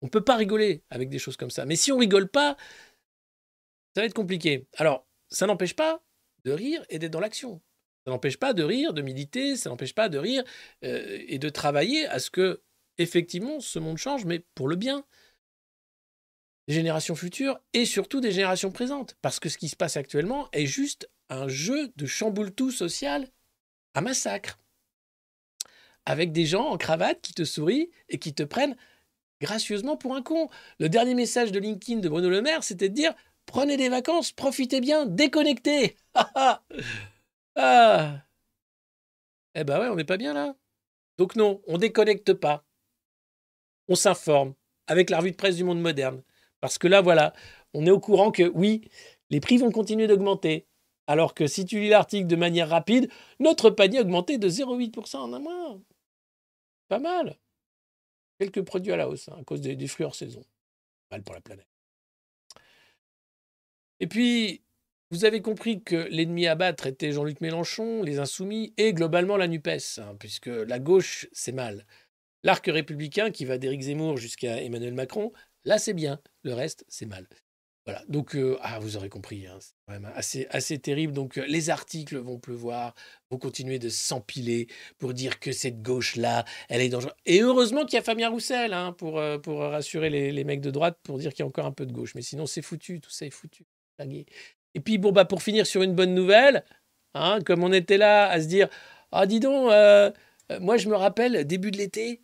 [0.00, 1.66] on ne peut pas rigoler avec des choses comme ça.
[1.66, 2.56] Mais si on rigole pas,
[3.96, 4.68] ça va être compliqué.
[4.76, 6.00] Alors, ça n'empêche pas
[6.44, 7.60] de rire et d'être dans l'action.
[8.04, 10.44] Ça n'empêche pas de rire, de militer, ça n'empêche pas de rire
[10.84, 12.62] euh, et de travailler à ce que,
[12.98, 15.04] effectivement, ce monde change, mais pour le bien
[16.68, 19.16] des générations futures et surtout des générations présentes.
[19.22, 23.26] Parce que ce qui se passe actuellement est juste un jeu de chamboule-tout social
[23.94, 24.60] à massacre.
[26.04, 28.76] Avec des gens en cravate qui te sourient et qui te prennent
[29.40, 30.50] gracieusement pour un con.
[30.78, 33.14] Le dernier message de LinkedIn de Bruno Le Maire, c'était de dire
[33.46, 35.96] prenez des vacances, profitez bien, déconnectez.
[36.14, 36.62] ah.
[39.54, 40.54] Eh ben ouais, on n'est pas bien là.
[41.16, 42.64] Donc non, on déconnecte pas.
[43.88, 44.54] On s'informe
[44.86, 46.22] avec la revue de presse du monde moderne.
[46.60, 47.34] Parce que là, voilà,
[47.74, 48.88] on est au courant que oui,
[49.30, 50.66] les prix vont continuer d'augmenter.
[51.06, 53.10] Alors que si tu lis l'article de manière rapide,
[53.40, 55.80] notre panier a augmenté de 0,8% en un mois.
[56.88, 57.38] Pas mal.
[58.38, 60.44] Quelques produits à la hausse hein, à cause des, fruits hors saison.
[61.10, 61.66] Mal pour la planète.
[64.00, 64.62] Et puis,
[65.10, 69.48] vous avez compris que l'ennemi à battre était Jean-Luc Mélenchon, les Insoumis et globalement la
[69.48, 71.86] NUPES, hein, puisque la gauche, c'est mal.
[72.42, 75.32] L'arc républicain qui va d'Éric Zemmour jusqu'à Emmanuel Macron,
[75.64, 77.26] là c'est bien, le reste c'est mal.
[77.88, 81.14] Voilà, donc euh, ah, vous aurez compris, hein, c'est quand même assez, terrible.
[81.14, 82.94] Donc euh, les articles vont pleuvoir,
[83.30, 84.66] vont continuer de s'empiler
[84.98, 87.14] pour dire que cette gauche-là, elle est dangereuse.
[87.24, 90.60] Et heureusement qu'il y a Fabien Roussel hein, pour, euh, pour rassurer les, les, mecs
[90.60, 92.14] de droite, pour dire qu'il y a encore un peu de gauche.
[92.14, 93.64] Mais sinon, c'est foutu, tout ça est foutu.
[94.74, 96.66] Et puis, bon, bah, pour finir sur une bonne nouvelle,
[97.14, 98.68] hein, comme on était là à se dire,
[99.12, 99.72] ah, dis donc,
[100.60, 102.20] moi je me rappelle, début de l'été,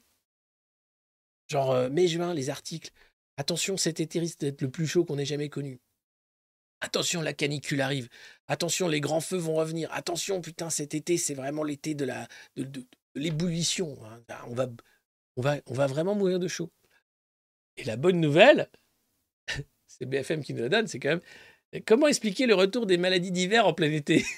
[1.49, 2.91] genre mai-juin, les articles.
[3.37, 5.81] Attention, cet été risque d'être le plus chaud qu'on ait jamais connu.
[6.81, 8.09] Attention, la canicule arrive.
[8.47, 9.91] Attention, les grands feux vont revenir.
[9.93, 12.07] Attention, putain, cet été, c'est vraiment l'été de
[13.15, 13.99] l'ébullition.
[14.47, 14.55] On
[15.43, 16.71] va, vraiment mourir de chaud.
[17.77, 18.69] Et la bonne nouvelle,
[19.87, 21.23] c'est BFM qui nous la donne, c'est quand même
[21.81, 24.25] comment expliquer le retour des maladies d'hiver en plein été?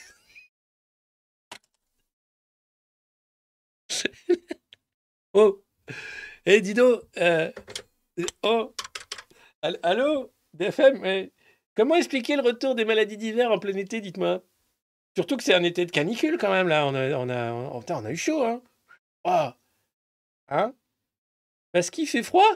[5.38, 5.62] Oh
[6.46, 7.52] Et eh, Dido, euh,
[8.42, 8.74] oh
[9.82, 11.32] Allô BFM mais
[11.76, 14.42] Comment expliquer le retour des maladies d'hiver en plein été, dites-moi?
[15.14, 16.86] Surtout que c'est un été de canicule quand même, là.
[16.86, 18.62] On a, on a, on, a eu chaud, hein
[19.24, 19.48] oh.
[20.48, 20.74] Hein?
[21.72, 22.50] Parce qu'il fait froid?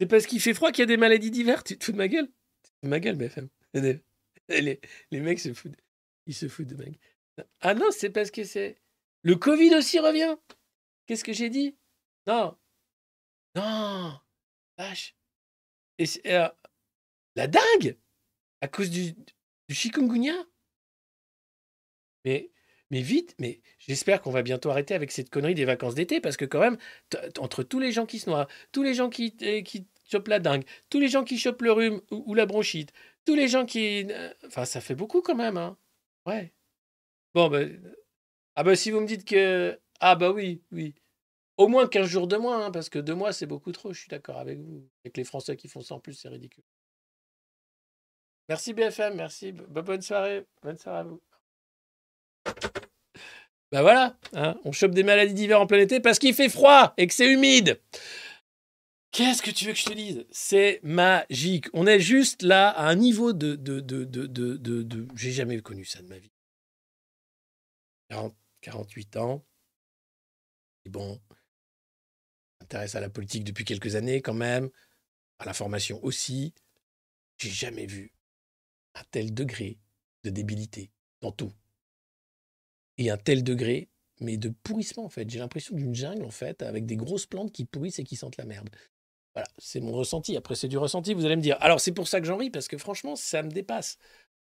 [0.00, 1.62] C'est parce qu'il fait froid qu'il y a des maladies d'hiver?
[1.62, 2.26] Tu te fous de ma gueule?
[2.26, 3.48] Tu te fous de ma gueule, BFM.
[4.48, 4.80] Les,
[5.10, 5.78] les mecs se foutent.
[6.26, 7.46] Ils se foutent de ma gueule.
[7.60, 8.78] Ah non, c'est parce que c'est...
[9.22, 10.36] Le Covid aussi revient
[11.06, 11.76] Qu'est-ce que j'ai dit?
[12.26, 12.56] Non
[13.56, 14.20] Non
[14.78, 15.16] Vache
[16.26, 16.48] euh,
[17.36, 17.96] la dingue
[18.60, 19.14] À cause du,
[19.68, 20.34] du chikungunya
[22.26, 22.50] mais,
[22.90, 26.36] mais vite, mais j'espère qu'on va bientôt arrêter avec cette connerie des vacances d'été, parce
[26.36, 26.76] que quand même,
[27.38, 30.40] entre tous les gens qui se noient, tous les gens qui, euh, qui chopent la
[30.40, 32.92] dingue, tous les gens qui chopent le rhume ou, la bronchite,
[33.24, 34.06] tous les gens qui...
[34.10, 35.78] Euh, enfin, ça fait beaucoup quand même, hein
[36.26, 36.52] Ouais.
[37.32, 37.80] Bon, ben...
[38.56, 39.78] Ah bah si vous me dites que...
[40.00, 40.94] Ah bah oui, oui.
[41.56, 44.00] Au moins 15 jours de moins, hein, parce que deux mois, c'est beaucoup trop, je
[44.00, 44.86] suis d'accord avec vous.
[45.04, 46.64] Avec les Français qui font ça en plus, c'est ridicule.
[48.48, 49.52] Merci BFM, merci.
[49.52, 50.46] bonne soirée.
[50.62, 51.22] Bonne soirée à vous.
[53.72, 56.94] Ben voilà, hein, on chope des maladies d'hiver en plein été parce qu'il fait froid
[56.96, 57.80] et que c'est humide.
[59.10, 60.24] Qu'est-ce que tu veux que je te dise?
[60.30, 61.66] C'est magique.
[61.72, 63.56] On est juste là à un niveau de...
[63.56, 66.30] de, de, de, de, J'ai jamais connu ça de ma vie.
[68.60, 69.44] 48 ans.
[70.84, 71.20] Et bon,
[72.66, 74.70] m'intéresse à la politique depuis quelques années quand même,
[75.38, 76.52] à la formation aussi.
[77.38, 78.12] J'ai jamais vu
[78.94, 79.78] un tel degré
[80.24, 80.90] de débilité
[81.20, 81.52] dans tout.
[82.98, 83.88] Et un tel degré,
[84.20, 85.28] mais de pourrissement en fait.
[85.30, 88.38] J'ai l'impression d'une jungle en fait, avec des grosses plantes qui pourrissent et qui sentent
[88.38, 88.70] la merde.
[89.34, 90.36] Voilà, c'est mon ressenti.
[90.36, 91.58] Après, c'est du ressenti, vous allez me dire.
[91.60, 93.98] Alors, c'est pour ça que j'en ris, parce que franchement, ça me dépasse.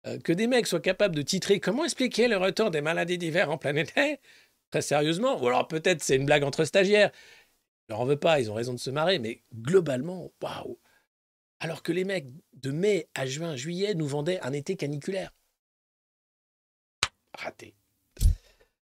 [0.07, 3.51] euh, que des mecs soient capables de titrer Comment expliquer le retour des maladies d'hiver
[3.51, 3.93] en planète
[4.71, 7.11] Très sérieusement, ou alors peut-être c'est une blague entre stagiaires.
[7.91, 10.79] Leur en veux pas, ils ont raison de se marrer, mais globalement, waouh
[11.59, 15.33] Alors que les mecs de mai à juin, juillet nous vendaient un été caniculaire.
[17.37, 17.75] Raté.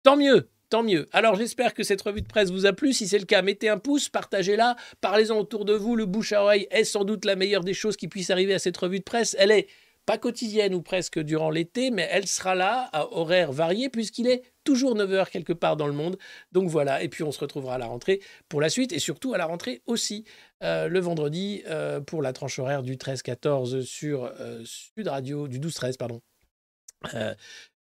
[0.04, 1.10] Tant mieux, tant mieux.
[1.12, 2.94] Alors j'espère que cette revue de presse vous a plu.
[2.94, 5.96] Si c'est le cas, mettez un pouce, partagez-la, parlez-en autour de vous.
[5.96, 8.60] Le bouche à oreille est sans doute la meilleure des choses qui puissent arriver à
[8.60, 9.36] cette revue de presse.
[9.40, 9.68] Elle est
[10.06, 14.44] pas quotidienne ou presque durant l'été, mais elle sera là à horaires variés puisqu'il est
[14.64, 16.18] toujours 9h quelque part dans le monde.
[16.52, 19.34] Donc voilà, et puis on se retrouvera à la rentrée pour la suite et surtout
[19.34, 20.26] à la rentrée aussi
[20.64, 25.60] euh, le vendredi euh, pour la tranche horaire du 13-14 sur euh, Sud Radio, du
[25.60, 26.22] 12-13, pardon.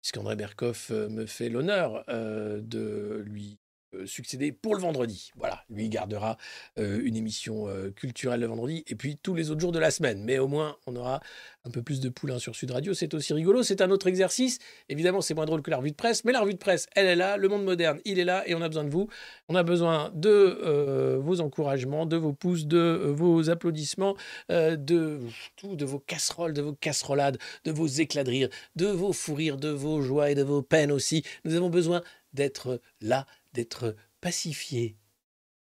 [0.01, 3.59] puisqu'André Berkoff me fait l'honneur de lui
[4.07, 5.31] succéder pour le vendredi.
[5.37, 6.37] Voilà, lui gardera
[6.79, 9.91] euh, une émission euh, culturelle le vendredi et puis tous les autres jours de la
[9.91, 10.23] semaine.
[10.23, 11.21] Mais au moins, on aura
[11.65, 12.95] un peu plus de poulain sur Sud Radio.
[12.95, 13.63] C'est aussi rigolo.
[13.63, 14.59] C'est un autre exercice.
[14.89, 17.07] Évidemment, c'est moins drôle que la revue de presse, mais la revue de presse, elle
[17.07, 17.37] est là.
[17.37, 19.09] Le monde moderne, il est là et on a besoin de vous.
[19.49, 24.17] On a besoin de vos encouragements, de vos pouces, de vos applaudissements,
[24.49, 25.21] de
[25.57, 29.35] tout, de vos casseroles, de vos casserolades, de vos éclats de rire, de vos fous
[29.35, 31.23] rires, de vos joies et de vos peines aussi.
[31.45, 32.03] Nous avons besoin
[32.33, 34.97] d'être là d'être pacifié,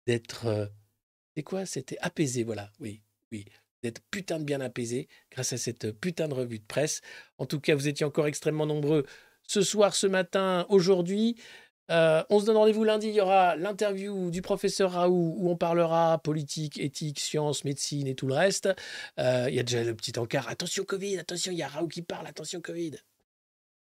[0.07, 0.47] d'être...
[0.47, 0.67] Euh,
[1.37, 1.65] c'est quoi?
[1.65, 3.45] C'était apaisé, voilà, oui, oui.
[3.83, 7.01] D'être putain de bien apaisé grâce à cette putain de revue de presse.
[7.39, 9.05] En tout cas, vous étiez encore extrêmement nombreux
[9.43, 11.37] ce soir, ce matin, aujourd'hui.
[11.91, 13.09] Euh, on se donne rendez-vous lundi.
[13.09, 18.15] Il y aura l'interview du professeur Raoult où on parlera politique, éthique, sciences, médecine et
[18.15, 18.69] tout le reste.
[19.19, 20.49] Euh, il y a déjà le petit encart.
[20.49, 22.99] Attention Covid, attention, il y a Raoult qui parle, attention Covid.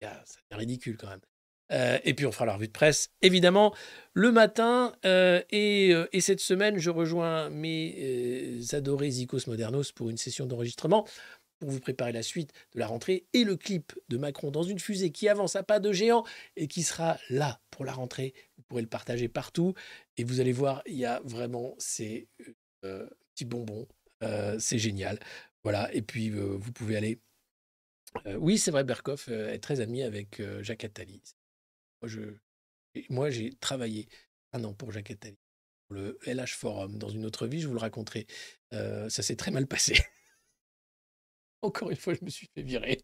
[0.00, 1.20] C'est ridicule quand même.
[1.72, 3.74] Euh, et puis on fera la revue de presse, évidemment,
[4.12, 4.94] le matin.
[5.04, 11.06] Euh, euh, et, cette semaine, je rejoins mes adorés Zikos Modernos pour une session d'enregistrement
[11.60, 14.78] pour vous préparer la suite de la rentrée et le clip de Macron dans une
[14.78, 16.24] fusée qui avance à pas de géant
[16.56, 18.34] et qui sera là pour la rentrée.
[18.56, 19.72] Vous pourrez le partager partout
[20.16, 22.28] et vous allez voir, il y a vraiment ces
[22.82, 23.86] petits bonbons.
[24.58, 25.18] c'est génial.
[25.62, 25.94] Voilà.
[25.94, 27.20] Et puis vous pouvez aller.
[28.36, 31.22] oui, c'est vrai, Berkoff est très ami avec Jacques Attali.
[33.10, 34.08] Moi, j'ai travaillé
[34.52, 35.36] un an pour Jacques Attali,
[35.88, 36.98] pour le LH Forum.
[36.98, 38.26] Dans une autre vie, je vous le raconterai.
[38.72, 39.94] Euh, ça s'est très mal passé.
[41.62, 43.00] Encore une fois, je me suis fait virer.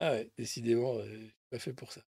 [0.00, 2.02] Ah ouais, décidément, euh, je suis pas fait pour ça.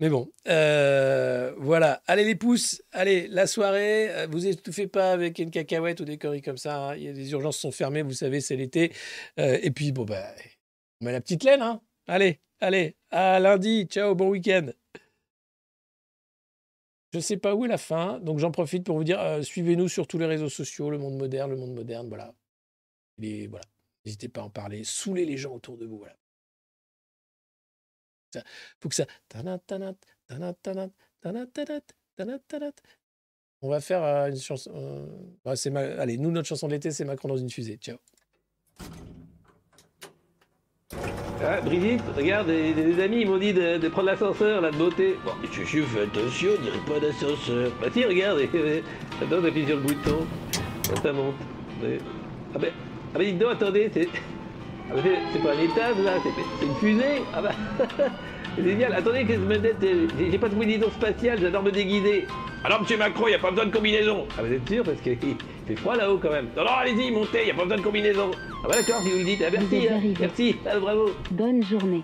[0.00, 2.02] Mais bon, euh, voilà.
[2.06, 6.42] Allez les pouces, allez, la soirée, vous étouffez pas avec une cacahuète ou des conneries
[6.42, 6.90] comme ça.
[6.90, 6.94] Hein.
[6.96, 8.92] Les urgences sont fermées, vous savez, c'est l'été.
[9.36, 10.34] et puis, bon, bah,
[11.00, 11.80] on met la petite laine, hein.
[12.06, 13.86] Allez, allez, à lundi.
[13.86, 14.70] Ciao, bon week-end.
[17.12, 19.40] Je ne sais pas où est la fin, donc j'en profite pour vous dire, euh,
[19.40, 22.34] suivez-nous sur tous les réseaux sociaux, le monde moderne, le monde moderne, voilà.
[23.22, 23.64] Et voilà,
[24.04, 26.16] n'hésitez pas à en parler, saoulez les gens autour de vous, voilà.
[28.34, 28.42] Il
[28.80, 29.06] faut que ça...
[33.62, 34.72] On va faire euh, une chanson...
[34.74, 37.76] Euh, allez, nous, notre chanson de l'été, c'est Macron dans une fusée.
[37.76, 37.98] Ciao.
[41.42, 45.16] Ah, Brigitte, regarde, des, amis ils m'ont dit de, prendre l'ascenseur, la beauté.
[45.24, 47.70] Bon, je suis fais attention, on dirait pas d'ascenseur.
[47.80, 48.40] Bah tiens, regarde,
[49.22, 50.26] attends, on appuie sur le bouton,
[51.02, 51.34] ça monte.
[51.82, 52.70] Ah ben,
[53.14, 54.08] ah ben dites donc, attendez, c'est...
[54.90, 57.22] Ah ben, pas un étage là, c'est une fusée.
[57.34, 57.42] Ah
[57.78, 58.04] c'est
[58.62, 58.92] génial.
[58.94, 59.76] Attendez, que je me dette,
[60.18, 62.26] j'ai pas de combinaison spatiale, j'adore me déguiser.
[62.64, 64.26] Alors, monsieur Macron, il n'y a pas besoin de combinaison.
[64.38, 65.18] Ah, vous êtes sûr Parce qu'il
[65.66, 66.48] fait froid là-haut quand même.
[66.56, 68.30] Non, non, allez-y, montez, il n'y a pas besoin de combinaison.
[68.32, 69.44] Ah, bah d'accord, si vous le dites.
[69.46, 70.00] Ah, merci, hein.
[70.18, 71.10] merci, ah, bravo.
[71.30, 72.02] Bonne journée.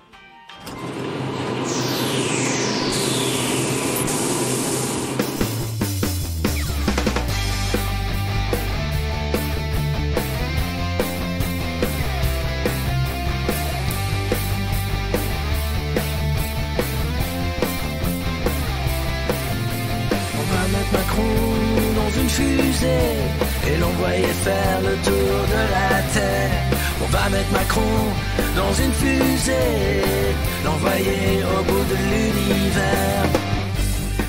[30.64, 33.26] L'envoyer au bout de l'univers.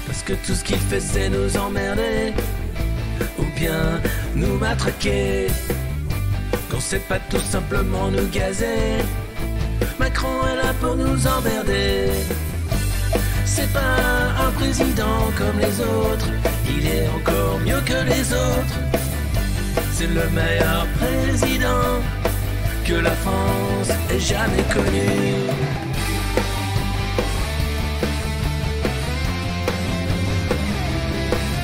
[0.08, 2.34] Parce que tout ce qu'il fait c'est nous emmerder,
[3.40, 4.02] ou bien
[4.36, 5.48] nous matraquer.
[6.70, 9.04] Qu'on sait pas tout simplement nous gazer.
[10.00, 12.10] Macron est là pour nous emmerder.
[13.46, 13.98] C'est pas
[14.48, 16.30] un président comme les autres
[16.78, 18.80] il est encore mieux que les autres.
[19.94, 22.02] C'est le meilleur président
[22.86, 23.71] que la France
[24.20, 25.10] jamais connu.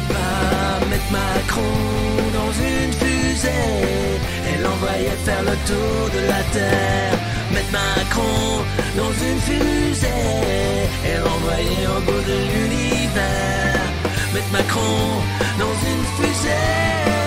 [0.10, 1.61] Va mettre Macron
[2.34, 3.49] dans une fusée
[4.49, 7.18] et l'envoyer faire le tour de la terre.
[7.53, 8.64] Mettre Macron
[8.95, 10.07] dans une fusée
[11.06, 13.88] et l'envoyer au bout de l'univers.
[14.34, 15.22] Mettre Macron
[15.60, 17.26] dans une fusée.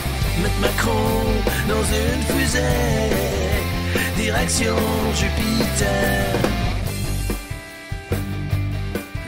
[0.41, 1.23] Mettre Macron
[1.67, 3.11] dans une fusée,
[4.15, 4.75] direction
[5.15, 6.25] Jupiter.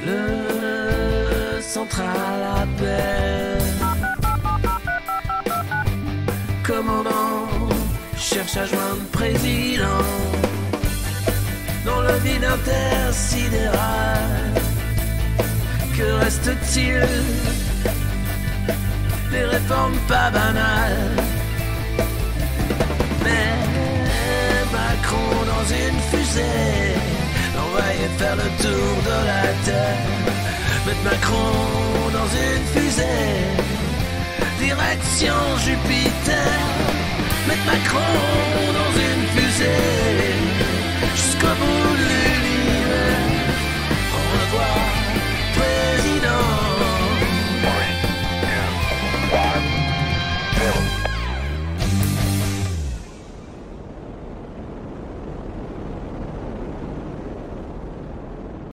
[0.05, 3.61] Le central appelle.
[6.63, 7.69] Commandant
[8.17, 10.03] cherche à joindre président
[11.85, 14.51] dans le vide intersidéral.
[15.95, 17.05] Que reste-t-il
[19.33, 21.17] des réformes pas banales.
[23.23, 23.49] Mais
[24.77, 26.95] Macron dans une fusée,
[27.55, 30.07] l'envoyer faire le tour de la terre.
[30.85, 31.51] Mettre Macron
[32.17, 33.31] dans une fusée,
[34.59, 36.59] direction Jupiter.
[37.47, 38.13] Mettre Macron
[38.79, 40.35] dans une fusée,
[41.15, 42.52] jusqu'au bout de l'univers.